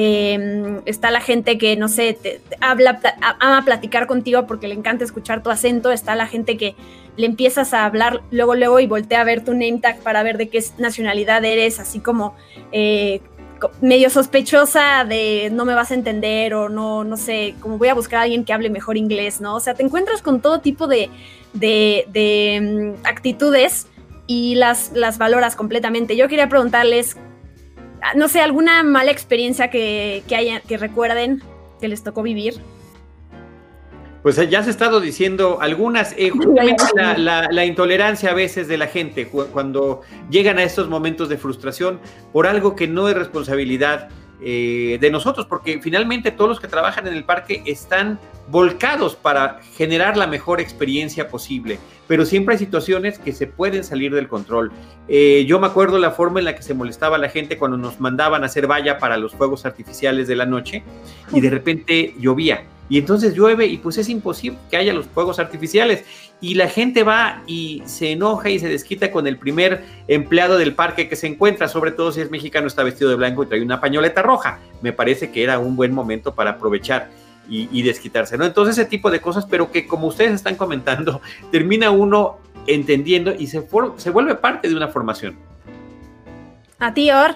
Em, 0.00 0.80
está 0.84 1.10
la 1.10 1.20
gente 1.20 1.58
que, 1.58 1.74
no 1.74 1.88
sé, 1.88 2.12
te, 2.12 2.40
habla, 2.60 3.00
ama 3.40 3.64
platicar 3.64 4.06
contigo 4.06 4.46
porque 4.46 4.68
le 4.68 4.74
encanta 4.74 5.04
escuchar 5.04 5.42
tu 5.42 5.50
acento. 5.50 5.90
Está 5.90 6.14
la 6.14 6.28
gente 6.28 6.56
que 6.56 6.76
le 7.16 7.26
empiezas 7.26 7.74
a 7.74 7.84
hablar 7.84 8.22
luego, 8.30 8.54
luego 8.54 8.78
y 8.78 8.86
voltea 8.86 9.22
a 9.22 9.24
ver 9.24 9.44
tu 9.44 9.54
name 9.54 9.80
tag 9.82 9.98
para 9.98 10.22
ver 10.22 10.38
de 10.38 10.50
qué 10.50 10.62
nacionalidad 10.78 11.44
eres, 11.44 11.80
así 11.80 11.98
como 11.98 12.36
eh, 12.70 13.22
medio 13.80 14.08
sospechosa 14.08 15.04
de 15.04 15.50
no 15.50 15.64
me 15.64 15.74
vas 15.74 15.90
a 15.90 15.94
entender 15.94 16.54
o 16.54 16.68
no, 16.68 17.02
no 17.02 17.16
sé, 17.16 17.56
como 17.58 17.76
voy 17.76 17.88
a 17.88 17.94
buscar 17.94 18.20
a 18.20 18.22
alguien 18.22 18.44
que 18.44 18.52
hable 18.52 18.70
mejor 18.70 18.96
inglés, 18.96 19.40
¿no? 19.40 19.56
O 19.56 19.60
sea, 19.60 19.74
te 19.74 19.82
encuentras 19.82 20.22
con 20.22 20.40
todo 20.40 20.60
tipo 20.60 20.86
de, 20.86 21.10
de, 21.54 22.94
mm, 22.94 23.04
actitudes 23.04 23.88
y 24.28 24.54
las, 24.54 24.92
las 24.94 25.18
valoras 25.18 25.56
completamente. 25.56 26.16
Yo 26.16 26.28
quería 26.28 26.48
preguntarles 26.48 27.16
no 28.16 28.28
sé, 28.28 28.40
alguna 28.40 28.82
mala 28.82 29.10
experiencia 29.10 29.70
que, 29.70 30.22
haya, 30.36 30.60
que 30.60 30.76
recuerden 30.76 31.42
que 31.80 31.88
les 31.88 32.02
tocó 32.02 32.22
vivir. 32.22 32.54
Pues 34.22 34.36
eh, 34.38 34.48
ya 34.48 34.62
se 34.62 34.68
ha 34.68 34.72
estado 34.72 35.00
diciendo 35.00 35.58
algunas, 35.60 36.12
eh, 36.16 36.32
la, 37.18 37.64
intolerancia 37.64 38.30
a 38.30 38.34
veces 38.34 38.68
de 38.68 38.76
la 38.76 38.86
gente 38.86 39.28
cuando 39.28 40.02
llegan 40.30 40.58
a 40.58 40.64
estos 40.64 40.88
momentos 40.88 41.28
de 41.28 41.38
frustración 41.38 42.00
por 42.32 42.46
algo 42.46 42.74
que 42.74 42.88
no 42.88 43.08
es 43.08 43.16
responsabilidad 43.16 44.08
eh, 44.40 44.98
de 45.00 45.10
nosotros, 45.10 45.46
porque 45.46 45.80
finalmente 45.80 46.30
todos 46.30 46.48
los 46.48 46.60
que 46.60 46.68
trabajan 46.68 47.06
en 47.06 47.14
el 47.14 47.24
parque 47.24 47.62
están 47.66 48.20
volcados 48.48 49.16
para 49.16 49.60
generar 49.76 50.16
la 50.16 50.26
mejor 50.26 50.60
experiencia 50.60 51.28
posible, 51.28 51.78
pero 52.06 52.24
siempre 52.24 52.54
hay 52.54 52.58
situaciones 52.58 53.18
que 53.18 53.32
se 53.32 53.46
pueden 53.46 53.84
salir 53.84 54.14
del 54.14 54.28
control. 54.28 54.70
Eh, 55.08 55.44
yo 55.46 55.58
me 55.58 55.66
acuerdo 55.66 55.98
la 55.98 56.12
forma 56.12 56.38
en 56.38 56.44
la 56.44 56.54
que 56.54 56.62
se 56.62 56.72
molestaba 56.72 57.18
la 57.18 57.28
gente 57.28 57.58
cuando 57.58 57.76
nos 57.76 58.00
mandaban 58.00 58.42
a 58.42 58.46
hacer 58.46 58.66
valla 58.66 58.98
para 58.98 59.16
los 59.16 59.34
fuegos 59.34 59.66
artificiales 59.66 60.28
de 60.28 60.36
la 60.36 60.46
noche 60.46 60.82
y 61.32 61.40
de 61.40 61.50
repente 61.50 62.14
llovía. 62.18 62.64
Y 62.88 62.98
entonces 62.98 63.34
llueve 63.34 63.66
y 63.66 63.76
pues 63.76 63.98
es 63.98 64.08
imposible 64.08 64.58
que 64.70 64.76
haya 64.76 64.92
los 64.92 65.06
fuegos 65.06 65.38
artificiales. 65.38 66.04
Y 66.40 66.54
la 66.54 66.68
gente 66.68 67.02
va 67.02 67.42
y 67.46 67.82
se 67.84 68.12
enoja 68.12 68.48
y 68.48 68.58
se 68.58 68.68
desquita 68.68 69.10
con 69.10 69.26
el 69.26 69.36
primer 69.36 69.84
empleado 70.06 70.56
del 70.56 70.74
parque 70.74 71.08
que 71.08 71.16
se 71.16 71.26
encuentra, 71.26 71.68
sobre 71.68 71.90
todo 71.90 72.12
si 72.12 72.20
es 72.20 72.30
mexicano, 72.30 72.66
está 72.66 72.82
vestido 72.82 73.10
de 73.10 73.16
blanco 73.16 73.42
y 73.42 73.46
trae 73.46 73.62
una 73.62 73.80
pañoleta 73.80 74.22
roja. 74.22 74.60
Me 74.80 74.92
parece 74.92 75.30
que 75.30 75.42
era 75.42 75.58
un 75.58 75.76
buen 75.76 75.92
momento 75.92 76.34
para 76.34 76.52
aprovechar 76.52 77.10
y, 77.50 77.82
desquitarse, 77.82 78.36
¿no? 78.36 78.44
Entonces 78.44 78.76
ese 78.76 78.86
tipo 78.86 79.10
de 79.10 79.20
cosas, 79.20 79.46
pero 79.46 79.72
que 79.72 79.86
como 79.86 80.06
ustedes 80.06 80.32
están 80.32 80.56
comentando, 80.56 81.22
termina 81.50 81.90
uno 81.90 82.38
entendiendo 82.66 83.32
y 83.32 83.46
se, 83.46 83.66
se 83.96 84.10
vuelve 84.10 84.34
parte 84.34 84.68
de 84.68 84.76
una 84.76 84.88
formación. 84.88 85.36
A 86.78 86.92
ti, 86.92 87.10
Or. 87.10 87.34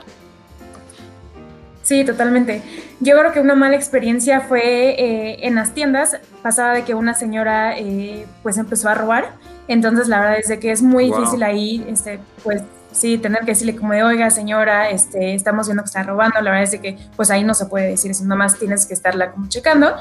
Sí, 1.83 2.05
totalmente. 2.05 2.63
Yo 3.01 3.19
creo 3.19 3.33
que 3.33 3.41
una 3.41 3.55
mala 3.55 3.77
experiencia 3.77 4.41
fue 4.41 4.91
eh, 4.91 5.47
en 5.47 5.57
las 5.57 5.73
tiendas. 5.73 6.17
Pasaba 6.43 6.73
de 6.73 6.85
que 6.85 6.95
una 6.95 7.15
señora 7.15 7.77
eh, 7.77 8.27
pues 8.43 8.57
empezó 8.57 8.89
a 8.89 8.95
robar. 8.95 9.33
Entonces 9.69 10.09
la 10.09 10.21
verdad 10.21 10.39
es 10.39 10.59
que 10.59 10.71
es 10.71 10.83
muy 10.83 11.07
difícil 11.07 11.43
ahí, 11.43 11.85
este, 11.89 12.19
pues 12.43 12.63
sí, 12.91 13.17
tener 13.17 13.41
que 13.41 13.53
decirle 13.53 13.77
como 13.77 13.93
de, 13.93 14.03
oiga 14.03 14.29
señora, 14.31 14.91
este, 14.91 15.35
estamos 15.35 15.67
viendo 15.67 15.83
que 15.83 15.87
está 15.87 16.03
robando. 16.03 16.41
La 16.41 16.51
verdad 16.51 16.75
es 16.75 16.81
que 16.81 16.99
pues 17.17 17.31
ahí 17.31 17.45
no 17.45 17.55
se 17.55 17.67
puede 17.67 17.89
decir 17.89 18.11
eso, 18.11 18.25
nada 18.25 18.37
más 18.37 18.59
tienes 18.59 18.87
que 18.87 18.95
estarla 18.95 19.33
como 19.33 19.49
checando. 19.49 19.95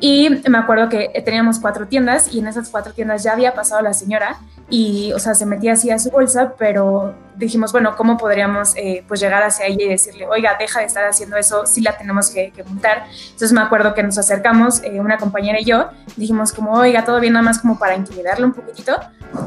Y 0.00 0.28
me 0.48 0.58
acuerdo 0.58 0.88
que 0.88 1.22
teníamos 1.24 1.60
cuatro 1.60 1.86
tiendas 1.86 2.34
y 2.34 2.40
en 2.40 2.48
esas 2.48 2.68
cuatro 2.70 2.92
tiendas 2.92 3.22
ya 3.22 3.32
había 3.32 3.54
pasado 3.54 3.82
la 3.82 3.94
señora 3.94 4.36
y, 4.72 5.12
o 5.12 5.18
sea, 5.18 5.34
se 5.34 5.44
metía 5.44 5.74
así 5.74 5.90
a 5.90 5.98
su 5.98 6.10
bolsa, 6.10 6.54
pero 6.56 7.14
dijimos, 7.36 7.72
bueno, 7.72 7.94
¿cómo 7.94 8.16
podríamos 8.16 8.74
eh, 8.76 9.04
pues 9.06 9.20
llegar 9.20 9.42
hacia 9.42 9.66
ella 9.66 9.84
y 9.84 9.88
decirle, 9.90 10.26
oiga, 10.26 10.56
deja 10.58 10.80
de 10.80 10.86
estar 10.86 11.04
haciendo 11.04 11.36
eso, 11.36 11.66
sí 11.66 11.82
la 11.82 11.98
tenemos 11.98 12.30
que, 12.30 12.52
que 12.52 12.64
montar? 12.64 13.04
Entonces 13.24 13.52
me 13.52 13.60
acuerdo 13.60 13.92
que 13.92 14.02
nos 14.02 14.16
acercamos, 14.16 14.82
eh, 14.82 14.98
una 14.98 15.18
compañera 15.18 15.60
y 15.60 15.66
yo, 15.66 15.90
dijimos 16.16 16.54
como, 16.54 16.72
oiga, 16.72 17.04
todo 17.04 17.20
bien, 17.20 17.34
nada 17.34 17.42
más 17.42 17.58
como 17.58 17.78
para 17.78 17.96
intimidarla 17.96 18.46
un 18.46 18.54
poquitito, 18.54 18.98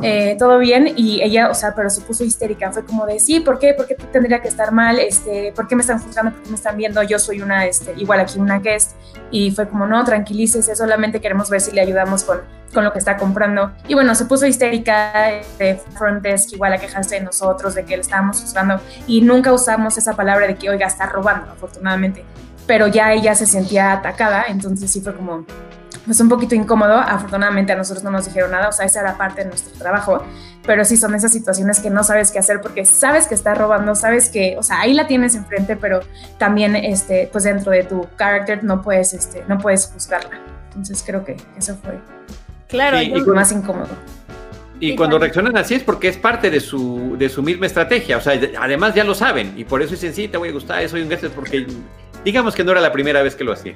eh, 0.03 0.35
todo 0.38 0.59
bien, 0.59 0.93
y 0.95 1.23
ella, 1.23 1.49
o 1.49 1.55
sea, 1.55 1.73
pero 1.73 1.89
se 1.89 2.01
puso 2.01 2.23
histérica, 2.23 2.71
fue 2.71 2.85
como 2.85 3.07
de, 3.07 3.19
sí, 3.19 3.39
¿por 3.39 3.57
qué? 3.57 3.73
¿Por 3.73 3.88
qué 3.88 3.95
tendría 3.95 4.43
que 4.43 4.47
estar 4.47 4.71
mal? 4.71 4.99
Este, 4.99 5.53
¿Por 5.55 5.67
qué 5.67 5.75
me 5.75 5.81
están 5.81 5.97
juzgando? 5.97 6.33
¿Por 6.33 6.43
qué 6.43 6.49
me 6.49 6.55
están 6.55 6.77
viendo? 6.77 7.01
Yo 7.01 7.17
soy 7.17 7.41
una, 7.41 7.65
este, 7.65 7.95
igual 7.97 8.19
aquí 8.19 8.38
una 8.38 8.59
guest, 8.59 8.91
y 9.31 9.49
fue 9.49 9.67
como, 9.67 9.88
no, 9.88 10.03
es 10.05 10.77
solamente 10.77 11.19
queremos 11.19 11.49
ver 11.49 11.61
si 11.61 11.71
le 11.71 11.81
ayudamos 11.81 12.23
con, 12.23 12.41
con 12.75 12.83
lo 12.83 12.93
que 12.93 12.99
está 12.99 13.17
comprando. 13.17 13.71
Y 13.88 13.95
bueno, 13.95 14.13
se 14.13 14.25
puso 14.25 14.45
histérica 14.45 15.14
de 15.57 15.82
front 15.97 16.22
desk 16.22 16.53
igual 16.53 16.74
a 16.74 16.78
quejarse 16.78 17.16
de 17.16 17.22
nosotros, 17.22 17.76
de 17.76 17.86
que 17.86 17.95
le 17.95 18.01
estábamos 18.01 18.41
juzgando 18.41 18.80
y 19.07 19.22
nunca 19.22 19.53
usamos 19.53 19.97
esa 19.97 20.13
palabra 20.13 20.47
de 20.47 20.55
que, 20.55 20.70
oiga, 20.70 20.88
está 20.88 21.05
robando, 21.05 21.51
afortunadamente. 21.51 22.24
Pero 22.68 22.88
ya 22.88 23.13
ella 23.13 23.36
se 23.36 23.45
sentía 23.45 23.91
atacada, 23.93 24.45
entonces 24.47 24.91
sí 24.91 25.01
fue 25.01 25.16
como, 25.16 25.45
pues 26.05 26.20
un 26.20 26.30
poquito 26.30 26.55
incómodo. 26.55 26.95
Afortunadamente 26.95 27.74
a 27.74 27.76
nosotros 27.76 28.03
no 28.03 28.11
nos 28.11 28.26
dijeron 28.26 28.51
nada, 28.51 28.70
o 28.70 28.72
sea, 28.72 28.86
esa 28.86 29.01
era 29.01 29.18
parte 29.18 29.43
de 29.43 29.49
nuestro 29.49 29.78
trabajo, 29.78 30.24
pero 30.66 30.84
sí 30.86 30.97
son 30.97 31.16
esas 31.16 31.32
situaciones 31.32 31.80
que 31.80 31.89
no 31.89 32.03
sabes 32.03 32.32
qué 32.32 32.39
hacer 32.39 32.61
porque 32.61 32.86
sabes 32.86 33.28
que 33.28 33.36
está 33.36 33.53
robando, 33.53 33.95
sabes 33.95 34.30
que, 34.30 34.55
o 34.57 34.63
sea, 34.63 34.82
ahí 34.82 34.93
la 34.93 35.07
tienes 35.07 35.36
enfrente, 35.36 35.76
pero 35.76 36.01
también, 36.38 36.76
este, 36.76 37.30
pues 37.32 37.43
dentro 37.43 37.72
de 37.72 37.84
tu 37.84 38.07
carácter 38.16 38.63
no 38.63 38.82
puedes, 38.82 39.13
este, 39.13 39.43
no 39.47 39.57
puedes 39.57 39.88
juzgarla. 39.88 40.39
Entonces 40.68 41.03
creo 41.05 41.24
que 41.24 41.38
eso 41.57 41.78
fue 41.82 41.99
claro, 42.68 43.01
y, 43.01 43.09
lo 43.09 43.34
más 43.34 43.51
incómodo. 43.51 43.88
Y 44.80 44.95
cuando 44.95 45.17
reaccionan 45.17 45.55
así 45.57 45.76
es 45.76 45.84
porque 45.84 46.07
es 46.09 46.17
parte 46.17 46.49
de 46.49 46.59
su, 46.59 47.15
de 47.17 47.30
su 47.30 47.41
misma 47.41 47.65
estrategia. 47.65 48.17
O 48.17 48.21
sea, 48.21 48.39
además 48.59 48.93
ya 48.93 49.03
lo 49.03 49.15
saben. 49.15 49.53
Y 49.55 49.63
por 49.63 49.82
eso 49.82 49.91
dicen, 49.91 50.13
sí, 50.13 50.28
te 50.28 50.38
voy 50.38 50.49
a 50.49 50.51
gustar, 50.51 50.88
soy 50.89 51.01
un 51.01 51.09
guest, 51.09 51.26
porque 51.28 51.65
digamos 52.23 52.55
que 52.55 52.63
no 52.63 52.71
era 52.71 52.82
la 52.82 52.91
primera 52.91 53.21
vez 53.23 53.36
que 53.36 53.43
lo 53.43 53.53
hacía. 53.53 53.76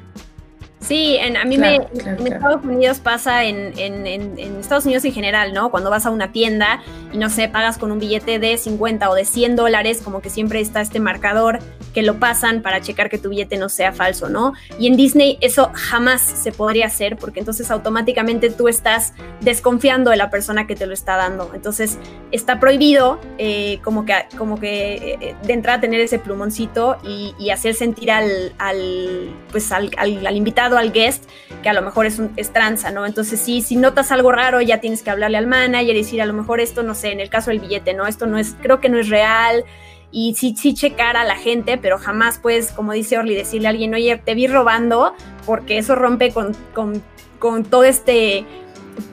Sí, 0.80 1.18
en, 1.20 1.36
a 1.36 1.44
mí 1.44 1.58
me, 1.58 1.76
en 1.76 2.28
Estados 2.28 2.64
Unidos 2.64 3.00
pasa 3.00 3.44
en, 3.44 3.78
en, 3.78 4.40
Estados 4.60 4.86
Unidos 4.86 5.04
en 5.06 5.12
general, 5.12 5.54
¿no? 5.54 5.72
Cuando 5.72 5.90
vas 5.90 6.06
a 6.06 6.10
una 6.10 6.32
tienda 6.32 6.82
y 7.12 7.18
no 7.18 7.30
sé, 7.30 7.50
pagas 7.50 7.78
con 7.78 7.92
un 7.92 8.00
billete 8.00 8.40
de 8.40 8.58
50 8.58 9.10
o 9.10 9.14
de 9.14 9.26
100 9.26 9.56
dólares, 9.56 10.02
como 10.02 10.22
que 10.22 10.30
siempre 10.30 10.62
está 10.62 10.80
este 10.80 11.00
marcador 11.00 11.60
que 11.94 12.02
lo 12.02 12.20
pasan 12.20 12.62
para 12.62 12.82
checar 12.82 13.10
que 13.10 13.18
tu 13.18 13.30
billete 13.30 13.58
no 13.58 13.68
sea 13.68 13.92
falso, 13.92 14.30
¿no? 14.30 14.54
Y 14.78 14.88
en 14.88 14.96
Disney 14.96 15.38
eso 15.42 15.72
jamás 15.74 16.22
se 16.22 16.52
podría 16.52 16.86
hacer 16.86 17.18
porque 17.18 17.40
entonces 17.40 17.72
automáticamente 17.72 18.50
tú 18.50 18.68
estás 18.68 19.14
desconfiando 19.42 20.12
de 20.12 20.18
la 20.18 20.30
persona 20.30 20.66
que 20.66 20.76
te 20.76 20.86
lo 20.86 20.94
está 20.94 21.18
dando. 21.18 21.52
Entonces 21.54 21.98
está 22.32 22.60
prohibido 22.60 23.20
eh, 23.38 23.80
como 23.84 24.06
que, 24.06 24.14
como 24.38 24.60
que 24.60 25.18
eh, 25.20 25.36
de 25.44 25.54
entrada 25.54 25.82
tener 25.82 26.00
ese 26.00 26.20
plumoncito 26.20 26.98
y, 27.04 27.50
hacer 27.50 27.74
sentir 27.74 28.12
al, 28.12 28.54
al 28.60 29.36
pues 29.52 29.72
al, 29.72 29.90
al 29.98 30.38
invitado 30.38 30.69
al 30.78 30.92
guest, 30.92 31.26
que 31.64 31.70
a 31.70 31.74
lo 31.74 31.82
mejor 31.82 32.06
es, 32.06 32.20
un, 32.20 32.36
tranza, 32.54 32.92
¿no? 32.92 33.06
Entonces, 33.06 33.40
sí, 33.40 33.62
si 33.62 33.76
notas 33.76 34.12
algo 34.12 34.32
raro, 34.32 34.62
ya 34.62 34.80
tienes 34.80 35.04
que 35.04 35.10
hablarle 35.10 35.38
al 35.38 35.48
manager 35.48 35.96
y 35.96 36.00
decir, 36.00 36.22
a 36.22 36.26
lo 36.26 36.34
mejor 36.34 36.60
esto, 36.60 36.84
no 36.84 36.96
sé, 36.96 37.12
en 37.12 37.20
el 37.20 37.30
caso 37.30 37.52
del 37.52 37.60
billete, 37.60 37.94
¿no? 37.94 38.08
Esto 38.08 38.26
no 38.26 38.38
es, 38.38 38.56
creo 38.62 38.80
que 38.80 38.90
no 38.90 39.00
es 39.00 39.10
real. 39.10 39.64
Y 40.12 40.34
sí, 40.36 40.56
sí 40.58 40.74
checar 40.74 41.18
a 41.18 41.24
la 41.24 41.36
gente, 41.36 41.78
pero 41.78 42.00
jamás 42.00 42.40
puedes, 42.40 42.72
como 42.72 42.94
dice 42.94 43.18
Orly, 43.18 43.36
decirle 43.36 43.68
a 43.68 43.72
alguien, 43.72 43.94
oye, 43.94 44.18
te 44.18 44.34
vi 44.34 44.48
robando, 44.48 45.14
porque 45.46 45.78
eso 45.78 45.94
rompe 45.96 46.32
con, 46.32 46.56
con, 46.74 47.04
con 47.38 47.64
todo 47.64 47.84
este 47.84 48.46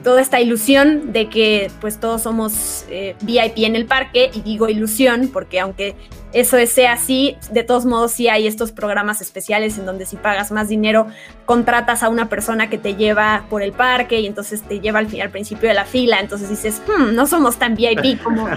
toda 0.03 0.21
esta 0.21 0.39
ilusión 0.39 1.13
de 1.13 1.29
que 1.29 1.71
pues 1.81 1.99
todos 1.99 2.23
somos 2.23 2.85
eh, 2.89 3.15
VIP 3.21 3.59
en 3.59 3.75
el 3.75 3.85
parque 3.85 4.29
y 4.33 4.41
digo 4.41 4.69
ilusión 4.69 5.29
porque 5.31 5.59
aunque 5.59 5.95
eso 6.33 6.57
sea 6.67 6.93
así, 6.93 7.37
de 7.51 7.63
todos 7.63 7.85
modos 7.85 8.11
sí 8.11 8.27
hay 8.27 8.47
estos 8.47 8.71
programas 8.71 9.21
especiales 9.21 9.77
en 9.77 9.85
donde 9.85 10.05
si 10.05 10.17
pagas 10.17 10.51
más 10.51 10.67
dinero 10.69 11.07
contratas 11.45 12.03
a 12.03 12.09
una 12.09 12.29
persona 12.29 12.69
que 12.69 12.77
te 12.77 12.95
lleva 12.95 13.45
por 13.49 13.61
el 13.61 13.71
parque 13.71 14.19
y 14.19 14.27
entonces 14.27 14.61
te 14.61 14.79
lleva 14.79 14.99
al, 14.99 15.07
al 15.21 15.29
principio 15.29 15.69
de 15.69 15.75
la 15.75 15.85
fila, 15.85 16.19
entonces 16.19 16.49
dices, 16.49 16.81
hmm, 16.87 17.15
no 17.15 17.27
somos 17.27 17.57
tan 17.57 17.75
VIP 17.75 18.21
como, 18.23 18.47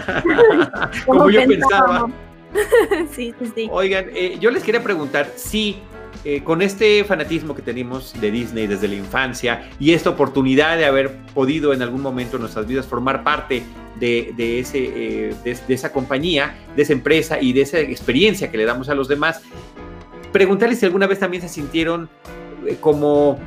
como, 1.06 1.30
yo 1.30 1.46
pensaba. 1.46 2.10
sí, 3.12 3.34
sí, 3.38 3.52
sí. 3.54 3.68
Oigan, 3.70 4.06
eh, 4.14 4.36
yo 4.40 4.50
les 4.50 4.64
quería 4.64 4.82
preguntar 4.82 5.30
si 5.36 5.80
eh, 6.22 6.42
con 6.44 6.60
este 6.60 7.02
fanatismo 7.04 7.54
que 7.54 7.62
tenemos 7.62 8.12
de 8.20 8.30
Disney 8.30 8.66
desde 8.66 8.88
la 8.88 8.94
infancia 8.94 9.70
y 9.78 9.92
esta 9.92 10.10
oportunidad 10.10 10.76
de 10.76 10.84
haber 10.84 11.16
podido 11.32 11.72
en 11.72 11.80
algún 11.80 12.02
momento 12.02 12.36
en 12.36 12.42
nuestras 12.42 12.66
vidas 12.66 12.86
formar 12.86 13.24
parte 13.24 13.62
de, 13.98 14.60
ese, 14.60 14.84
eh, 14.84 15.34
de, 15.42 15.74
esa 15.74 15.92
compañía, 15.92 16.54
de 16.76 16.82
esa 16.82 16.92
empresa 16.92 17.40
y 17.40 17.54
de 17.54 17.62
esa 17.62 17.78
experiencia 17.78 18.50
que 18.50 18.58
le 18.58 18.66
damos 18.66 18.90
a 18.90 18.94
los 18.94 19.08
demás, 19.08 19.40
preguntarles 20.30 20.80
si 20.80 20.84
alguna 20.86 21.06
vez 21.06 21.18
también 21.18 21.42
se 21.42 21.48
sintieron 21.48 22.10
eh, 22.66 22.76
como 22.80 23.40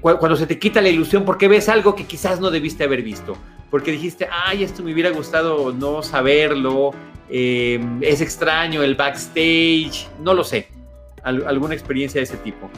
cuando 0.00 0.34
se 0.34 0.46
te 0.46 0.58
quita 0.58 0.80
la 0.80 0.88
ilusión 0.88 1.24
porque 1.24 1.46
ves 1.46 1.68
algo 1.68 1.94
que 1.94 2.04
quizás 2.04 2.40
no 2.40 2.50
debiste 2.50 2.84
haber 2.84 3.02
visto, 3.02 3.36
porque 3.70 3.92
dijiste, 3.92 4.28
ay, 4.30 4.64
esto 4.64 4.82
me 4.82 4.92
hubiera 4.92 5.10
gustado 5.10 5.72
no 5.72 6.02
saberlo, 6.02 6.90
es 7.28 8.20
extraño 8.20 8.82
el 8.82 8.96
backstage, 8.96 10.08
no 10.20 10.34
lo 10.34 10.42
sé 10.42 10.81
alguna 11.22 11.74
experiencia 11.74 12.20
de 12.20 12.24
ese 12.24 12.36
tipo. 12.38 12.70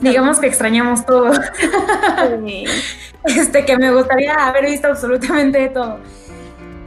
Digamos 0.00 0.38
que 0.38 0.46
extrañamos 0.46 1.04
todo. 1.04 1.30
este, 3.24 3.64
que 3.64 3.76
me 3.76 3.92
gustaría 3.92 4.34
haber 4.34 4.66
visto 4.66 4.88
absolutamente 4.88 5.68
todo. 5.68 5.98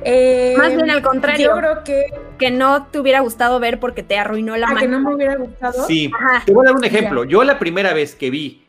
Eh, 0.03 0.55
Más 0.57 0.75
bien 0.75 0.89
al 0.89 1.01
contrario. 1.01 1.49
Yo 1.49 1.57
creo 1.57 1.83
que. 1.83 2.05
Que 2.37 2.51
no 2.51 2.87
te 2.87 2.99
hubiera 2.99 3.21
gustado 3.21 3.59
ver 3.61 3.79
porque 3.79 4.03
te 4.03 4.17
arruinó 4.17 4.57
la 4.57 4.67
ah, 4.69 4.75
que 4.77 4.89
no 4.89 4.99
me 4.99 5.15
hubiera 5.15 5.37
gustado. 5.37 5.87
Sí. 5.87 6.11
Te 6.45 6.53
voy 6.53 6.65
a 6.65 6.69
dar 6.69 6.77
un 6.77 6.83
ejemplo. 6.83 7.23
Yo 7.23 7.43
la 7.43 7.59
primera 7.59 7.93
vez 7.93 8.13
que 8.13 8.29
vi 8.29 8.65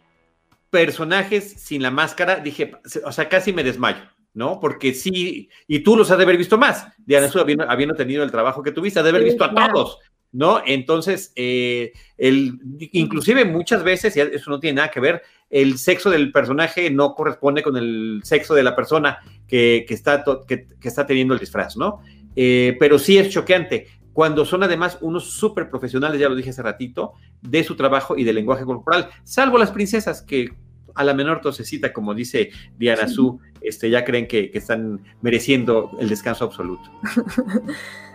personajes 0.71 1.53
sin 1.53 1.83
la 1.83 1.91
máscara, 1.91 2.37
dije, 2.37 2.73
o 3.05 3.11
sea, 3.11 3.29
casi 3.29 3.53
me 3.53 3.65
desmayo. 3.65 4.03
¿no? 4.35 4.61
Porque 4.61 4.93
sí, 4.93 5.49
y 5.67 5.79
tú 5.81 5.97
los 5.97 6.11
has 6.11 6.19
de 6.19 6.25
haber 6.25 6.37
visto 6.37 6.59
más, 6.59 6.89
Diana, 6.99 7.27
habiendo, 7.41 7.71
habiendo 7.71 7.95
tenido 7.95 8.23
el 8.23 8.31
trabajo 8.31 8.63
que 8.63 8.71
tuviste, 8.71 8.99
has 8.99 9.05
de 9.05 9.09
haber 9.09 9.25
visto 9.25 9.43
a 9.43 9.55
todos, 9.55 9.99
¿no? 10.37 10.61
Entonces, 10.66 11.32
eh, 11.34 11.93
el, 12.18 12.61
inclusive 12.93 13.47
muchas 13.47 13.82
veces, 13.82 14.14
y 14.16 14.20
eso 14.20 14.51
no 14.51 14.61
tiene 14.61 14.76
nada 14.76 14.91
que 14.91 15.01
ver, 15.01 15.22
el 15.49 15.78
sexo 15.78 16.11
del 16.11 16.30
personaje 16.30 16.91
no 16.91 17.14
corresponde 17.14 17.62
con 17.62 17.74
el 17.78 18.20
sexo 18.22 18.55
de 18.55 18.62
la 18.62 18.76
persona 18.76 19.18
que, 19.49 19.87
está, 19.89 20.22
que, 20.47 20.66
está 20.82 21.07
teniendo 21.07 21.32
el 21.32 21.41
disfraz, 21.41 21.78
¿no? 21.78 22.03
Eh, 22.37 22.76
pero 22.78 22.99
sí 22.99 23.16
es 23.16 23.30
choqueante 23.30 23.87
cuando 24.12 24.45
son 24.45 24.62
además 24.62 24.99
unos 25.01 25.32
súper 25.32 25.70
profesionales, 25.70 26.20
ya 26.20 26.28
lo 26.28 26.34
dije 26.34 26.51
hace 26.51 26.62
ratito, 26.62 27.14
de 27.41 27.64
su 27.64 27.74
trabajo 27.74 28.16
y 28.16 28.24
del 28.24 28.34
lenguaje 28.34 28.64
corporal, 28.64 29.09
salvo 29.24 29.57
las 29.57 29.70
princesas 29.70 30.20
que 30.20 30.51
a 30.95 31.05
la 31.05 31.14
menor 31.14 31.41
tosecita, 31.41 31.95
como 31.95 32.14
dice 32.14 32.51
Diana 32.78 33.09
Su, 33.09 33.41
este, 33.62 33.89
ya 33.89 34.05
creen 34.05 34.26
que, 34.26 34.51
que 34.51 34.59
están 34.59 35.01
mereciendo 35.22 35.91
el 35.99 36.11
descanso 36.11 36.45
absoluto. 36.45 36.91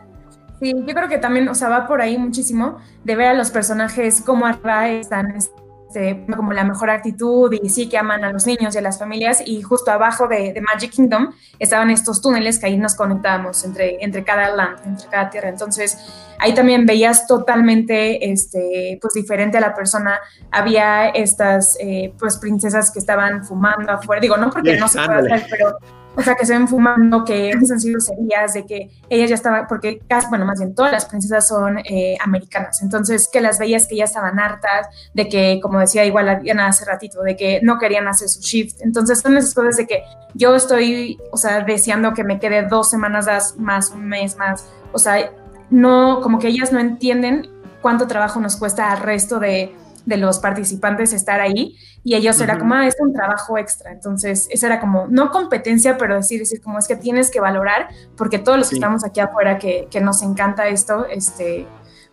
Sí, 0.61 0.75
yo 0.75 0.93
creo 0.93 1.09
que 1.09 1.17
también, 1.17 1.49
o 1.49 1.55
sea, 1.55 1.69
va 1.69 1.87
por 1.87 2.01
ahí 2.01 2.19
muchísimo 2.19 2.77
de 3.03 3.15
ver 3.15 3.29
a 3.29 3.33
los 3.33 3.49
personajes 3.49 4.21
cómo 4.21 4.47
están 4.47 5.35
este, 5.35 6.23
como 6.35 6.53
la 6.53 6.63
mejor 6.63 6.91
actitud 6.91 7.51
y 7.51 7.67
sí 7.69 7.89
que 7.89 7.97
aman 7.97 8.23
a 8.23 8.31
los 8.31 8.45
niños 8.45 8.75
y 8.75 8.77
a 8.77 8.81
las 8.81 8.99
familias 8.99 9.41
y 9.43 9.63
justo 9.63 9.89
abajo 9.89 10.27
de, 10.27 10.53
Magic 10.61 10.91
Kingdom 10.91 11.33
estaban 11.57 11.89
estos 11.89 12.21
túneles 12.21 12.59
que 12.59 12.67
ahí 12.67 12.77
nos 12.77 12.93
conectábamos 12.93 13.65
entre, 13.65 13.97
entre 14.03 14.23
cada 14.23 14.55
land, 14.55 14.77
entre 14.85 15.07
cada 15.09 15.31
tierra. 15.31 15.49
Entonces 15.49 15.97
ahí 16.37 16.53
también 16.53 16.85
veías 16.85 17.25
totalmente 17.25 18.31
este, 18.31 18.99
pues 19.01 19.15
diferente 19.15 19.57
a 19.57 19.61
la 19.61 19.73
persona. 19.73 20.19
Había 20.51 21.09
estas 21.09 21.75
eh, 21.79 22.13
pues 22.19 22.37
princesas 22.37 22.91
que 22.91 22.99
estaban 22.99 23.43
fumando 23.43 23.91
afuera, 23.91 24.21
digo, 24.21 24.37
no 24.37 24.51
porque 24.51 24.77
no 24.77 24.87
se 24.87 24.99
puede 25.03 25.33
hacer, 25.33 25.47
pero 25.49 25.77
o 26.15 26.21
sea, 26.21 26.35
que 26.35 26.45
se 26.45 26.53
ven 26.53 26.67
fumando, 26.67 27.23
que 27.23 27.51
han 27.51 27.79
sido 27.79 27.99
serías, 27.99 28.53
de 28.53 28.65
que 28.65 28.89
ellas 29.09 29.29
ya 29.29 29.35
estaban, 29.35 29.65
porque 29.67 30.01
casi, 30.07 30.27
bueno, 30.29 30.45
más 30.45 30.59
bien 30.59 30.75
todas 30.75 30.91
las 30.91 31.05
princesas 31.05 31.47
son 31.47 31.79
eh, 31.79 32.17
americanas, 32.23 32.81
entonces 32.81 33.29
que 33.31 33.39
las 33.39 33.57
veías 33.59 33.87
que 33.87 33.95
ya 33.95 34.03
estaban 34.03 34.39
hartas, 34.39 34.87
de 35.13 35.29
que, 35.29 35.59
como 35.61 35.79
decía 35.79 36.05
igual 36.05 36.39
Diana 36.41 36.67
hace 36.67 36.85
ratito, 36.85 37.21
de 37.23 37.35
que 37.35 37.59
no 37.63 37.77
querían 37.77 38.07
hacer 38.07 38.27
su 38.27 38.41
shift, 38.41 38.81
entonces 38.81 39.19
son 39.19 39.37
esas 39.37 39.53
cosas 39.53 39.77
de 39.77 39.87
que 39.87 40.03
yo 40.33 40.55
estoy, 40.55 41.17
o 41.31 41.37
sea, 41.37 41.61
deseando 41.61 42.13
que 42.13 42.23
me 42.23 42.39
quede 42.39 42.63
dos 42.63 42.89
semanas 42.89 43.55
más, 43.57 43.91
un 43.91 44.07
mes 44.07 44.35
más, 44.37 44.65
o 44.91 44.99
sea, 44.99 45.31
no, 45.69 46.19
como 46.21 46.39
que 46.39 46.49
ellas 46.49 46.73
no 46.73 46.79
entienden 46.79 47.49
cuánto 47.81 48.07
trabajo 48.07 48.39
nos 48.39 48.57
cuesta 48.57 48.91
al 48.91 48.99
resto 48.99 49.39
de, 49.39 49.73
de 50.11 50.17
los 50.17 50.39
participantes 50.39 51.13
estar 51.13 51.39
ahí 51.39 51.77
y 52.03 52.15
ellos 52.15 52.39
era 52.41 52.59
como, 52.59 52.75
ah, 52.75 52.85
es 52.85 52.95
un 52.99 53.13
trabajo 53.13 53.57
extra. 53.57 53.91
Entonces, 53.91 54.47
eso 54.51 54.65
era 54.65 54.79
como, 54.79 55.07
no 55.07 55.31
competencia, 55.31 55.97
pero 55.97 56.15
decir, 56.15 56.39
decir, 56.39 56.61
como 56.61 56.77
es 56.77 56.87
que 56.87 56.97
tienes 56.97 57.31
que 57.31 57.39
valorar, 57.39 57.87
porque 58.17 58.37
todos 58.37 58.57
los 58.57 58.69
que 58.69 58.75
estamos 58.75 59.05
aquí 59.05 59.21
afuera 59.21 59.57
que, 59.57 59.87
que, 59.89 60.01
nos 60.01 60.21
encanta 60.21 60.67
esto, 60.67 61.05
este, 61.05 61.65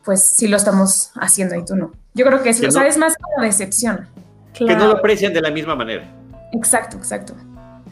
pues 0.05 0.23
sí 0.25 0.47
lo 0.47 0.57
estamos 0.57 1.11
haciendo 1.17 1.57
y 1.57 1.65
tú 1.65 1.75
no. 1.75 1.93
Yo 2.15 2.25
creo 2.25 2.43
que, 2.43 2.51
eso, 2.51 2.69
o 2.69 2.71
sea, 2.71 2.87
es 2.87 2.97
más 2.97 3.17
como 3.17 3.45
decepción. 3.45 4.09
Que 4.55 4.65
no 4.65 4.87
lo 4.87 4.93
aprecian 4.99 5.33
de 5.33 5.41
la 5.41 5.51
misma 5.51 5.75
manera. 5.75 6.05
Exacto, 6.53 6.97
exacto. 6.97 7.35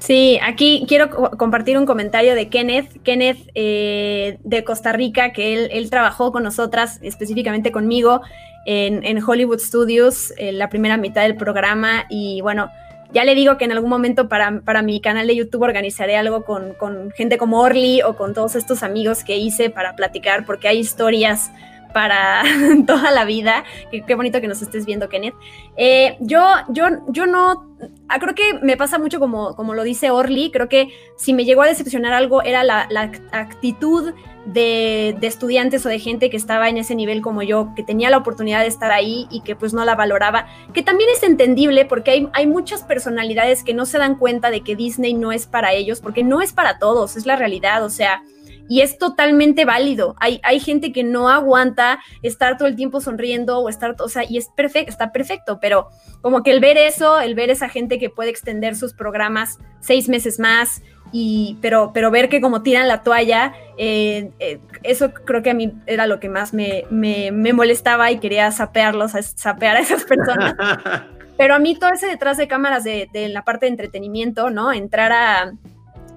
Sí, 0.07 0.39
aquí 0.41 0.85
quiero 0.87 1.11
compartir 1.37 1.77
un 1.77 1.85
comentario 1.85 2.37
de 2.37 2.49
Kenneth, 2.49 3.03
Kenneth 3.03 3.39
eh, 3.57 4.39
de 4.45 4.63
Costa 4.63 4.93
Rica, 4.93 5.33
que 5.33 5.67
él, 5.69 5.91
trabajó 5.91 6.31
con 6.31 6.45
nosotras, 6.45 7.01
específicamente 7.03 7.73
conmigo, 7.73 8.21
en, 8.67 9.21
Hollywood 9.21 9.59
Studios 9.59 10.33
en 10.37 10.59
la 10.59 10.69
primera 10.69 10.97
mitad 10.97 11.23
del 11.23 11.35
programa 11.35 12.05
y 12.09 12.41
bueno, 12.41 12.71
ya 13.13 13.25
le 13.25 13.35
digo 13.35 13.57
que 13.59 13.65
en 13.65 13.73
algún 13.73 13.91
momento 13.91 14.29
para, 14.29 14.61
para 14.61 14.81
mi 14.81 15.01
canal 15.01 15.27
de 15.27 15.35
YouTube 15.35 15.63
organizaré 15.63 16.17
algo 16.17 16.45
con, 16.45 16.75
con, 16.75 17.11
gente 17.11 17.37
como 17.37 17.61
Orly 17.61 18.03
o 18.03 18.17
con 18.17 18.33
todos 18.33 18.55
estos 18.55 18.85
amigos 18.85 19.25
que 19.25 19.37
hice 19.37 19.71
para 19.71 19.97
platicar 19.97 20.47
porque 20.47 20.69
hay 20.69 20.79
historias 20.79 21.51
para 21.93 22.45
toda 22.87 23.11
la 23.11 23.25
vida. 23.25 23.65
Qué, 23.91 24.15
bonito 24.15 24.41
que 24.41 24.47
nos 24.47 24.63
estés 24.63 24.87
viendo, 24.87 25.09
Kenneth. 25.09 25.35
Eh, 25.77 26.17
yo, 26.21 26.45
yo, 26.69 26.87
yo 27.09 27.27
no, 27.27 27.75
ah, 28.09 28.19
creo 28.19 28.35
que 28.35 28.55
me 28.63 28.77
pasa 28.77 28.99
mucho 28.99 29.19
como, 29.19 29.55
como 29.57 29.75
lo 29.75 29.83
dice 29.83 30.11
Orly, 30.11 30.51
creo 30.51 30.69
que 30.69 30.89
si 31.17 31.33
me 31.33 31.45
llegó 31.45 31.63
a 31.63 31.67
decepcionar 31.67 32.13
algo 32.13 32.43
era 32.43 32.65
la, 32.65 32.89
actitud 33.33 34.13
de, 34.47 35.17
estudiantes 35.23 35.85
o 35.87 35.89
de 35.89 35.99
gente 35.99 36.31
que 36.31 36.37
estaba 36.37 36.69
en 36.69 36.77
ese 36.77 36.95
nivel 36.95 37.23
como 37.23 37.43
yo, 37.43 37.73
que 37.75 37.83
tenía 37.83 38.11
la 38.11 38.19
oportunidad 38.19 38.61
de 38.61 38.69
estar 38.69 38.93
ahí 38.93 39.27
y 39.31 39.41
que 39.41 39.57
pues 39.57 39.75
no 39.75 39.85
la 39.85 39.95
valoraba, 39.95 40.47
que 40.73 40.83
también 40.83 41.11
es 41.15 41.23
entendible 41.23 41.85
porque 41.85 42.11
hay, 42.13 42.29
hay 42.33 42.47
muchas 42.47 42.83
personalidades 42.83 43.65
que 43.65 43.75
no 43.75 43.87
se 43.87 43.99
dan 43.99 44.17
cuenta 44.17 44.51
de 44.51 44.63
que 44.63 44.77
Disney 44.77 45.15
no 45.15 45.33
es 45.33 45.47
para 45.47 45.73
ellos, 45.73 46.01
porque 46.01 46.23
no 46.23 46.41
es 46.43 46.53
para 46.53 46.79
todos, 46.79 47.17
es 47.17 47.27
la 47.27 47.37
realidad, 47.37 47.85
o 47.85 47.91
sea, 47.91 48.23
y 48.69 48.81
es 48.81 48.99
totalmente 48.99 49.65
válido. 49.65 50.17
Hay, 50.19 50.41
hay 50.43 50.61
gente 50.61 50.93
que 50.93 51.05
no 51.05 51.29
aguanta 51.29 52.01
estar 52.23 52.57
todo 52.57 52.69
el 52.69 52.77
tiempo 52.77 53.01
sonriendo 53.01 53.59
o 53.59 53.69
estar, 53.69 53.95
o 53.99 54.09
sea, 54.09 54.25
y 54.29 54.39
es 54.39 54.49
perfecto, 54.57 54.91
está 54.91 55.13
perfecto, 55.13 55.59
pero 55.61 55.89
como 56.21 56.43
que 56.43 56.51
el 56.51 56.61
ver 56.61 56.77
eso, 56.79 57.21
el 57.21 57.35
ver 57.35 57.51
esa 57.51 57.69
gente 57.69 57.99
que 57.99 58.11
puede 58.11 58.31
extender 58.31 58.77
sus 58.77 58.93
programas 58.93 59.59
seis 59.81 60.09
meses 60.09 60.39
más, 60.39 60.83
y, 61.13 61.57
pero, 61.61 61.93
pero 61.95 62.11
ver 62.11 62.29
que 62.29 62.41
como 62.41 62.63
tiran 62.63 62.89
la 62.89 63.03
toalla, 63.03 63.55
eh, 63.79 64.31
eh, 64.39 64.59
eso 64.83 65.13
creo 65.13 65.43
que 65.43 65.51
a 65.51 65.55
mí 65.55 65.73
era 65.87 66.07
lo 66.07 66.19
que 66.19 66.29
más 66.29 66.53
me, 66.53 66.85
me, 66.91 67.31
molestaba 67.53 68.11
y 68.11 68.19
quería 68.19 68.51
sapearlos, 68.51 69.13
sapear 69.37 69.77
a 69.77 69.81
esas 69.81 70.05
personas. 70.05 70.55
pero 71.39 71.55
a 71.55 71.59
mí 71.59 71.79
todo 71.79 71.91
ese 71.91 72.07
detrás 72.07 72.37
de 72.39 72.49
cámaras 72.49 72.83
de, 72.83 73.09
de 73.13 73.29
la 73.29 73.45
parte 73.45 73.67
de 73.67 73.71
entretenimiento, 73.71 74.51
¿no? 74.51 74.73
Entrar 74.73 75.13
a 75.13 75.53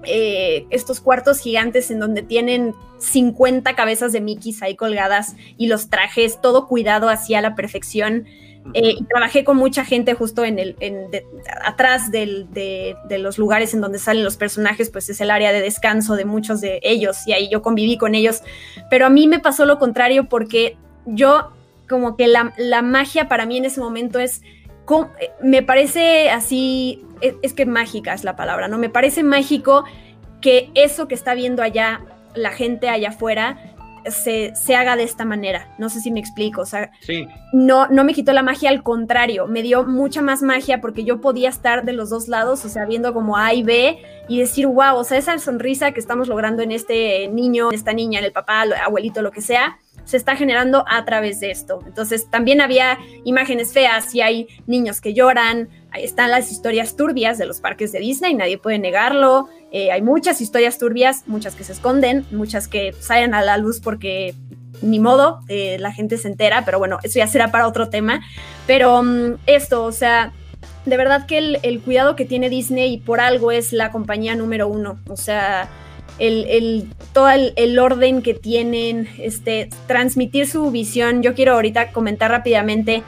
eh, 0.04 0.66
estos 0.70 1.00
cuartos 1.00 1.40
gigantes 1.40 1.90
en 1.90 2.00
donde 2.00 2.22
tienen 2.22 2.74
50 2.98 3.74
cabezas 3.74 4.12
de 4.12 4.20
Mickeys 4.20 4.62
ahí 4.62 4.76
colgadas 4.76 5.36
y 5.56 5.66
los 5.66 5.88
trajes, 5.88 6.40
todo 6.40 6.66
cuidado 6.66 7.08
hacia 7.08 7.40
la 7.40 7.54
perfección. 7.54 8.26
Eh, 8.74 8.94
y 8.98 9.04
trabajé 9.04 9.42
con 9.42 9.56
mucha 9.56 9.84
gente 9.84 10.12
justo 10.14 10.44
en 10.44 10.58
el, 10.58 10.76
atrás 11.64 12.10
de, 12.10 12.96
los 13.18 13.38
lugares 13.38 13.72
en 13.72 13.80
donde 13.80 13.98
salen 13.98 14.22
los 14.22 14.36
personajes, 14.36 14.90
pues 14.90 15.08
es 15.08 15.20
el 15.20 15.30
área 15.30 15.50
de 15.52 15.62
descanso 15.62 16.14
de 16.14 16.26
muchos 16.26 16.60
de 16.60 16.78
ellos 16.82 17.26
y 17.26 17.32
ahí 17.32 17.48
yo 17.50 17.62
conviví 17.62 17.96
con 17.96 18.14
ellos. 18.14 18.42
Pero 18.90 19.06
a 19.06 19.10
mí 19.10 19.26
me 19.28 19.38
pasó 19.38 19.64
lo 19.64 19.78
contrario 19.78 20.28
porque 20.28 20.76
yo 21.06 21.52
como 21.88 22.16
que 22.16 22.28
la, 22.28 22.52
la 22.58 22.82
magia 22.82 23.28
para 23.28 23.46
mí 23.46 23.56
en 23.56 23.64
ese 23.64 23.80
momento 23.80 24.18
es, 24.18 24.42
me 25.42 25.62
parece 25.62 26.30
así 26.30 27.04
es, 27.20 27.52
que 27.54 27.66
mágica 27.66 28.14
es 28.14 28.24
la 28.24 28.36
palabra, 28.36 28.68
¿no? 28.68 28.78
Me 28.78 28.88
parece 28.88 29.22
mágico 29.22 29.84
que 30.40 30.70
eso 30.74 31.08
que 31.08 31.14
está 31.14 31.34
viendo 31.34 31.62
allá 31.62 32.00
la 32.34 32.50
gente 32.52 32.88
allá 32.88 33.10
afuera 33.10 33.69
se, 34.06 34.52
haga 34.74 34.96
de 34.96 35.02
esta 35.02 35.24
manera. 35.24 35.68
No 35.78 35.88
sé 35.88 36.00
si 36.00 36.10
me 36.10 36.20
explico. 36.20 36.62
O 36.62 36.66
sea, 36.66 36.90
no, 37.52 37.86
no 37.88 38.04
me 38.04 38.14
quitó 38.14 38.32
la 38.32 38.42
magia, 38.42 38.70
al 38.70 38.82
contrario, 38.82 39.46
me 39.46 39.62
dio 39.62 39.84
mucha 39.84 40.22
más 40.22 40.42
magia 40.42 40.80
porque 40.80 41.04
yo 41.04 41.20
podía 41.20 41.48
estar 41.48 41.84
de 41.84 41.92
los 41.92 42.10
dos 42.10 42.28
lados, 42.28 42.64
o 42.64 42.68
sea, 42.68 42.86
viendo 42.86 43.12
como 43.12 43.36
A 43.36 43.54
y 43.54 43.62
B 43.62 43.98
y 44.28 44.38
decir, 44.38 44.66
wow, 44.66 44.96
o 44.96 45.04
sea, 45.04 45.18
esa 45.18 45.38
sonrisa 45.38 45.92
que 45.92 46.00
estamos 46.00 46.28
logrando 46.28 46.62
en 46.62 46.72
este 46.72 47.28
niño, 47.28 47.68
en 47.68 47.74
esta 47.74 47.92
niña, 47.92 48.20
en 48.20 48.24
el 48.24 48.32
papá, 48.32 48.62
el 48.62 48.74
abuelito, 48.74 49.22
lo 49.22 49.32
que 49.32 49.40
sea, 49.40 49.78
se 50.04 50.16
está 50.16 50.36
generando 50.36 50.84
a 50.88 51.04
través 51.04 51.40
de 51.40 51.50
esto. 51.50 51.80
Entonces, 51.86 52.30
también 52.30 52.60
había 52.60 52.98
imágenes 53.24 53.72
feas 53.72 54.14
y 54.14 54.20
hay 54.20 54.48
niños 54.66 55.00
que 55.00 55.14
lloran, 55.14 55.68
ahí 55.92 56.04
están 56.04 56.30
las 56.30 56.50
historias 56.50 56.96
turbias 56.96 57.38
de 57.38 57.46
los 57.46 57.60
parques 57.60 57.92
de 57.92 58.00
Disney, 58.00 58.34
nadie 58.34 58.58
puede 58.58 58.78
negarlo. 58.78 59.48
Eh, 59.72 59.92
hay 59.92 60.02
muchas 60.02 60.40
historias 60.40 60.78
turbias, 60.78 61.24
muchas 61.26 61.54
que 61.54 61.64
se 61.64 61.72
esconden, 61.72 62.26
muchas 62.30 62.68
que 62.68 62.92
salen 62.98 63.34
a 63.34 63.42
la 63.42 63.56
luz 63.56 63.80
porque 63.80 64.34
ni 64.82 64.98
modo, 64.98 65.40
eh, 65.48 65.76
la 65.78 65.92
gente 65.92 66.16
se 66.16 66.28
entera, 66.28 66.64
pero 66.64 66.78
bueno, 66.78 66.98
eso 67.02 67.18
ya 67.18 67.26
será 67.26 67.50
para 67.50 67.66
otro 67.66 67.88
tema. 67.88 68.20
Pero 68.66 69.02
mm, 69.02 69.34
esto, 69.46 69.84
o 69.84 69.92
sea, 69.92 70.32
de 70.86 70.96
verdad 70.96 71.26
que 71.26 71.58
el, 71.62 71.80
cuidado 71.80 72.16
que 72.16 72.24
tiene 72.24 72.48
Disney 72.48 72.98
por 72.98 73.20
algo 73.20 73.52
es 73.52 73.72
la 73.72 73.90
compañía 73.90 74.34
número 74.34 74.68
uno. 74.68 74.98
O 75.08 75.16
sea, 75.16 75.68
el, 76.18 76.88
todo 77.12 77.28
el, 77.28 77.78
orden 77.78 78.22
que 78.22 78.34
tienen, 78.34 79.08
este, 79.18 79.68
transmitir 79.86 80.46
su 80.46 80.70
visión. 80.70 81.22
Yo 81.22 81.34
quiero 81.34 81.54
ahorita 81.54 81.92
comentar 81.92 82.30
rápidamente, 82.30 83.02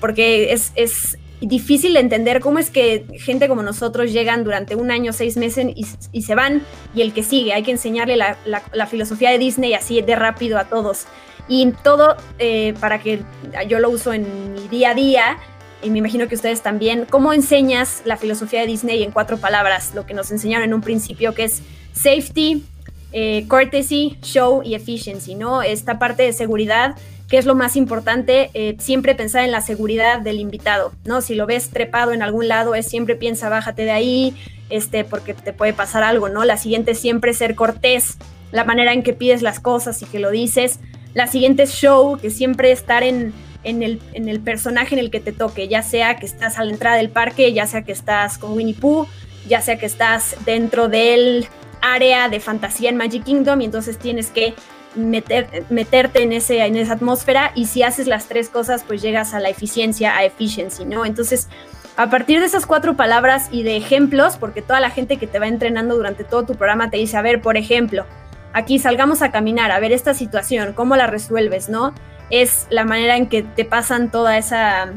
porque 0.00 0.52
es 0.52 1.18
difícil 1.46 1.96
entender 1.96 2.40
cómo 2.40 2.58
es 2.58 2.70
que 2.70 3.04
gente 3.18 3.48
como 3.48 3.62
nosotros 3.62 4.12
llegan 4.12 4.44
durante 4.44 4.74
un 4.74 4.90
año, 4.90 5.12
seis 5.12 5.36
meses 5.36 5.66
y, 6.12 6.22
se 6.22 6.34
van, 6.34 6.62
y 6.94 7.02
el 7.02 7.12
que 7.12 7.22
sigue, 7.22 7.52
hay 7.52 7.62
que 7.62 7.72
enseñarle 7.72 8.16
la, 8.16 8.86
filosofía 8.86 9.30
de 9.30 9.38
Disney 9.38 9.74
así 9.74 10.00
de 10.02 10.16
rápido 10.16 10.58
a 10.58 10.64
todos. 10.64 11.06
Y 11.48 11.72
todo 11.82 12.16
eh, 12.38 12.74
para 12.80 13.00
que 13.00 13.20
yo 13.68 13.80
lo 13.80 13.90
uso 13.90 14.12
en 14.12 14.54
mi 14.54 14.68
día 14.68 14.90
a 14.90 14.94
día, 14.94 15.38
y 15.82 15.90
me 15.90 15.98
imagino 15.98 16.28
que 16.28 16.36
ustedes 16.36 16.62
también, 16.62 17.06
¿cómo 17.10 17.32
enseñas 17.32 18.02
la 18.04 18.16
filosofía 18.16 18.60
de 18.60 18.66
Disney 18.66 19.02
en 19.02 19.10
cuatro 19.10 19.38
palabras? 19.38 19.92
Lo 19.94 20.06
que 20.06 20.14
nos 20.14 20.30
enseñaron 20.30 20.68
en 20.68 20.74
un 20.74 20.80
principio, 20.80 21.34
que 21.34 21.44
es 21.44 21.62
safety, 21.92 22.64
eh, 23.12 23.46
courtesy, 23.48 24.16
show 24.22 24.62
y 24.64 24.74
efficiency, 24.74 25.34
¿no? 25.34 25.62
Esta 25.62 25.98
parte 25.98 26.22
de 26.22 26.32
seguridad, 26.32 26.96
que 27.32 27.38
es 27.38 27.46
lo 27.46 27.54
más 27.54 27.76
importante, 27.76 28.50
eh, 28.52 28.76
siempre 28.78 29.14
pensar 29.14 29.42
en 29.42 29.52
la 29.52 29.62
seguridad 29.62 30.20
del 30.20 30.38
invitado, 30.38 30.92
¿no? 31.06 31.22
Si 31.22 31.34
lo 31.34 31.46
ves 31.46 31.70
trepado 31.70 32.12
en 32.12 32.22
algún 32.22 32.46
lado, 32.46 32.74
es 32.74 32.86
siempre 32.86 33.16
piensa, 33.16 33.48
bájate 33.48 33.86
de 33.86 33.90
ahí, 33.90 34.36
este, 34.68 35.02
porque 35.02 35.32
te 35.32 35.54
puede 35.54 35.72
pasar 35.72 36.02
algo, 36.02 36.28
¿no? 36.28 36.44
La 36.44 36.58
siguiente 36.58 36.94
siempre 36.94 37.32
ser 37.32 37.54
cortés, 37.54 38.18
la 38.50 38.64
manera 38.64 38.92
en 38.92 39.02
que 39.02 39.14
pides 39.14 39.40
las 39.40 39.60
cosas 39.60 40.02
y 40.02 40.04
que 40.04 40.18
lo 40.18 40.30
dices. 40.30 40.78
La 41.14 41.26
siguiente 41.26 41.62
es 41.62 41.72
show, 41.72 42.18
que 42.20 42.28
siempre 42.28 42.70
estar 42.70 43.02
en 43.02 43.32
en 43.64 43.82
el, 43.82 44.00
en 44.12 44.28
el 44.28 44.40
personaje 44.40 44.94
en 44.94 44.98
el 44.98 45.10
que 45.10 45.20
te 45.20 45.32
toque, 45.32 45.68
ya 45.68 45.82
sea 45.82 46.16
que 46.16 46.26
estás 46.26 46.58
a 46.58 46.64
la 46.64 46.72
entrada 46.72 46.96
del 46.96 47.08
parque, 47.08 47.52
ya 47.54 47.66
sea 47.66 47.82
que 47.82 47.92
estás 47.92 48.36
con 48.36 48.52
Winnie 48.52 48.74
Pooh, 48.74 49.06
ya 49.48 49.62
sea 49.62 49.78
que 49.78 49.86
estás 49.86 50.36
dentro 50.44 50.88
del 50.88 51.46
área 51.80 52.28
de 52.28 52.40
fantasía 52.40 52.90
en 52.90 52.96
Magic 52.96 53.24
Kingdom 53.24 53.60
y 53.62 53.64
entonces 53.64 53.98
tienes 53.98 54.30
que 54.30 54.54
meter, 54.94 55.64
meterte 55.70 56.22
en, 56.22 56.32
ese, 56.32 56.64
en 56.64 56.76
esa 56.76 56.94
atmósfera 56.94 57.52
y 57.54 57.66
si 57.66 57.82
haces 57.82 58.06
las 58.06 58.26
tres 58.26 58.48
cosas 58.48 58.84
pues 58.86 59.02
llegas 59.02 59.34
a 59.34 59.40
la 59.40 59.48
eficiencia, 59.48 60.16
a 60.16 60.24
efficiency, 60.24 60.84
¿no? 60.84 61.04
Entonces 61.04 61.48
a 61.96 62.08
partir 62.08 62.40
de 62.40 62.46
esas 62.46 62.66
cuatro 62.66 62.96
palabras 62.96 63.48
y 63.50 63.64
de 63.64 63.76
ejemplos, 63.76 64.36
porque 64.38 64.62
toda 64.62 64.80
la 64.80 64.90
gente 64.90 65.18
que 65.18 65.26
te 65.26 65.38
va 65.38 65.46
entrenando 65.46 65.94
durante 65.94 66.24
todo 66.24 66.44
tu 66.44 66.54
programa 66.54 66.90
te 66.90 66.96
dice, 66.96 67.16
a 67.18 67.22
ver, 67.22 67.42
por 67.42 67.58
ejemplo, 67.58 68.06
aquí 68.54 68.78
salgamos 68.78 69.20
a 69.20 69.30
caminar, 69.30 69.70
a 69.70 69.78
ver 69.78 69.92
esta 69.92 70.14
situación, 70.14 70.72
cómo 70.72 70.96
la 70.96 71.06
resuelves, 71.06 71.68
¿no? 71.68 71.92
es 72.32 72.66
la 72.70 72.84
manera 72.84 73.16
en 73.16 73.28
que 73.28 73.42
te 73.42 73.64
pasan 73.66 74.10
toda 74.10 74.38
esa, 74.38 74.94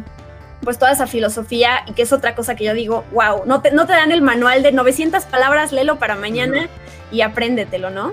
pues 0.61 0.79
toda 0.79 0.93
esa 0.93 1.05
filosofía 1.05 1.81
y 1.85 1.91
que 1.91 2.03
es 2.03 2.13
otra 2.13 2.33
cosa 2.33 2.55
que 2.55 2.63
yo 2.63 2.73
digo, 2.73 3.03
wow, 3.11 3.43
no 3.45 3.61
te, 3.61 3.71
no 3.71 3.85
te 3.85 3.91
dan 3.91 4.13
el 4.13 4.21
manual 4.21 4.63
de 4.63 4.71
900 4.71 5.25
palabras, 5.25 5.73
léelo 5.73 5.99
para 5.99 6.15
mañana 6.15 6.69
y 7.11 7.21
apréndetelo, 7.21 7.89
¿no? 7.89 8.11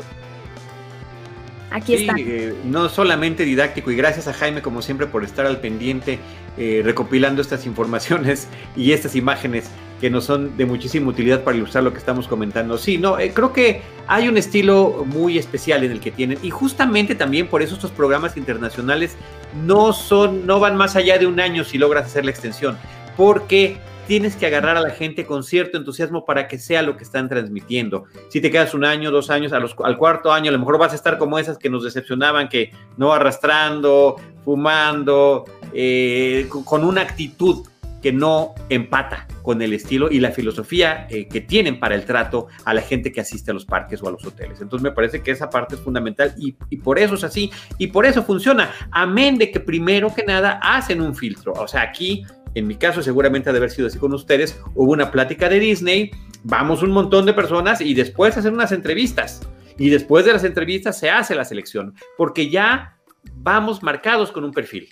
Aquí 1.72 1.94
está. 1.94 2.14
Eh, 2.18 2.54
no 2.64 2.88
solamente 2.88 3.44
didáctico 3.44 3.90
y 3.90 3.96
gracias 3.96 4.28
a 4.28 4.32
Jaime 4.32 4.62
como 4.62 4.82
siempre 4.82 5.06
por 5.06 5.24
estar 5.24 5.46
al 5.46 5.58
pendiente 5.60 6.18
eh, 6.56 6.82
recopilando 6.84 7.40
estas 7.40 7.66
informaciones 7.66 8.48
y 8.76 8.92
estas 8.92 9.16
imágenes 9.16 9.70
que 10.00 10.10
nos 10.10 10.24
son 10.24 10.56
de 10.56 10.66
muchísima 10.66 11.08
utilidad 11.08 11.44
para 11.44 11.56
ilustrar 11.56 11.84
lo 11.84 11.92
que 11.92 11.98
estamos 11.98 12.26
comentando. 12.26 12.76
Sí, 12.76 12.98
no, 12.98 13.20
eh, 13.20 13.32
creo 13.32 13.52
que 13.52 13.82
hay 14.08 14.26
un 14.26 14.36
estilo 14.36 15.04
muy 15.06 15.38
especial 15.38 15.84
en 15.84 15.92
el 15.92 16.00
que 16.00 16.10
tienen 16.10 16.38
y 16.42 16.50
justamente 16.50 17.14
también 17.14 17.46
por 17.46 17.62
eso 17.62 17.76
estos 17.76 17.92
programas 17.92 18.36
internacionales 18.36 19.16
no 19.64 19.92
son, 19.92 20.44
no 20.44 20.58
van 20.58 20.76
más 20.76 20.96
allá 20.96 21.18
de 21.18 21.26
un 21.26 21.38
año 21.38 21.62
si 21.62 21.78
logras 21.78 22.06
hacer 22.06 22.24
la 22.24 22.32
extensión, 22.32 22.76
porque 23.16 23.78
tienes 24.06 24.36
que 24.36 24.46
agarrar 24.46 24.76
a 24.76 24.80
la 24.80 24.90
gente 24.90 25.24
con 25.24 25.42
cierto 25.44 25.78
entusiasmo 25.78 26.24
para 26.24 26.48
que 26.48 26.58
sea 26.58 26.82
lo 26.82 26.96
que 26.96 27.04
están 27.04 27.28
transmitiendo. 27.28 28.04
Si 28.28 28.40
te 28.40 28.50
quedas 28.50 28.74
un 28.74 28.84
año, 28.84 29.10
dos 29.10 29.30
años, 29.30 29.52
al 29.52 29.96
cuarto 29.96 30.32
año, 30.32 30.50
a 30.50 30.52
lo 30.52 30.58
mejor 30.58 30.78
vas 30.78 30.92
a 30.92 30.96
estar 30.96 31.18
como 31.18 31.38
esas 31.38 31.58
que 31.58 31.70
nos 31.70 31.84
decepcionaban, 31.84 32.48
que 32.48 32.72
no 32.96 33.12
arrastrando, 33.12 34.16
fumando, 34.44 35.44
eh, 35.72 36.48
con 36.64 36.84
una 36.84 37.02
actitud 37.02 37.66
que 38.02 38.12
no 38.12 38.54
empata 38.68 39.28
con 39.42 39.62
el 39.62 39.72
estilo 39.72 40.10
y 40.10 40.18
la 40.18 40.32
filosofía 40.32 41.06
eh, 41.08 41.28
que 41.28 41.40
tienen 41.40 41.78
para 41.78 41.94
el 41.94 42.04
trato 42.04 42.48
a 42.64 42.74
la 42.74 42.82
gente 42.82 43.12
que 43.12 43.20
asiste 43.20 43.52
a 43.52 43.54
los 43.54 43.64
parques 43.64 44.02
o 44.02 44.08
a 44.08 44.10
los 44.10 44.24
hoteles. 44.26 44.60
Entonces 44.60 44.82
me 44.82 44.90
parece 44.90 45.22
que 45.22 45.30
esa 45.30 45.48
parte 45.48 45.76
es 45.76 45.80
fundamental 45.80 46.34
y, 46.36 46.52
por 46.78 46.98
eso 46.98 47.14
es 47.14 47.24
así 47.24 47.50
y 47.78 47.86
por 47.86 48.04
eso 48.04 48.24
funciona. 48.24 48.72
Amén 48.90 49.38
de 49.38 49.50
que 49.50 49.60
primero 49.60 50.12
que 50.12 50.24
nada 50.24 50.58
hacen 50.62 51.00
un 51.00 51.14
filtro. 51.14 51.52
O 51.52 51.68
sea, 51.68 51.82
aquí 51.82 52.24
en 52.54 52.66
mi 52.66 52.76
caso 52.76 53.02
seguramente 53.02 53.48
ha 53.48 53.52
de 53.52 53.58
haber 53.58 53.70
sido 53.70 53.88
así 53.88 53.98
con 53.98 54.12
ustedes, 54.12 54.60
hubo 54.74 54.92
una 54.92 55.10
plática 55.10 55.48
de 55.48 55.60
Disney, 55.60 56.10
vamos 56.44 56.82
un 56.82 56.90
montón 56.90 57.26
de 57.26 57.34
personas 57.34 57.80
y 57.80 57.94
después 57.94 58.36
hacer 58.36 58.52
unas 58.52 58.72
entrevistas. 58.72 59.40
Y 59.78 59.88
después 59.88 60.24
de 60.24 60.32
las 60.32 60.44
entrevistas 60.44 60.98
se 60.98 61.10
hace 61.10 61.34
la 61.34 61.44
selección, 61.44 61.94
porque 62.18 62.50
ya 62.50 62.98
vamos 63.34 63.82
marcados 63.82 64.30
con 64.30 64.44
un 64.44 64.52
perfil. 64.52 64.88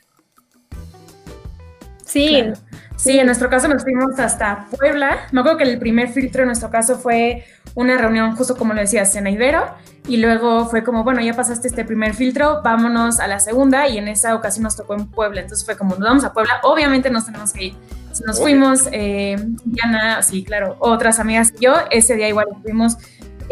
Sí. 2.10 2.42
Sí, 2.96 3.18
en 3.18 3.24
nuestro 3.24 3.48
caso 3.48 3.66
nos 3.66 3.82
fuimos 3.82 4.18
hasta 4.18 4.66
Puebla. 4.78 5.20
Me 5.32 5.40
acuerdo 5.40 5.56
que 5.58 5.64
el 5.64 5.78
primer 5.78 6.08
filtro 6.08 6.42
en 6.42 6.48
nuestro 6.48 6.70
caso 6.70 6.98
fue 6.98 7.44
una 7.74 7.96
reunión, 7.96 8.36
justo 8.36 8.56
como 8.56 8.74
lo 8.74 8.80
decías, 8.80 9.14
en 9.16 9.26
Ibero. 9.26 9.64
Y 10.06 10.18
luego 10.18 10.66
fue 10.66 10.84
como, 10.84 11.02
bueno, 11.02 11.22
ya 11.22 11.32
pasaste 11.32 11.68
este 11.68 11.84
primer 11.84 12.12
filtro, 12.12 12.60
vámonos 12.62 13.18
a 13.20 13.26
la 13.26 13.40
segunda. 13.40 13.88
Y 13.88 13.96
en 13.96 14.08
esa 14.08 14.34
ocasión 14.34 14.64
nos 14.64 14.76
tocó 14.76 14.94
en 14.94 15.06
Puebla. 15.06 15.40
Entonces 15.40 15.64
fue 15.64 15.78
como, 15.78 15.96
nos 15.96 16.08
vamos 16.08 16.24
a 16.24 16.32
Puebla. 16.34 16.60
Obviamente 16.62 17.08
nos 17.10 17.24
tenemos 17.24 17.52
que 17.54 17.64
ir. 17.66 17.74
nos 18.26 18.38
fuimos, 18.38 18.86
eh, 18.92 19.36
Diana, 19.64 20.22
sí, 20.22 20.44
claro, 20.44 20.76
otras 20.80 21.20
amigas 21.20 21.54
y 21.58 21.64
yo. 21.64 21.74
Ese 21.90 22.16
día 22.16 22.28
igual 22.28 22.48
fuimos 22.62 22.98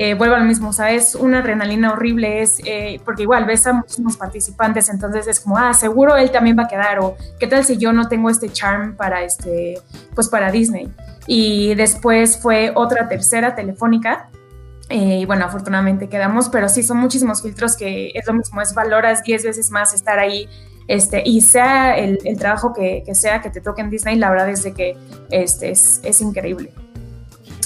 eh, 0.00 0.14
vuelvo 0.14 0.36
a 0.36 0.38
lo 0.38 0.44
mismo, 0.44 0.68
o 0.68 0.72
sea, 0.72 0.92
es 0.92 1.16
una 1.16 1.40
adrenalina 1.40 1.92
horrible, 1.92 2.40
es 2.40 2.60
eh, 2.64 3.00
porque 3.04 3.22
igual 3.22 3.46
ves 3.46 3.66
a 3.66 3.72
muchísimos 3.72 4.16
participantes, 4.16 4.88
entonces 4.90 5.26
es 5.26 5.40
como, 5.40 5.58
ah, 5.58 5.74
seguro 5.74 6.16
él 6.16 6.30
también 6.30 6.56
va 6.56 6.62
a 6.62 6.68
quedar, 6.68 7.00
o 7.00 7.16
qué 7.40 7.48
tal 7.48 7.64
si 7.64 7.78
yo 7.78 7.92
no 7.92 8.08
tengo 8.08 8.30
este 8.30 8.48
charm 8.48 8.94
para 8.94 9.24
este, 9.24 9.80
pues 10.14 10.28
para 10.28 10.52
Disney. 10.52 10.88
Y 11.26 11.74
después 11.74 12.40
fue 12.40 12.70
otra 12.76 13.08
tercera 13.08 13.56
telefónica, 13.56 14.30
eh, 14.88 15.18
y 15.18 15.24
bueno, 15.26 15.46
afortunadamente 15.46 16.08
quedamos, 16.08 16.48
pero 16.48 16.68
sí 16.68 16.84
son 16.84 16.98
muchísimos 16.98 17.42
filtros 17.42 17.76
que 17.76 18.12
es 18.14 18.24
lo 18.24 18.34
mismo, 18.34 18.62
es 18.62 18.74
valoras 18.74 19.24
10 19.24 19.46
veces 19.46 19.72
más 19.72 19.94
estar 19.94 20.20
ahí, 20.20 20.48
este, 20.86 21.24
y 21.26 21.40
sea 21.40 21.98
el, 21.98 22.18
trabajo 22.38 22.72
que, 22.72 23.02
sea 23.16 23.42
que 23.42 23.50
te 23.50 23.60
toque 23.60 23.82
en 23.82 23.90
Disney, 23.90 24.14
la 24.14 24.30
verdad 24.30 24.48
es 24.48 24.62
de 24.62 24.74
que 24.74 24.96
este, 25.32 25.70
es, 25.70 26.00
es 26.04 26.20
increíble. 26.20 26.72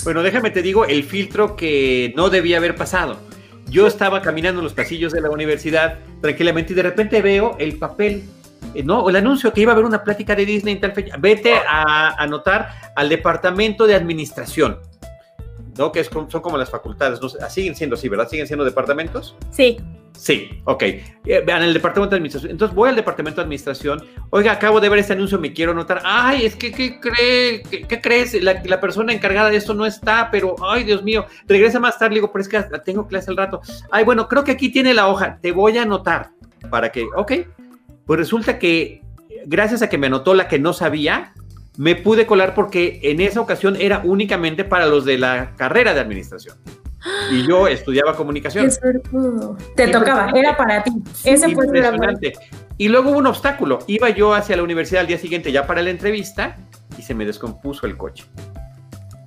Bueno, 0.05 0.23
déjame 0.23 0.51
te 0.51 0.63
digo 0.63 0.85
el 0.85 1.05
filtro 1.05 1.57
que 1.57 2.13
no 2.17 2.31
debía 2.31 2.59
haber 2.59 2.75
pasado. 2.75 3.19
Yo 3.69 3.87
estaba 3.87 4.21
caminando 4.21 4.61
en 4.61 4.65
los 4.65 4.75
pasillos 4.75 5.13
de 5.13 5.21
la 5.21 5.31
universidad 5.31 5.99
tranquilamente 6.21 6.73
y 6.73 6.77
de 6.77 6.83
repente 6.83 7.23
veo 7.23 7.57
el 7.59 7.79
papel, 7.79 8.25
eh, 8.75 8.83
¿no? 8.83 9.09
El 9.09 9.17
anuncio 9.17 9.53
que 9.53 9.63
iba 9.63 9.73
a 9.73 9.75
haber 9.75 9.85
una 9.85 10.03
plática 10.05 10.35
de 10.35 10.45
Disney 10.45 10.75
en 10.75 10.81
tal 10.81 10.93
fecha. 10.93 11.17
Vete 11.19 11.55
a 11.55 12.17
anotar 12.23 12.93
al 12.97 13.09
departamento 13.09 13.87
de 13.87 13.95
administración. 13.95 14.79
¿no? 15.77 15.91
Que 15.93 16.05
son 16.05 16.27
como 16.27 16.59
las 16.59 16.71
facultades, 16.71 17.21
¿no? 17.21 17.29
siguen 17.29 17.75
siendo 17.75 17.95
así, 17.95 18.09
¿verdad? 18.09 18.29
¿Siguen 18.29 18.47
siendo 18.47 18.65
departamentos? 18.65 19.37
Sí. 19.51 19.79
Sí, 20.17 20.63
ok. 20.65 20.83
Eh, 20.83 21.43
vean, 21.45 21.63
el 21.63 21.75
departamento 21.75 22.11
de 22.11 22.17
administración. 22.17 22.53
Entonces 22.53 22.75
voy 22.75 22.89
al 22.89 22.97
departamento 22.97 23.41
de 23.41 23.45
administración. 23.45 24.05
Oiga, 24.31 24.53
acabo 24.53 24.81
de 24.81 24.89
ver 24.89 25.01
este 25.01 25.15
anuncio, 25.15 25.39
me 25.39 25.53
quiero 25.53 25.73
anotar. 25.73 26.01
Ay, 26.05 26.47
es 26.47 26.55
que, 26.55 26.71
¿qué, 26.71 27.01
cree, 27.01 27.63
qué, 27.63 28.01
crees? 28.01 28.41
La, 28.43 28.63
la, 28.65 28.81
persona 28.81 29.13
encargada 29.13 29.51
de 29.51 29.57
esto 29.57 29.75
no 29.75 29.87
está, 29.87 30.31
pero, 30.31 30.55
ay, 30.65 30.85
Dios 30.85 31.03
mío, 31.03 31.27
regresa 31.47 31.81
más 31.81 31.99
tarde. 31.99 32.15
digo, 32.15 32.31
pero 32.33 32.43
es 32.43 32.49
que 32.49 32.63
tengo 32.85 33.07
clase 33.07 33.31
al 33.31 33.37
rato. 33.37 33.61
Ay, 33.91 34.05
bueno, 34.05 34.29
creo 34.29 34.45
que 34.45 34.53
aquí 34.53 34.71
tiene 34.71 34.95
la 34.95 35.09
hoja. 35.09 35.39
Te 35.41 35.53
voy 35.53 35.77
a 35.79 35.83
anotar 35.83 36.31
para 36.71 36.93
que, 36.93 37.07
ok. 37.17 37.33
Pues 38.07 38.19
resulta 38.19 38.59
que, 38.59 39.03
gracias 39.47 39.83
a 39.83 39.89
que 39.89 39.99
me 39.99 40.09
anotó 40.09 40.35
la 40.35 40.49
que 40.49 40.59
no 40.59 40.73
sabía, 40.73 41.33
me 41.77 41.97
pude 41.97 42.27
colar 42.27 42.55
porque 42.55 43.01
en 43.03 43.21
esa 43.21 43.41
ocasión 43.41 43.77
era 43.81 44.03
únicamente 44.05 44.65
para 44.65 44.87
los 44.87 45.05
de 45.05 45.19
la 45.19 45.55
carrera 45.57 45.95
de 45.95 46.01
administración. 46.01 46.59
Y 47.31 47.47
yo 47.47 47.67
estudiaba 47.67 48.15
comunicación. 48.15 48.71
Te 49.77 49.89
tocaba, 49.89 50.31
era 50.35 50.57
para 50.57 50.83
ti. 50.83 50.93
Ese 51.25 51.53
fue 51.55 51.65
impresionante. 51.65 52.33
Y 52.79 52.89
luego 52.89 53.11
hubo 53.11 53.19
un 53.19 53.27
obstáculo. 53.27 53.81
Iba 53.87 54.11
yo 54.11 54.35
hacia 54.35 54.57
la 54.57 54.63
universidad 54.63 55.03
al 55.03 55.07
día 55.07 55.19
siguiente 55.19 55.53
ya 55.53 55.67
para 55.67 55.83
la 55.83 55.91
entrevista 55.91 56.57
y 56.97 57.03
se 57.03 57.15
me 57.15 57.25
descompuso 57.25 57.87
el 57.87 57.97
coche. 57.97 58.25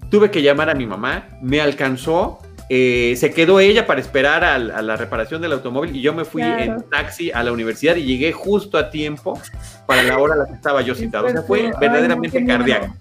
Tuve 0.09 0.31
que 0.31 0.41
llamar 0.41 0.69
a 0.69 0.75
mi 0.75 0.85
mamá, 0.85 1.29
me 1.41 1.59
alcanzó, 1.61 2.39
eh, 2.69 3.15
se 3.17 3.31
quedó 3.31 3.59
ella 3.59 3.85
para 3.85 4.01
esperar 4.01 4.43
a, 4.43 4.57
la 4.57 4.95
reparación 4.95 5.41
del 5.41 5.53
automóvil 5.53 5.95
y 5.95 6.01
yo 6.01 6.13
me 6.13 6.25
fui 6.25 6.41
en 6.41 6.83
taxi 6.89 7.31
a 7.31 7.43
la 7.43 7.51
universidad 7.51 7.95
y 7.95 8.03
llegué 8.03 8.31
justo 8.31 8.77
a 8.77 8.89
tiempo 8.89 9.39
para 9.85 10.03
la 10.03 10.17
hora 10.17 10.33
a 10.35 10.37
la 10.37 10.45
que 10.47 10.53
estaba 10.53 10.81
yo 10.81 10.95
citado. 10.95 11.27
O 11.27 11.29
sea, 11.29 11.41
fue 11.41 11.71
verdaderamente 11.79 12.45
cardíaco. 12.45 12.93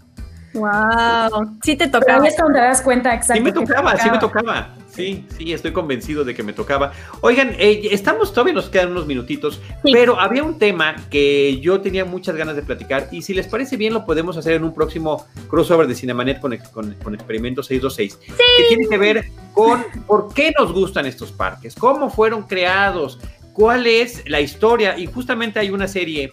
Wow, 0.54 1.58
sí 1.64 1.76
te 1.76 1.88
tocaba. 1.88 2.20
Pero 2.20 2.24
es 2.24 2.36
cuando 2.36 2.58
te 2.58 2.64
das 2.64 2.82
cuenta 2.82 3.14
exactamente. 3.14 3.58
Sí 3.58 3.60
me 3.60 3.66
tocaba, 3.66 3.96
sí 3.96 4.10
me 4.10 4.18
tocaba. 4.18 4.74
Sí, 4.94 5.26
sí, 5.36 5.52
estoy 5.52 5.72
convencido 5.72 6.22
de 6.22 6.34
que 6.34 6.44
me 6.44 6.52
tocaba. 6.52 6.92
Oigan, 7.20 7.56
eh, 7.58 7.88
estamos, 7.90 8.32
todavía 8.32 8.54
nos 8.54 8.68
quedan 8.68 8.92
unos 8.92 9.06
minutitos, 9.06 9.60
pero 9.82 10.20
había 10.20 10.44
un 10.44 10.56
tema 10.58 10.94
que 11.10 11.58
yo 11.60 11.80
tenía 11.80 12.04
muchas 12.04 12.36
ganas 12.36 12.54
de 12.54 12.62
platicar 12.62 13.08
y 13.10 13.22
si 13.22 13.34
les 13.34 13.48
parece 13.48 13.76
bien 13.76 13.92
lo 13.92 14.06
podemos 14.06 14.36
hacer 14.36 14.52
en 14.52 14.62
un 14.62 14.72
próximo 14.72 15.26
crossover 15.48 15.88
de 15.88 15.96
Cinemanet 15.96 16.38
con, 16.38 16.56
con, 17.02 17.14
Experimento 17.14 17.64
626, 17.64 18.16
que 18.36 18.68
tiene 18.68 18.86
que 18.88 18.98
ver 18.98 19.24
con 19.52 19.82
por 20.06 20.32
qué 20.32 20.52
nos 20.56 20.72
gustan 20.72 21.06
estos 21.06 21.32
parques, 21.32 21.74
cómo 21.74 22.08
fueron 22.08 22.44
creados, 22.44 23.18
cuál 23.52 23.88
es 23.88 24.28
la 24.28 24.40
historia 24.40 24.96
y 24.96 25.06
justamente 25.06 25.58
hay 25.58 25.70
una 25.70 25.88
serie 25.88 26.32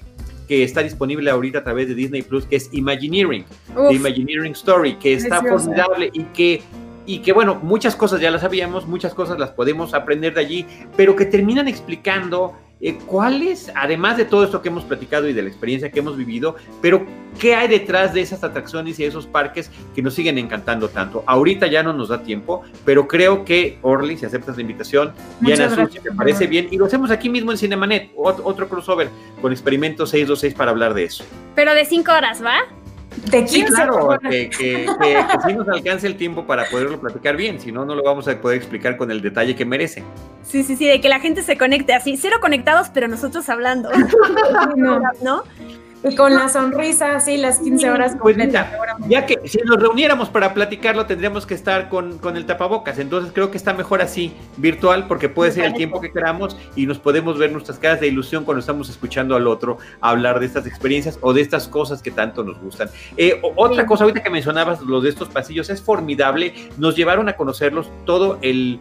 que 0.52 0.66
está 0.66 0.84
disponible 0.84 1.32
ahorita 1.32 1.60
a 1.60 1.64
través 1.64 1.88
de 1.88 1.96
Disney 1.96 2.24
Plus, 2.24 2.44
que 2.46 2.58
es 2.58 2.68
Imagineering, 2.74 3.46
The 3.74 3.94
Imagineering 3.94 4.52
Story, 4.52 4.96
que 4.96 5.14
está 5.14 5.42
formidable 5.42 6.10
y 6.12 6.24
que 6.24 6.62
y 7.06 7.20
que 7.20 7.32
bueno, 7.32 7.56
muchas 7.64 7.96
cosas 7.96 8.20
ya 8.20 8.30
las 8.30 8.42
sabíamos, 8.42 8.86
muchas 8.86 9.14
cosas 9.14 9.40
las 9.40 9.52
podemos 9.52 9.94
aprender 9.94 10.34
de 10.34 10.42
allí, 10.42 10.66
pero 10.98 11.16
que 11.16 11.24
terminan 11.24 11.70
explicando 11.70 12.54
eh, 12.82 12.98
cuáles, 13.06 13.72
además 13.76 14.18
de 14.18 14.26
todo 14.26 14.44
esto 14.44 14.62
que 14.62 14.70
hemos 14.70 14.84
platicado 14.84 15.28
y 15.28 15.34
de 15.34 15.42
la 15.44 15.50
experiencia 15.50 15.92
que 15.92 16.00
hemos 16.00 16.18
vivido, 16.18 16.56
pero 16.82 17.06
qué 17.40 17.56
hay 17.56 17.68
detrás 17.68 18.14
de 18.14 18.22
esas 18.22 18.44
atracciones 18.44 19.00
y 19.00 19.04
de 19.04 19.10
esos 19.10 19.28
parques 19.28 19.70
que 19.94 20.02
nos 20.02 20.16
siguen 20.16 20.38
encantando 20.38 20.90
tanto. 20.90 21.24
Ahorita 21.28 21.68
ya 21.68 21.84
no 21.84 21.94
nos 21.94 22.10
da 22.10 22.24
tiempo, 22.24 22.64
pero 22.84 23.08
creo 23.08 23.46
que 23.46 23.78
Orly, 23.82 24.18
si 24.18 24.26
aceptas 24.26 24.56
la 24.56 24.62
invitación, 24.62 25.14
Diana 25.40 25.70
Suchi, 25.70 26.00
me 26.00 26.12
parece 26.12 26.48
bien, 26.48 26.68
y 26.72 26.78
lo 26.78 26.86
hacemos 26.86 27.12
aquí 27.12 27.30
mismo 27.30 27.52
en 27.52 27.58
Cinemanet, 27.58 28.12
otro 28.16 28.68
crossover 28.68 29.10
con 29.42 29.52
Experimento 29.52 30.06
626 30.06 30.54
para 30.56 30.72
hablar 30.72 30.94
de 30.94 31.04
eso. 31.04 31.24
Pero 31.56 31.74
de 31.74 31.86
cinco 31.86 32.12
horas, 32.12 32.44
¿va? 32.44 32.81
De 33.30 33.40
15 33.40 33.50
sí, 33.50 33.66
claro, 33.66 34.18
que, 34.22 34.50
que, 34.50 34.88
sí 35.46 35.54
nos 35.54 35.68
alcance 35.68 36.08
el 36.08 36.16
tiempo 36.16 36.46
para 36.46 36.66
poderlo 36.70 37.00
platicar 37.00 37.36
bien, 37.36 37.60
si 37.60 37.72
no, 37.72 37.84
no 37.84 37.94
lo 37.94 38.04
vamos 38.04 38.28
a 38.30 38.40
poder 38.40 38.58
explicar 38.58 38.96
con 38.96 39.12
el 39.12 39.22
detalle 39.22 39.54
que 39.54 39.66
merece. 39.66 40.04
Sí, 40.44 40.64
sí, 40.64 40.78
sí, 40.78 40.88
de 40.88 41.02
que 41.02 41.10
la 41.10 41.20
gente 41.20 41.44
se 41.44 41.58
conecte 41.58 41.94
así, 41.94 42.16
cero 42.16 42.38
conectados, 42.40 42.90
pero 42.94 43.10
nosotros 43.10 43.50
hablando. 43.50 43.90
¿No? 45.22 45.44
Y 46.04 46.16
con 46.16 46.34
la 46.34 46.50
sonrisa, 46.50 47.16
así, 47.16 47.38
las 47.38 47.60
15 47.60 47.90
horas 47.92 48.18
pues 48.20 48.36
ya 49.08 49.26
que 49.26 49.40
si 49.46 49.60
nos 49.60 49.80
reuniéramos 49.80 50.30
para 50.30 50.54
platicarlo, 50.54 51.06
tendríamos 51.06 51.46
que 51.46 51.54
estar 51.54 51.90
con, 51.90 52.20
el 52.36 52.46
tapabocas. 52.46 52.98
Entonces 52.98 53.32
creo 53.34 53.52
que 53.52 53.58
está 53.58 53.74
mejor 53.74 54.02
así, 54.02 54.34
virtual, 54.58 55.08
porque 55.08 55.30
puede 55.30 55.52
ser 55.52 55.66
el 55.66 55.74
tiempo 55.74 56.02
que 56.02 56.12
queramos 56.12 56.58
y 56.76 56.86
nos 56.86 56.98
podemos 56.98 57.38
ver 57.38 57.52
nuestras 57.52 57.78
caras 57.78 58.00
de 58.00 58.08
ilusión 58.08 58.46
cuando 58.46 58.60
estamos 58.60 58.90
escuchando 58.90 59.36
al 59.36 59.48
otro 59.48 59.78
hablar 60.00 60.40
de 60.40 60.48
estas 60.48 60.66
experiencias 60.66 61.20
o 61.22 61.34
de 61.34 61.42
estas 61.42 61.68
cosas 61.68 62.02
que 62.02 62.12
tanto 62.12 62.44
nos 62.44 62.60
gustan. 62.60 62.90
Eh, 63.18 63.40
otra 63.56 63.86
cosa, 63.86 64.04
ahorita 64.04 64.24
que 64.24 64.30
mencionabas 64.30 64.82
lo 64.82 65.02
de 65.02 65.10
estos 65.10 65.30
pasillos, 65.30 65.70
es 65.70 65.82
formidable. 65.82 66.54
Nos 66.78 66.96
llevaron 66.96 67.30
a 67.30 67.34
conocerlos 67.34 67.92
todo 68.06 68.40
el 68.42 68.80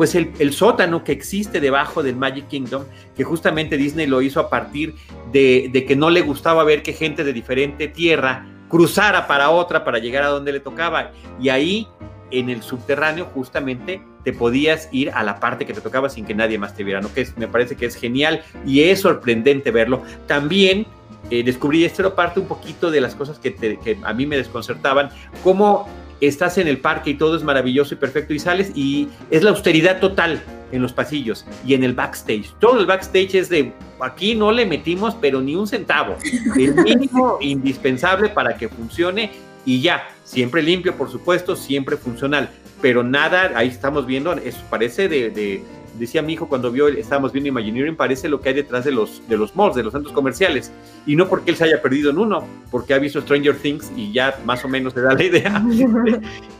pues 0.00 0.14
el, 0.14 0.52
sótano 0.54 1.04
que 1.04 1.12
existe 1.12 1.60
debajo 1.60 2.02
del 2.02 2.16
Magic 2.16 2.48
Kingdom, 2.48 2.84
que 3.14 3.22
justamente 3.22 3.76
Disney 3.76 4.06
lo 4.06 4.22
hizo 4.22 4.40
a 4.40 4.48
partir 4.48 4.94
de, 5.30 5.84
que 5.86 5.94
no 5.94 6.08
le 6.08 6.22
gustaba 6.22 6.64
ver 6.64 6.82
que 6.82 6.94
gente 6.94 7.22
de 7.22 7.34
diferente 7.34 7.86
tierra 7.86 8.46
cruzara 8.70 9.26
para 9.26 9.50
otra 9.50 9.84
para 9.84 9.98
llegar 9.98 10.22
a 10.22 10.28
donde 10.28 10.52
le 10.52 10.60
tocaba. 10.60 11.10
Y 11.38 11.50
ahí, 11.50 11.86
en 12.30 12.48
el 12.48 12.62
subterráneo, 12.62 13.26
justamente 13.26 14.00
te 14.24 14.32
podías 14.32 14.88
ir 14.90 15.10
a 15.10 15.22
la 15.22 15.38
parte 15.38 15.66
que 15.66 15.74
te 15.74 15.82
tocaba 15.82 16.08
sin 16.08 16.24
que 16.24 16.34
nadie 16.34 16.56
más 16.56 16.74
te 16.74 16.82
viera, 16.82 17.02
¿no? 17.02 17.12
Que 17.12 17.28
me 17.36 17.46
parece 17.46 17.76
que 17.76 17.84
es 17.84 17.94
genial 17.94 18.42
y 18.64 18.84
es 18.84 19.02
sorprendente 19.02 19.70
verlo. 19.70 20.02
También 20.26 20.86
eh, 21.30 21.42
descubrí, 21.42 21.84
esto 21.84 22.00
era 22.00 22.14
parte 22.14 22.40
un 22.40 22.46
poquito 22.46 22.90
de 22.90 23.02
las 23.02 23.14
cosas 23.14 23.38
que, 23.38 23.54
que 23.54 23.98
a 24.02 24.14
mí 24.14 24.24
me 24.24 24.38
desconcertaban, 24.38 25.10
cómo 25.44 25.86
estás 26.20 26.58
en 26.58 26.68
el 26.68 26.78
parque 26.78 27.10
y 27.10 27.14
todo 27.14 27.36
es 27.36 27.42
maravilloso 27.42 27.94
y 27.94 27.96
perfecto 27.96 28.34
y 28.34 28.38
sales 28.38 28.72
y 28.74 29.08
es 29.30 29.42
la 29.42 29.50
austeridad 29.50 30.00
total 30.00 30.42
en 30.72 30.82
los 30.82 30.92
pasillos 30.92 31.44
y 31.66 31.74
en 31.74 31.84
el 31.84 31.94
backstage. 31.94 32.52
Todo 32.58 32.80
el 32.80 32.86
backstage 32.86 33.34
es 33.34 33.48
de 33.48 33.72
aquí 34.00 34.34
no 34.34 34.52
le 34.52 34.66
metimos 34.66 35.16
pero 35.20 35.40
ni 35.40 35.56
un 35.56 35.66
centavo. 35.66 36.16
El 36.56 36.74
mínimo 36.84 37.38
indispensable 37.40 38.28
para 38.28 38.56
que 38.56 38.68
funcione 38.68 39.30
y 39.64 39.80
ya, 39.80 40.08
siempre 40.24 40.62
limpio 40.62 40.94
por 40.96 41.10
supuesto, 41.10 41.56
siempre 41.56 41.96
funcional, 41.96 42.50
pero 42.80 43.02
nada, 43.02 43.52
ahí 43.54 43.68
estamos 43.68 44.06
viendo, 44.06 44.32
eso 44.32 44.62
parece 44.70 45.08
de 45.08 45.62
decía 45.98 46.22
mi 46.22 46.34
hijo 46.34 46.48
cuando 46.48 46.70
vio, 46.70 46.88
estábamos 46.88 47.32
viendo 47.32 47.48
Imagineering, 47.48 47.96
parece 47.96 48.28
lo 48.28 48.40
que 48.40 48.50
hay 48.50 48.54
detrás 48.54 48.84
de 48.84 48.92
los, 48.92 49.26
de 49.28 49.36
los 49.36 49.54
malls, 49.56 49.74
de 49.74 49.82
los 49.82 49.92
centros 49.92 50.12
comerciales. 50.12 50.72
Y 51.06 51.16
no 51.16 51.28
porque 51.28 51.50
él 51.50 51.56
se 51.56 51.64
haya 51.64 51.82
perdido 51.82 52.10
en 52.10 52.18
uno, 52.18 52.46
porque 52.70 52.94
ha 52.94 52.98
visto 52.98 53.20
Stranger 53.20 53.56
Things 53.56 53.90
y 53.96 54.12
ya 54.12 54.38
más 54.44 54.64
o 54.64 54.68
menos 54.68 54.92
se 54.92 55.00
da 55.00 55.14
la 55.14 55.22
idea 55.22 55.62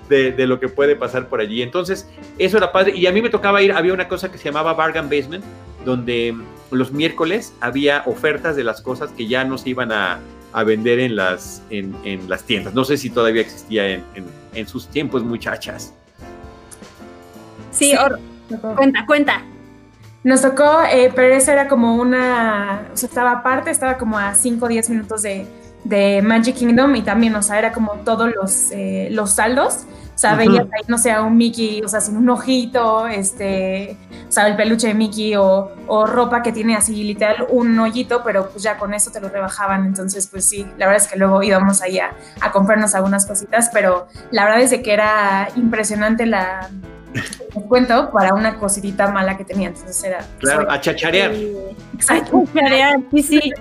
de, 0.09 0.47
lo 0.47 0.59
que 0.61 0.69
puede 0.69 0.97
pasar 0.97 1.29
por 1.29 1.41
allí. 1.41 1.63
Entonces, 1.63 2.09
eso 2.39 2.57
era 2.57 2.73
padre. 2.73 2.97
Y 2.97 3.07
a 3.07 3.13
mí 3.13 3.23
me 3.23 3.31
tocaba 3.31 3.63
ir, 3.63 3.73
había 3.73 3.93
una 3.93 4.09
cosa 4.09 4.31
que 4.31 4.39
se 4.39 4.45
llamaba 4.45 4.75
Bargain 4.75 5.09
Basement, 5.09 5.45
donde 5.85 6.37
los 6.71 6.93
miércoles 6.93 7.55
había 7.61 8.03
ofertas 8.07 8.57
de 8.57 8.65
las 8.65 8.81
cosas 8.81 9.11
que 9.13 9.27
ya 9.27 9.45
no 9.45 9.59
se 9.59 9.71
iban 9.71 9.93
a, 9.93 10.21
vender 10.67 10.99
en 10.99 11.15
las, 11.15 11.63
en, 11.71 11.95
las 12.29 12.45
tiendas. 12.45 12.75
No 12.75 12.85
sé 12.85 12.97
si 12.97 13.11
todavía 13.11 13.43
existía 13.43 13.89
en, 13.89 14.03
en 14.55 14.67
sus 14.67 14.89
tiempos, 14.89 15.23
muchachas. 15.23 15.95
Sí, 17.71 17.95
Cuenta, 18.77 19.07
cuenta. 19.07 19.43
Nos 20.23 20.43
tocó, 20.43 20.83
eh, 20.91 21.11
pero 21.15 21.35
eso 21.35 21.51
era 21.51 21.67
como 21.67 21.97
una, 21.97 22.89
o 22.93 22.97
sea, 22.97 23.09
estaba 23.09 23.33
aparte, 23.33 23.71
estaba 23.71 23.97
como 23.97 24.19
a 24.19 24.35
5 24.35 24.67
o 24.67 24.69
10 24.69 24.91
minutos 24.91 25.23
de, 25.23 25.47
de 25.85 26.21
Magic 26.23 26.57
Kingdom 26.57 26.95
y 26.97 27.03
también, 27.03 27.35
o 27.35 27.43
sea, 27.43 27.59
era 27.59 27.73
como 27.73 27.93
todos 28.05 28.31
los, 28.35 28.71
eh, 28.73 29.09
los 29.11 29.33
saldos. 29.33 29.87
O 30.15 30.19
sea, 30.21 30.35
veías 30.35 30.67
ahí, 30.67 30.83
no 30.87 30.99
sé, 30.99 31.19
un 31.19 31.35
Mickey, 31.39 31.81
o 31.83 31.89
sea, 31.89 32.03
sin 32.03 32.19
un 32.19 32.29
ojito, 32.29 33.07
este, 33.07 33.97
o 34.29 34.31
sea, 34.31 34.49
el 34.49 34.55
peluche 34.55 34.89
de 34.89 34.93
Mickey 34.93 35.35
o, 35.37 35.73
o, 35.87 36.05
ropa 36.05 36.43
que 36.43 36.53
tiene 36.53 36.77
así 36.77 37.03
literal 37.05 37.47
un 37.49 37.79
hoyito, 37.79 38.23
pero 38.23 38.51
pues 38.51 38.63
ya 38.63 38.77
con 38.77 38.93
eso 38.93 39.11
te 39.11 39.19
lo 39.19 39.31
rebajaban. 39.31 39.87
Entonces, 39.87 40.27
pues 40.27 40.47
sí, 40.47 40.67
la 40.77 40.89
verdad 40.89 41.03
es 41.05 41.09
que 41.11 41.19
luego 41.19 41.43
íbamos 41.43 41.81
ahí 41.81 42.01
a, 42.01 42.13
a 42.43 42.53
comprarnos 42.53 42.95
algunas 42.95 43.25
cositas, 43.25 43.71
pero 43.73 44.09
la 44.31 44.45
verdad 44.45 44.61
es 44.61 44.69
de 44.69 44.83
que 44.83 44.93
era 44.93 45.49
impresionante 45.57 46.27
la, 46.27 46.69
el 47.15 47.63
cuento 47.65 48.11
para 48.11 48.35
una 48.35 48.59
cosita 48.59 49.11
mala 49.11 49.37
que 49.37 49.45
tenía. 49.45 49.69
Entonces 49.69 50.03
era. 50.05 50.25
Claro, 50.39 50.71
a 50.71 50.81
chacharear. 50.81 51.33
A 52.09 52.25
chacharear, 52.25 53.01
sí, 53.11 53.23
sí. 53.23 53.53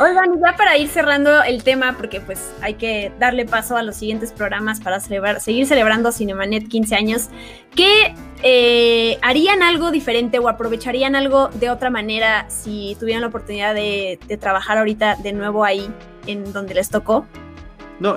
Oigan, 0.00 0.40
ya 0.40 0.56
para 0.56 0.76
ir 0.76 0.88
cerrando 0.88 1.42
el 1.42 1.62
tema, 1.62 1.96
porque 1.96 2.20
pues 2.20 2.52
hay 2.60 2.74
que 2.74 3.12
darle 3.18 3.46
paso 3.46 3.76
a 3.76 3.82
los 3.82 3.96
siguientes 3.96 4.32
programas 4.32 4.80
para 4.80 5.00
celebrar, 5.00 5.40
seguir 5.40 5.66
celebrando 5.66 6.12
Cinemanet 6.12 6.68
15 6.68 6.94
años, 6.94 7.28
¿qué 7.74 8.14
eh, 8.42 9.18
harían 9.22 9.62
algo 9.62 9.90
diferente 9.90 10.38
o 10.38 10.48
aprovecharían 10.48 11.16
algo 11.16 11.48
de 11.48 11.70
otra 11.70 11.90
manera 11.90 12.46
si 12.48 12.96
tuvieran 13.00 13.22
la 13.22 13.28
oportunidad 13.28 13.74
de, 13.74 14.18
de 14.26 14.36
trabajar 14.36 14.78
ahorita 14.78 15.16
de 15.16 15.32
nuevo 15.32 15.64
ahí 15.64 15.90
en 16.26 16.52
donde 16.52 16.74
les 16.74 16.90
tocó? 16.90 17.26
No, 18.00 18.16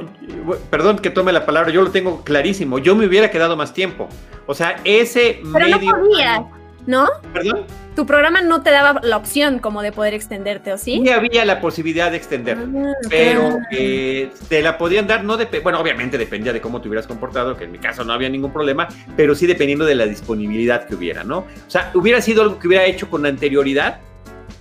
perdón 0.70 1.00
que 1.00 1.10
tome 1.10 1.32
la 1.32 1.46
palabra, 1.46 1.72
yo 1.72 1.82
lo 1.82 1.92
tengo 1.92 2.24
clarísimo. 2.24 2.78
Yo 2.80 2.96
me 2.96 3.06
hubiera 3.06 3.32
quedado 3.32 3.56
más 3.58 3.74
tiempo. 3.74 4.08
O 4.46 4.54
sea, 4.54 4.80
ese 4.84 5.42
Pero 5.54 5.66
medio. 5.66 5.92
no 5.92 5.98
podías, 6.00 6.42
¿no? 6.86 7.08
¿Perdón? 7.34 7.66
Tu 7.96 8.06
programa 8.06 8.42
no 8.42 8.64
te 8.64 8.72
daba 8.72 9.02
la 9.04 9.18
opción 9.18 9.60
como 9.60 9.82
de 9.82 9.92
poder 9.92 10.14
extenderte, 10.14 10.72
¿o 10.72 10.78
sí? 10.78 11.02
Sí 11.04 11.10
había 11.10 11.44
la 11.44 11.60
posibilidad 11.60 12.10
de 12.10 12.16
extender, 12.18 12.58
Ah, 12.58 12.92
pero 13.10 13.58
eh, 13.72 14.32
te 14.48 14.62
la 14.62 14.78
podían 14.78 15.08
dar, 15.08 15.26
no 15.26 15.36
dep 15.36 15.62
bueno, 15.62 15.80
obviamente 15.80 16.18
dependía 16.18 16.54
de 16.54 16.62
cómo 16.62 16.80
te 16.80 16.88
hubieras 16.88 17.06
comportado, 17.06 17.58
que 17.58 17.66
en 17.66 17.72
mi 17.74 17.80
caso 17.80 18.06
no 18.06 18.14
había 18.14 18.30
ningún 18.30 18.54
problema, 18.54 18.88
pero 19.18 19.36
sí 19.36 19.46
dependiendo 19.46 19.84
de 19.84 19.96
la 19.96 20.06
disponibilidad 20.06 20.88
que 20.88 20.96
hubiera, 20.96 21.26
¿no? 21.26 21.40
O 21.40 21.46
sea, 21.68 21.92
hubiera 21.94 22.22
sido 22.22 22.44
algo 22.44 22.60
que 22.60 22.68
hubiera 22.70 22.86
hecho 22.86 23.10
con 23.10 23.26
anterioridad 23.26 24.00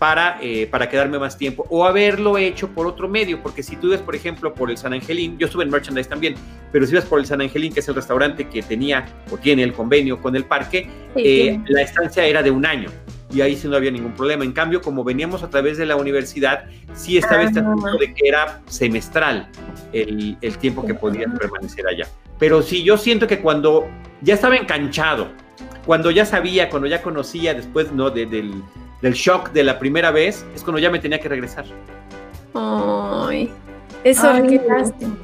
para, 0.00 0.38
eh, 0.40 0.66
para 0.66 0.88
quedarme 0.88 1.18
más 1.18 1.36
tiempo 1.36 1.66
o 1.68 1.84
haberlo 1.84 2.38
hecho 2.38 2.68
por 2.70 2.86
otro 2.86 3.06
medio, 3.06 3.42
porque 3.42 3.62
si 3.62 3.76
tú 3.76 3.90
ves, 3.90 4.00
por 4.00 4.16
ejemplo, 4.16 4.54
por 4.54 4.70
el 4.70 4.78
San 4.78 4.94
Angelín, 4.94 5.36
yo 5.38 5.46
estuve 5.46 5.62
en 5.62 5.70
merchandise 5.70 6.08
también, 6.08 6.34
pero 6.72 6.86
si 6.86 6.94
ves 6.94 7.04
por 7.04 7.18
el 7.20 7.26
San 7.26 7.42
Angelín, 7.42 7.70
que 7.72 7.80
es 7.80 7.88
el 7.88 7.94
restaurante 7.94 8.48
que 8.48 8.62
tenía 8.62 9.04
o 9.30 9.36
tiene 9.36 9.62
el 9.62 9.74
convenio 9.74 10.18
con 10.22 10.34
el 10.34 10.44
parque, 10.46 10.88
Sí, 11.14 11.22
eh, 11.22 11.60
la 11.68 11.82
estancia 11.82 12.24
era 12.24 12.42
de 12.42 12.50
un 12.50 12.64
año 12.64 12.88
y 13.30 13.42
ahí 13.42 13.54
sí 13.56 13.68
no 13.68 13.76
había 13.76 13.90
ningún 13.90 14.12
problema. 14.14 14.42
En 14.42 14.52
cambio, 14.52 14.80
como 14.80 15.04
veníamos 15.04 15.42
a 15.42 15.50
través 15.50 15.76
de 15.76 15.84
la 15.84 15.96
universidad, 15.96 16.64
sí 16.94 17.18
estaba 17.18 17.42
este 17.42 17.60
Ah. 17.60 17.64
asunto 17.70 17.98
de 17.98 18.14
que 18.14 18.26
era 18.26 18.60
semestral 18.66 19.48
el, 19.92 20.38
el 20.40 20.56
tiempo 20.56 20.82
que 20.86 20.94
podías 20.94 21.30
permanecer 21.38 21.86
allá. 21.86 22.06
Pero 22.38 22.62
sí, 22.62 22.82
yo 22.82 22.96
siento 22.96 23.26
que 23.26 23.40
cuando 23.40 23.86
ya 24.22 24.32
estaba 24.32 24.56
enganchado, 24.56 25.28
cuando 25.84 26.10
ya 26.10 26.24
sabía, 26.24 26.70
cuando 26.70 26.88
ya 26.88 27.02
conocía 27.02 27.52
después 27.52 27.92
¿no? 27.92 28.08
de- 28.08 28.24
del, 28.26 28.62
del 29.02 29.14
shock 29.14 29.52
de 29.52 29.64
la 29.64 29.78
primera 29.78 30.10
vez, 30.10 30.44
es 30.54 30.62
cuando 30.62 30.78
ya 30.78 30.90
me 30.90 30.98
tenía 30.98 31.20
que 31.20 31.28
regresar. 31.28 31.64
Ay, 32.54 33.50
es 34.04 34.22
Ay, 34.22 34.46
qué 34.46 34.62
lástima. 34.68 35.16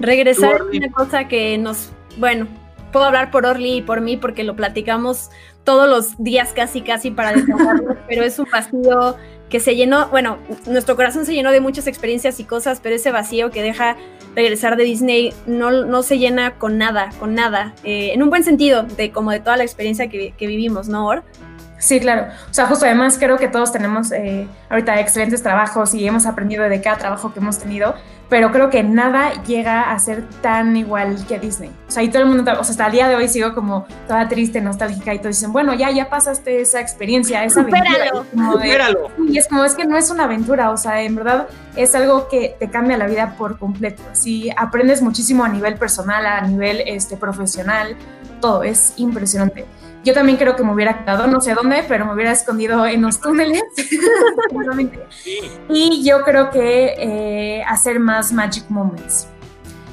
Regresar 0.00 0.62
es 0.72 0.78
una 0.78 0.90
cosa 0.92 1.26
que 1.26 1.58
nos, 1.58 1.90
bueno, 2.18 2.46
puedo 2.92 3.04
hablar 3.04 3.30
por 3.30 3.46
Orly 3.46 3.78
y 3.78 3.82
por 3.82 4.00
mí 4.00 4.16
porque 4.16 4.44
lo 4.44 4.54
platicamos 4.54 5.30
todos 5.64 5.88
los 5.88 6.22
días 6.22 6.52
casi 6.54 6.82
casi 6.82 7.10
para 7.10 7.32
desahogarnos, 7.32 7.96
pero 8.08 8.22
es 8.22 8.38
un 8.38 8.46
vacío 8.50 9.16
que 9.50 9.60
se 9.60 9.76
llenó, 9.76 10.08
bueno, 10.08 10.38
nuestro 10.66 10.94
corazón 10.94 11.24
se 11.24 11.34
llenó 11.34 11.50
de 11.52 11.60
muchas 11.60 11.86
experiencias 11.86 12.38
y 12.38 12.44
cosas, 12.44 12.80
pero 12.82 12.94
ese 12.94 13.10
vacío 13.10 13.50
que 13.50 13.62
deja 13.62 13.96
regresar 14.34 14.76
de 14.76 14.84
Disney 14.84 15.32
no, 15.46 15.70
no 15.70 16.02
se 16.02 16.18
llena 16.18 16.58
con 16.58 16.78
nada, 16.78 17.10
con 17.18 17.34
nada, 17.34 17.74
eh, 17.82 18.12
en 18.12 18.22
un 18.22 18.30
buen 18.30 18.44
sentido, 18.44 18.82
de 18.82 19.10
como 19.10 19.30
de 19.30 19.40
toda 19.40 19.56
la 19.56 19.64
experiencia 19.64 20.08
que, 20.08 20.32
que 20.36 20.46
vivimos, 20.46 20.88
¿no, 20.88 21.06
Or? 21.06 21.24
Sí, 21.78 22.00
claro. 22.00 22.26
O 22.50 22.54
sea, 22.54 22.66
justo 22.66 22.84
además 22.84 23.16
creo 23.18 23.38
que 23.38 23.48
todos 23.48 23.72
tenemos 23.72 24.10
eh, 24.12 24.48
ahorita 24.68 24.98
excelentes 25.00 25.42
trabajos 25.42 25.94
y 25.94 26.06
hemos 26.06 26.26
aprendido 26.26 26.68
de 26.68 26.80
cada 26.80 26.96
trabajo 26.96 27.32
que 27.32 27.38
hemos 27.38 27.58
tenido, 27.58 27.94
pero 28.28 28.50
creo 28.52 28.68
que 28.68 28.82
nada 28.82 29.42
llega 29.44 29.90
a 29.90 29.98
ser 29.98 30.22
tan 30.42 30.76
igual 30.76 31.24
que 31.26 31.38
Disney. 31.38 31.70
O 31.88 31.90
sea, 31.90 32.02
y 32.02 32.10
todo 32.10 32.22
el 32.22 32.28
mundo, 32.28 32.42
o 32.42 32.64
sea, 32.64 32.72
hasta 32.72 32.86
el 32.86 32.92
día 32.92 33.08
de 33.08 33.14
hoy 33.14 33.28
sigo 33.28 33.54
como 33.54 33.86
toda 34.06 34.28
triste, 34.28 34.60
nostálgica 34.60 35.14
y 35.14 35.18
todos 35.18 35.36
dicen, 35.36 35.52
bueno, 35.52 35.72
ya, 35.72 35.90
ya 35.90 36.10
pasaste 36.10 36.60
esa 36.60 36.80
experiencia, 36.80 37.44
esa 37.44 37.60
aventura. 37.60 38.10
Supéralo. 38.52 39.10
Y. 39.18 39.34
Y 39.34 39.38
es 39.38 39.48
como, 39.48 39.64
es 39.64 39.74
que 39.74 39.86
no 39.86 39.96
es 39.96 40.10
una 40.10 40.24
aventura, 40.24 40.70
o 40.70 40.76
sea, 40.76 41.00
en 41.02 41.14
verdad 41.14 41.46
es 41.76 41.94
algo 41.94 42.28
que 42.28 42.56
te 42.58 42.68
cambia 42.68 42.98
la 42.98 43.06
vida 43.06 43.34
por 43.38 43.58
completo. 43.58 44.02
Así 44.10 44.50
aprendes 44.56 45.00
muchísimo 45.00 45.44
a 45.44 45.48
nivel 45.48 45.76
personal, 45.76 46.26
a 46.26 46.40
nivel 46.42 46.82
este, 46.86 47.16
profesional, 47.16 47.96
todo, 48.40 48.62
es 48.62 48.94
impresionante. 48.96 49.64
Yo 50.08 50.14
también 50.14 50.38
creo 50.38 50.56
que 50.56 50.62
me 50.62 50.72
hubiera 50.72 51.00
quedado, 51.00 51.26
no 51.26 51.42
sé 51.42 51.52
dónde, 51.52 51.84
pero 51.86 52.06
me 52.06 52.14
hubiera 52.14 52.32
escondido 52.32 52.86
en 52.86 53.02
los 53.02 53.20
túneles. 53.20 53.62
Y 55.68 56.02
yo 56.02 56.22
creo 56.22 56.50
que 56.50 56.94
eh, 56.98 57.62
hacer 57.64 58.00
más 58.00 58.32
Magic 58.32 58.64
Moments. 58.70 59.28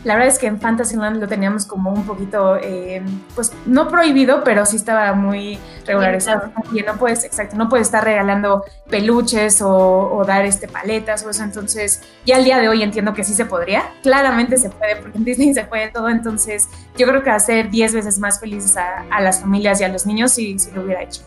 La 0.06 0.14
verdad 0.14 0.30
es 0.30 0.38
que 0.38 0.46
en 0.46 0.62
Fantasyland 0.62 1.20
lo 1.20 1.28
teníamos 1.28 1.66
como 1.66 1.92
un 1.92 2.06
poquito, 2.06 2.58
eh, 2.62 3.02
pues 3.34 3.52
no 3.66 3.90
prohibido, 3.90 4.44
pero 4.44 4.64
sí 4.68 4.76
estaba 4.76 5.14
muy 5.14 5.58
regularizado. 5.84 6.52
Y 6.72 6.82
no 6.84 6.96
puedes, 6.98 7.24
exacto, 7.24 7.56
no 7.58 7.70
puedes 7.70 7.88
estar 7.88 8.04
regalando 8.04 8.64
peluches 8.88 9.64
o, 9.64 10.16
o 10.16 10.24
dar 10.24 10.46
este 10.46 10.68
paletas 10.68 11.26
o 11.26 11.32
eso. 11.32 11.44
Entonces, 11.44 12.04
ya 12.24 12.36
al 12.36 12.44
día 12.44 12.60
de 12.60 12.70
hoy 12.70 12.84
entiendo 12.84 13.16
que 13.16 13.24
sí 13.24 13.34
se 13.34 13.46
podría. 13.46 13.82
Claramente 14.04 14.58
se 14.58 14.70
puede, 14.70 14.96
porque 14.98 15.18
en 15.18 15.26
Disney 15.26 15.56
se 15.56 15.64
puede 15.64 15.90
todo. 15.90 16.08
Entonces, 16.08 16.70
yo 16.96 17.08
creo 17.08 17.24
que 17.24 17.32
hacer 17.32 17.72
10 17.72 17.96
veces 17.96 18.20
más 18.20 18.40
felices 18.40 18.78
a, 18.78 19.06
a 19.10 19.22
las 19.22 19.42
familias 19.42 19.82
y 19.82 19.86
a 19.86 19.88
los 19.88 20.06
niños 20.06 20.34
si 20.34 20.60
sí, 20.60 20.70
lo 20.76 20.84
hubiera 20.84 21.02
hecho. 21.02 21.24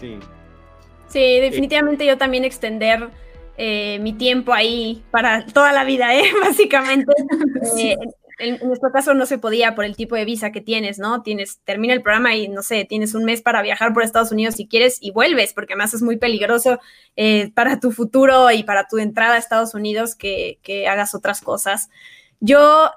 Sí. 0.00 0.18
Sí, 1.08 1.38
definitivamente 1.40 2.06
yo 2.06 2.16
también 2.16 2.46
extender 2.46 3.10
eh, 3.58 3.98
mi 4.00 4.12
tiempo 4.12 4.52
ahí 4.52 5.02
para 5.10 5.46
toda 5.46 5.72
la 5.72 5.84
vida, 5.84 6.14
¿eh? 6.14 6.24
básicamente. 6.42 7.12
Eh, 7.78 7.96
en, 8.38 8.60
en 8.60 8.66
nuestro 8.66 8.90
caso 8.92 9.14
no 9.14 9.24
se 9.24 9.38
podía 9.38 9.74
por 9.74 9.86
el 9.86 9.96
tipo 9.96 10.14
de 10.14 10.26
visa 10.26 10.52
que 10.52 10.60
tienes, 10.60 10.98
¿no? 10.98 11.22
Tienes, 11.22 11.60
termina 11.64 11.94
el 11.94 12.02
programa 12.02 12.34
y 12.36 12.48
no 12.48 12.62
sé, 12.62 12.84
tienes 12.84 13.14
un 13.14 13.24
mes 13.24 13.40
para 13.40 13.62
viajar 13.62 13.94
por 13.94 14.02
Estados 14.02 14.30
Unidos 14.30 14.56
si 14.56 14.68
quieres 14.68 14.98
y 15.00 15.10
vuelves, 15.10 15.54
porque 15.54 15.72
además 15.72 15.94
es 15.94 16.02
muy 16.02 16.18
peligroso 16.18 16.78
eh, 17.16 17.50
para 17.54 17.80
tu 17.80 17.92
futuro 17.92 18.50
y 18.50 18.62
para 18.62 18.86
tu 18.88 18.98
entrada 18.98 19.34
a 19.34 19.38
Estados 19.38 19.74
Unidos 19.74 20.14
que, 20.14 20.58
que 20.62 20.86
hagas 20.86 21.14
otras 21.14 21.40
cosas. 21.40 21.88
Yo, 22.40 22.90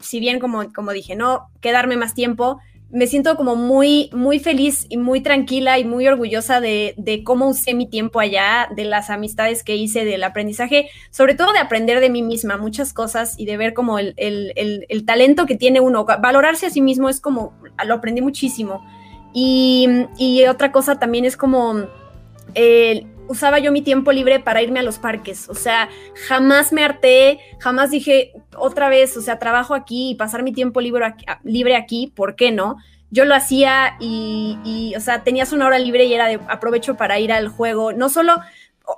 si 0.00 0.18
bien 0.18 0.40
como, 0.40 0.72
como 0.72 0.90
dije, 0.90 1.14
no 1.14 1.48
quedarme 1.60 1.96
más 1.96 2.14
tiempo, 2.14 2.60
me 2.92 3.06
siento 3.06 3.36
como 3.36 3.56
muy, 3.56 4.10
muy 4.12 4.38
feliz 4.38 4.84
y 4.90 4.98
muy 4.98 5.22
tranquila 5.22 5.78
y 5.78 5.84
muy 5.84 6.06
orgullosa 6.06 6.60
de, 6.60 6.94
de, 6.98 7.24
cómo 7.24 7.48
usé 7.48 7.72
mi 7.72 7.86
tiempo 7.88 8.20
allá, 8.20 8.68
de 8.76 8.84
las 8.84 9.08
amistades 9.08 9.64
que 9.64 9.76
hice, 9.76 10.04
del 10.04 10.22
aprendizaje, 10.22 10.90
sobre 11.10 11.34
todo 11.34 11.54
de 11.54 11.58
aprender 11.58 12.00
de 12.00 12.10
mí 12.10 12.22
misma 12.22 12.58
muchas 12.58 12.92
cosas 12.92 13.34
y 13.38 13.46
de 13.46 13.56
ver 13.56 13.72
como 13.72 13.98
el, 13.98 14.14
el, 14.16 15.06
talento 15.06 15.46
que 15.46 15.56
tiene 15.56 15.80
uno. 15.80 16.04
Valorarse 16.04 16.66
a 16.66 16.70
sí 16.70 16.82
mismo 16.82 17.08
es 17.08 17.20
como, 17.20 17.54
lo 17.84 17.94
aprendí 17.94 18.20
muchísimo. 18.20 18.84
Y, 19.32 19.88
y 20.18 20.44
otra 20.44 20.70
cosa 20.70 20.98
también 20.98 21.24
es 21.24 21.36
como... 21.36 21.86
Eh, 22.54 23.06
usaba 23.28 23.58
yo 23.58 23.72
mi 23.72 23.82
tiempo 23.82 24.12
libre 24.12 24.40
para 24.40 24.62
irme 24.62 24.80
a 24.80 24.82
los 24.82 24.98
parques. 24.98 25.48
O 25.48 25.54
sea, 25.54 25.88
jamás 26.26 26.72
me 26.72 26.84
harté, 26.84 27.38
jamás 27.58 27.90
dije 27.90 28.32
otra 28.56 28.88
vez, 28.88 29.16
o 29.16 29.22
sea, 29.22 29.38
trabajo 29.38 29.74
aquí 29.74 30.10
y 30.10 30.14
pasar 30.14 30.42
mi 30.42 30.52
tiempo 30.52 30.80
libre 30.80 31.04
aquí, 31.04 31.24
libre 31.44 31.76
aquí 31.76 32.12
¿por 32.14 32.36
qué 32.36 32.52
no? 32.52 32.76
Yo 33.10 33.26
lo 33.26 33.34
hacía 33.34 33.96
y, 34.00 34.58
y, 34.64 34.94
o 34.96 35.00
sea, 35.00 35.22
tenías 35.22 35.52
una 35.52 35.66
hora 35.66 35.78
libre 35.78 36.04
y 36.04 36.14
era 36.14 36.28
de 36.28 36.40
aprovecho 36.48 36.96
para 36.96 37.18
ir 37.18 37.30
al 37.30 37.48
juego, 37.48 37.92
no 37.92 38.08
solo 38.08 38.40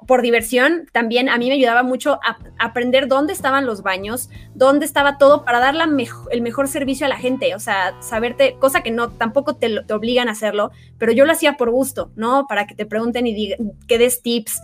por 0.06 0.22
diversión, 0.22 0.88
también 0.92 1.28
a 1.28 1.38
mí 1.38 1.48
me 1.48 1.54
ayudaba 1.54 1.82
mucho 1.82 2.14
a, 2.22 2.38
aprender 2.58 3.08
dónde 3.08 3.32
estaban 3.32 3.66
los 3.66 3.82
baños, 3.82 4.30
dónde 4.54 4.86
estaba 4.86 5.18
todo 5.18 5.44
para 5.44 5.60
dar 5.60 5.74
la 5.74 5.86
mejo, 5.86 6.30
el 6.30 6.42
mejor 6.42 6.68
servicio 6.68 7.06
a 7.06 7.08
la 7.08 7.16
gente, 7.16 7.54
o 7.54 7.58
sea, 7.58 7.94
saberte, 8.00 8.56
cosa 8.58 8.82
que 8.82 8.90
no, 8.90 9.10
tampoco 9.10 9.56
te, 9.56 9.82
te, 9.82 9.94
obligan 9.94 10.28
a 10.28 10.32
hacerlo, 10.32 10.70
pero 10.98 11.12
yo 11.12 11.24
lo 11.24 11.32
hacía 11.32 11.56
por 11.56 11.70
gusto, 11.70 12.10
¿no? 12.16 12.46
Para 12.48 12.66
que 12.66 12.74
te 12.74 12.86
pregunten 12.86 13.26
y 13.26 13.34
diga, 13.34 13.56
que 13.86 13.98
des 13.98 14.22
tips, 14.22 14.60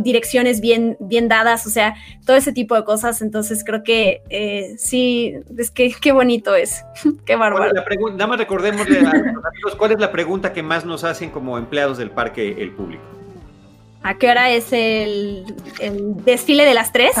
direcciones 0.00 0.60
bien, 0.60 0.96
bien 1.00 1.28
dadas, 1.28 1.66
o 1.66 1.70
sea, 1.70 1.94
todo 2.26 2.36
ese 2.36 2.52
tipo 2.52 2.74
de 2.74 2.84
cosas, 2.84 3.22
entonces 3.22 3.64
creo 3.64 3.82
que 3.82 4.22
eh, 4.30 4.74
sí, 4.78 5.34
es 5.56 5.70
que 5.70 5.92
qué 6.00 6.12
bonito 6.12 6.54
es, 6.54 6.84
qué 7.24 7.36
bárbaro. 7.36 7.72
Bueno, 7.72 8.10
nada 8.12 8.26
más 8.26 8.38
recordémosle 8.38 8.98
a 8.98 9.02
nuestros 9.02 9.44
amigos, 9.44 9.76
¿cuál 9.76 9.92
es 9.92 10.00
la 10.00 10.12
pregunta 10.12 10.52
que 10.52 10.62
más 10.62 10.84
nos 10.84 11.04
hacen 11.04 11.30
como 11.30 11.58
empleados 11.58 11.98
del 11.98 12.10
parque 12.10 12.56
el 12.58 12.72
público? 12.72 13.17
¿A 14.02 14.16
qué 14.16 14.30
hora 14.30 14.50
es 14.50 14.72
el, 14.72 15.44
el 15.80 16.24
desfile 16.24 16.64
de 16.64 16.74
las 16.74 16.92
tres? 16.92 17.12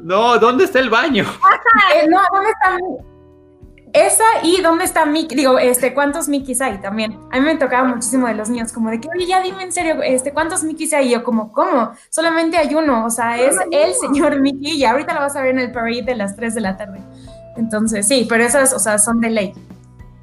No, 0.00 0.38
¿dónde 0.38 0.64
está 0.64 0.78
el 0.78 0.90
baño? 0.90 1.24
eh, 1.94 2.06
no, 2.08 2.20
¿dónde 2.32 2.50
está 2.50 2.78
esa 3.96 4.24
y 4.42 4.60
dónde 4.60 4.84
está 4.84 5.06
Mickey, 5.06 5.36
digo, 5.36 5.58
este, 5.58 5.94
¿cuántos 5.94 6.28
Mickeys 6.28 6.60
hay 6.60 6.78
también? 6.78 7.18
A 7.30 7.40
mí 7.40 7.46
me 7.46 7.56
tocaba 7.56 7.88
muchísimo 7.88 8.26
de 8.26 8.34
los 8.34 8.50
niños, 8.50 8.70
como 8.70 8.90
de 8.90 9.00
que, 9.00 9.08
oye, 9.08 9.26
ya 9.26 9.40
dime 9.40 9.62
en 9.62 9.72
serio, 9.72 10.02
este, 10.02 10.32
¿cuántos 10.32 10.64
Mickeys 10.64 10.92
hay? 10.92 11.08
Y 11.08 11.10
yo 11.12 11.24
como, 11.24 11.50
¿cómo? 11.50 11.92
Solamente 12.10 12.58
hay 12.58 12.74
uno, 12.74 13.06
o 13.06 13.10
sea, 13.10 13.40
es 13.40 13.56
el 13.70 13.94
señor 13.94 14.38
Mickey 14.40 14.76
y 14.76 14.84
ahorita 14.84 15.14
lo 15.14 15.20
vas 15.20 15.34
a 15.34 15.40
ver 15.40 15.52
en 15.52 15.60
el 15.60 15.72
parade 15.72 16.02
de 16.02 16.14
las 16.14 16.36
3 16.36 16.54
de 16.54 16.60
la 16.60 16.76
tarde. 16.76 17.00
Entonces, 17.56 18.06
sí, 18.06 18.26
pero 18.28 18.44
esas, 18.44 18.74
o 18.74 18.78
sea, 18.78 18.98
son 18.98 19.20
de 19.20 19.30
ley. 19.30 19.54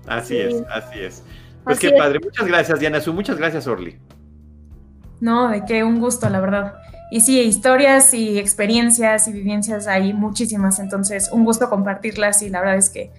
Así 0.06 0.38
es, 0.38 0.64
así 0.70 1.00
es. 1.00 1.24
Pues 1.64 1.80
qué 1.80 1.92
padre. 1.92 2.20
Muchas 2.24 2.46
gracias, 2.46 2.80
Diana 2.80 3.02
Su. 3.02 3.12
Muchas 3.14 3.38
gracias, 3.38 3.66
Orly. 3.66 3.98
No, 5.20 5.50
de 5.50 5.66
qué, 5.66 5.84
un 5.84 6.00
gusto, 6.00 6.30
la 6.30 6.40
verdad. 6.40 6.74
Y 7.12 7.22
sí, 7.22 7.40
historias 7.40 8.14
y 8.14 8.40
experiencias 8.40 9.28
y 9.28 9.34
vivencias 9.34 9.88
hay 9.88 10.14
muchísimas, 10.14 10.80
entonces 10.80 11.30
un 11.32 11.46
gusto 11.46 11.70
compartirlas 11.70 12.42
y 12.42 12.50
la 12.50 12.60
verdad 12.60 12.78
es 12.78 12.90
que, 12.90 13.12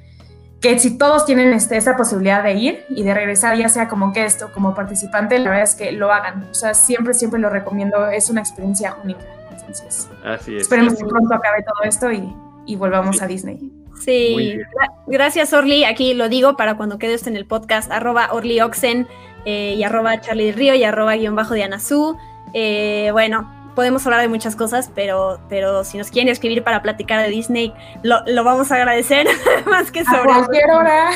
que 0.61 0.78
si 0.78 0.99
todos 0.99 1.24
tienen 1.26 1.53
este, 1.53 1.76
esa 1.76 1.97
posibilidad 1.97 2.42
de 2.42 2.55
ir 2.55 2.84
y 2.88 3.05
de 3.05 3.14
regresar, 3.14 3.57
ya 3.57 3.68
sea 3.68 3.88
como 3.88 4.12
guest 4.12 4.42
o 4.42 4.53
como 4.53 4.74
participante, 4.74 5.38
la 5.38 5.51
verdad 5.51 5.64
es 5.64 5.74
que 5.76 5.92
lo 5.92 6.12
hagan. 6.12 6.49
O 6.51 6.55
sea, 6.55 6.74
siempre, 6.74 7.14
siempre 7.14 7.38
lo 7.38 7.51
recomiendo, 7.51 8.09
es 8.09 8.30
una 8.30 8.40
experiencia 8.40 8.97
única. 9.05 9.24
Entonces, 9.53 10.09
así 10.24 10.57
es. 10.57 10.62
Esperemos 10.62 10.97
que 10.97 11.05
pronto 11.05 11.32
acabe 11.32 11.62
todo 11.62 11.88
esto 11.88 12.11
y, 12.11 12.34
y 12.66 12.76
volvamos 12.76 13.22
a 13.22 13.26
Disney. 13.26 13.70
Sí, 14.01 14.59
gracias 15.07 15.53
Orly. 15.53 15.84
Aquí 15.84 16.14
lo 16.14 16.28
digo 16.28 16.57
para 16.57 16.76
cuando 16.76 16.99
quede 16.99 17.14
esto 17.14 17.30
en 17.30 17.36
el 17.36 17.47
podcast, 17.47 17.90
arroba 17.90 18.32
Orly 18.32 18.61
Oxen 18.61 19.07
eh, 19.45 19.74
y 19.76 19.82
arroba 19.82 20.20
Charlie 20.20 20.53
Río 20.53 20.74
y 20.74 20.84
arroba 20.84 21.16
guion 21.16 21.34
bajo 21.34 21.55
Diana 21.55 21.78
Su. 21.80 22.16
Eh, 22.53 23.11
bueno, 23.12 23.51
podemos 23.74 24.07
hablar 24.07 24.20
de 24.20 24.28
muchas 24.28 24.57
cosas, 24.57 24.90
pero, 24.95 25.40
pero 25.49 25.84
si 25.84 25.99
nos 25.99 26.11
quieren 26.11 26.30
escribir 26.30 26.62
para 26.62 26.82
platicar 26.82 27.22
de 27.22 27.28
Disney, 27.28 27.72
lo, 28.03 28.24
lo 28.26 28.45
vamos 28.45 28.70
a 28.72 28.76
agradecer 28.76 29.26
más 29.66 29.90
que 29.90 30.05
sobre. 30.05 30.32
A 30.32 30.45
cualquier 30.45 30.70
hora. 30.70 31.11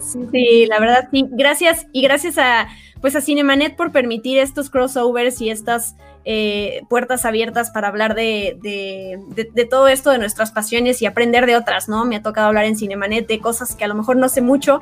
sí, 0.32 0.66
la 0.66 0.78
verdad, 0.80 1.08
sí. 1.10 1.26
Gracias 1.30 1.86
y 1.92 2.02
gracias 2.02 2.38
a 2.38 2.68
pues 3.04 3.16
a 3.16 3.20
Cinemanet 3.20 3.76
por 3.76 3.92
permitir 3.92 4.38
estos 4.38 4.70
crossovers 4.70 5.38
y 5.42 5.50
estas 5.50 5.94
eh, 6.24 6.80
puertas 6.88 7.26
abiertas 7.26 7.70
para 7.70 7.88
hablar 7.88 8.14
de, 8.14 8.56
de, 8.62 9.64
todo 9.66 9.88
esto, 9.88 10.08
de 10.08 10.16
nuestras 10.16 10.52
pasiones 10.52 11.02
y 11.02 11.06
aprender 11.06 11.44
de 11.44 11.54
otras, 11.54 11.86
¿no? 11.86 12.06
Me 12.06 12.16
ha 12.16 12.22
tocado 12.22 12.46
hablar 12.46 12.64
en 12.64 12.78
Cinemanet 12.78 13.28
de 13.28 13.40
cosas 13.40 13.76
que 13.76 13.84
a 13.84 13.88
lo 13.88 13.94
mejor 13.94 14.16
no 14.16 14.30
sé 14.30 14.40
mucho, 14.40 14.80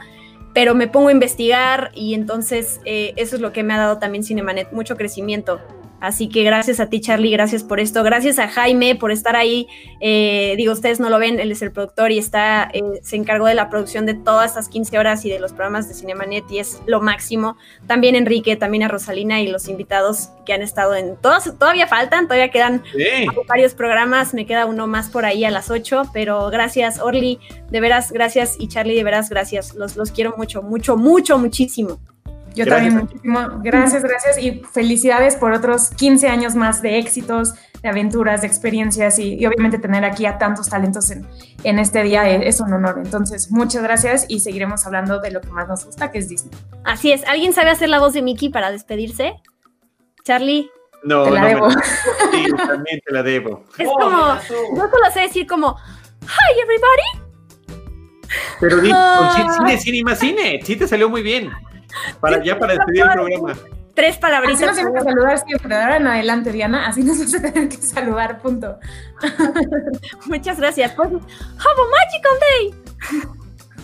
pero 0.52 0.74
me 0.74 0.88
pongo 0.88 1.08
a 1.08 1.12
investigar 1.12 1.90
y 1.94 2.14
entonces 2.14 2.80
eh, 2.84 3.14
eso 3.16 3.36
es 3.36 3.42
lo 3.42 3.52
que 3.52 3.62
me 3.62 3.74
ha 3.74 3.78
dado 3.78 3.98
también 3.98 4.24
Cinemanet, 4.24 4.72
mucho 4.72 4.96
crecimiento. 4.96 5.60
Así 6.02 6.28
que 6.28 6.42
gracias 6.42 6.80
a 6.80 6.88
ti, 6.88 7.00
Charlie, 7.00 7.30
gracias 7.30 7.62
por 7.62 7.78
esto. 7.78 8.02
Gracias 8.02 8.40
a 8.40 8.48
Jaime 8.48 8.96
por 8.96 9.12
estar 9.12 9.36
ahí. 9.36 9.68
Eh, 10.00 10.54
digo, 10.56 10.72
ustedes 10.72 10.98
no 10.98 11.08
lo 11.08 11.20
ven, 11.20 11.38
él 11.38 11.52
es 11.52 11.62
el 11.62 11.70
productor 11.70 12.10
y 12.10 12.18
está, 12.18 12.68
eh, 12.72 12.82
se 13.02 13.14
encargó 13.14 13.46
de 13.46 13.54
la 13.54 13.70
producción 13.70 14.04
de 14.04 14.14
todas 14.14 14.50
estas 14.50 14.68
15 14.68 14.98
horas 14.98 15.24
y 15.24 15.30
de 15.30 15.38
los 15.38 15.52
programas 15.52 15.86
de 15.86 15.94
Cinemanet 15.94 16.50
y 16.50 16.58
es 16.58 16.82
lo 16.86 17.00
máximo. 17.00 17.56
También 17.86 18.16
Enrique, 18.16 18.56
también 18.56 18.82
a 18.82 18.88
Rosalina 18.88 19.40
y 19.42 19.46
los 19.46 19.68
invitados 19.68 20.30
que 20.44 20.52
han 20.52 20.62
estado 20.62 20.96
en 20.96 21.16
todos, 21.18 21.56
todavía 21.56 21.86
faltan, 21.86 22.26
todavía 22.26 22.50
quedan 22.50 22.82
varios 23.46 23.74
programas, 23.74 24.34
me 24.34 24.44
queda 24.44 24.66
uno 24.66 24.88
más 24.88 25.08
por 25.08 25.24
ahí 25.24 25.44
a 25.44 25.52
las 25.52 25.70
8, 25.70 26.10
pero 26.12 26.50
gracias, 26.50 26.98
Orly, 26.98 27.38
de 27.70 27.80
veras, 27.80 28.10
gracias 28.10 28.56
y 28.58 28.66
Charlie, 28.66 28.96
de 28.96 29.04
veras, 29.04 29.30
gracias. 29.30 29.76
Los, 29.76 29.94
los 29.94 30.10
quiero 30.10 30.34
mucho, 30.36 30.62
mucho, 30.62 30.96
mucho, 30.96 31.38
muchísimo. 31.38 32.00
Yo 32.54 32.66
también 32.66 32.96
muchísimo. 32.96 33.60
Gracias, 33.62 34.02
gracias 34.02 34.38
y 34.38 34.62
felicidades 34.72 35.36
por 35.36 35.52
otros 35.52 35.90
15 35.90 36.28
años 36.28 36.54
más 36.54 36.82
de 36.82 36.98
éxitos, 36.98 37.54
de 37.82 37.88
aventuras, 37.88 38.42
de 38.42 38.46
experiencias 38.46 39.18
y, 39.18 39.44
obviamente 39.46 39.78
tener 39.78 40.04
aquí 40.04 40.26
a 40.26 40.38
tantos 40.38 40.68
talentos 40.68 41.10
en, 41.10 41.26
en 41.64 41.78
este 41.78 42.02
día 42.02 42.28
es, 42.28 42.60
un 42.60 42.72
honor. 42.72 43.00
Entonces, 43.02 43.50
muchas 43.50 43.82
gracias 43.82 44.26
y 44.28 44.40
seguiremos 44.40 44.86
hablando 44.86 45.20
de 45.20 45.30
lo 45.30 45.40
que 45.40 45.48
más 45.48 45.68
nos 45.68 45.84
gusta, 45.84 46.10
que 46.10 46.18
es 46.18 46.28
Disney. 46.28 46.52
Así 46.84 47.12
es. 47.12 47.24
¿Alguien 47.26 47.52
sabe 47.52 47.70
hacer 47.70 47.88
la 47.88 47.98
voz 47.98 48.12
de 48.12 48.22
Mickey 48.22 48.50
para 48.50 48.70
despedirse? 48.70 49.34
Charlie. 50.24 50.70
No, 51.02 51.24
te 51.24 51.30
la 51.32 51.46
debo. 51.46 51.68
Sí, 52.32 52.46
también 52.56 53.00
te 53.04 53.12
la 53.12 53.22
debo. 53.22 53.64
Es 53.78 53.88
como, 53.88 54.10
yo 54.10 54.88
solo 54.88 55.10
sé 55.12 55.20
decir 55.20 55.46
como, 55.46 55.76
hi 56.22 56.60
everybody. 56.62 57.22
Pero 58.60 58.80
di, 58.80 58.90
con 58.90 59.56
cine, 59.58 59.78
cine 59.78 59.96
y 59.98 60.04
más 60.04 60.18
cine, 60.18 60.60
sí 60.62 60.76
te 60.76 60.86
salió 60.88 61.08
muy 61.08 61.22
bien. 61.22 61.50
Para, 62.20 62.42
ya 62.42 62.58
para 62.58 62.74
despedir 62.74 63.02
el 63.02 63.12
programa. 63.12 63.54
Tres 63.94 64.16
palabritas. 64.16 64.62
Así 64.62 64.66
nos 64.66 64.76
tienen 64.76 64.94
que 64.94 65.00
saludar 65.02 65.38
siempre. 65.38 65.74
ahora 65.74 65.96
en 65.96 66.06
adelante, 66.06 66.52
Diana. 66.52 66.86
Así 66.86 67.02
nos 67.02 67.18
vas 67.18 67.34
a 67.34 67.42
tener 67.42 67.68
que 67.68 67.76
saludar, 67.76 68.40
punto. 68.40 68.78
Muchas 70.26 70.58
gracias. 70.58 70.92
Have 70.98 71.08
a 71.08 71.18
magical 72.00 72.38
day. 72.40 72.74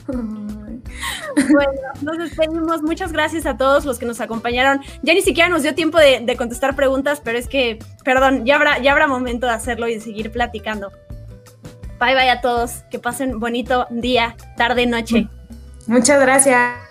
bueno, 1.52 1.72
nos 2.00 2.18
despedimos. 2.18 2.82
Muchas 2.82 3.12
gracias 3.12 3.44
a 3.44 3.56
todos 3.59 3.84
los 3.84 3.98
que 3.98 4.06
nos 4.06 4.20
acompañaron. 4.20 4.80
Ya 5.02 5.12
ni 5.12 5.20
siquiera 5.20 5.50
nos 5.50 5.62
dio 5.62 5.74
tiempo 5.74 5.98
de, 5.98 6.20
de, 6.20 6.36
contestar 6.36 6.74
preguntas, 6.74 7.20
pero 7.22 7.38
es 7.38 7.46
que, 7.46 7.78
perdón, 8.04 8.46
ya 8.46 8.56
habrá, 8.56 8.78
ya 8.78 8.92
habrá 8.92 9.06
momento 9.06 9.46
de 9.46 9.52
hacerlo 9.52 9.88
y 9.88 9.94
de 9.94 10.00
seguir 10.00 10.32
platicando. 10.32 10.90
Bye 12.00 12.14
bye 12.14 12.30
a 12.30 12.40
todos. 12.40 12.84
Que 12.90 12.98
pasen 12.98 13.40
bonito 13.40 13.86
día, 13.90 14.36
tarde, 14.56 14.86
noche. 14.86 15.28
Muchas 15.86 16.20
gracias. 16.20 16.88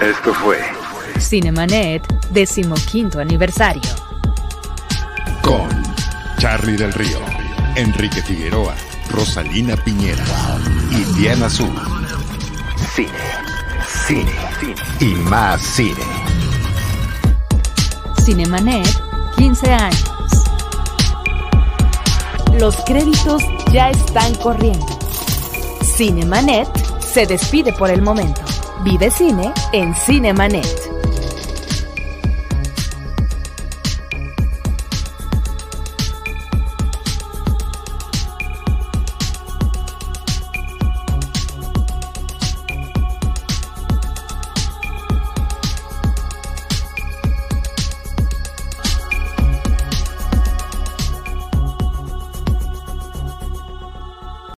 Esto 0.00 0.32
fue 0.32 0.58
Cinemanet, 1.18 2.06
decimoquinto 2.30 3.18
aniversario. 3.18 3.82
Con 5.42 5.68
Charlie 6.38 6.76
del 6.76 6.92
Río, 6.92 7.18
Enrique 7.74 8.22
Figueroa, 8.22 8.76
Rosalina 9.10 9.76
Piñera 9.76 10.24
y 10.92 11.02
Diana 11.18 11.46
Azul. 11.46 11.74
Cine, 12.94 13.08
cine, 14.06 14.30
cine 14.60 14.74
y 15.00 15.14
más 15.28 15.60
cine. 15.60 16.04
Cinemanet, 18.24 18.86
15 19.36 19.72
años. 19.72 20.04
Los 22.60 22.76
créditos 22.84 23.42
ya 23.72 23.90
están 23.90 24.32
corriendo. 24.36 24.86
Cinemanet 25.82 26.68
se 27.00 27.26
despide 27.26 27.72
por 27.72 27.90
el 27.90 28.00
momento. 28.00 28.42
Vive 28.84 29.10
cine 29.10 29.52
en 29.72 29.94
Cinemanet. 29.94 30.87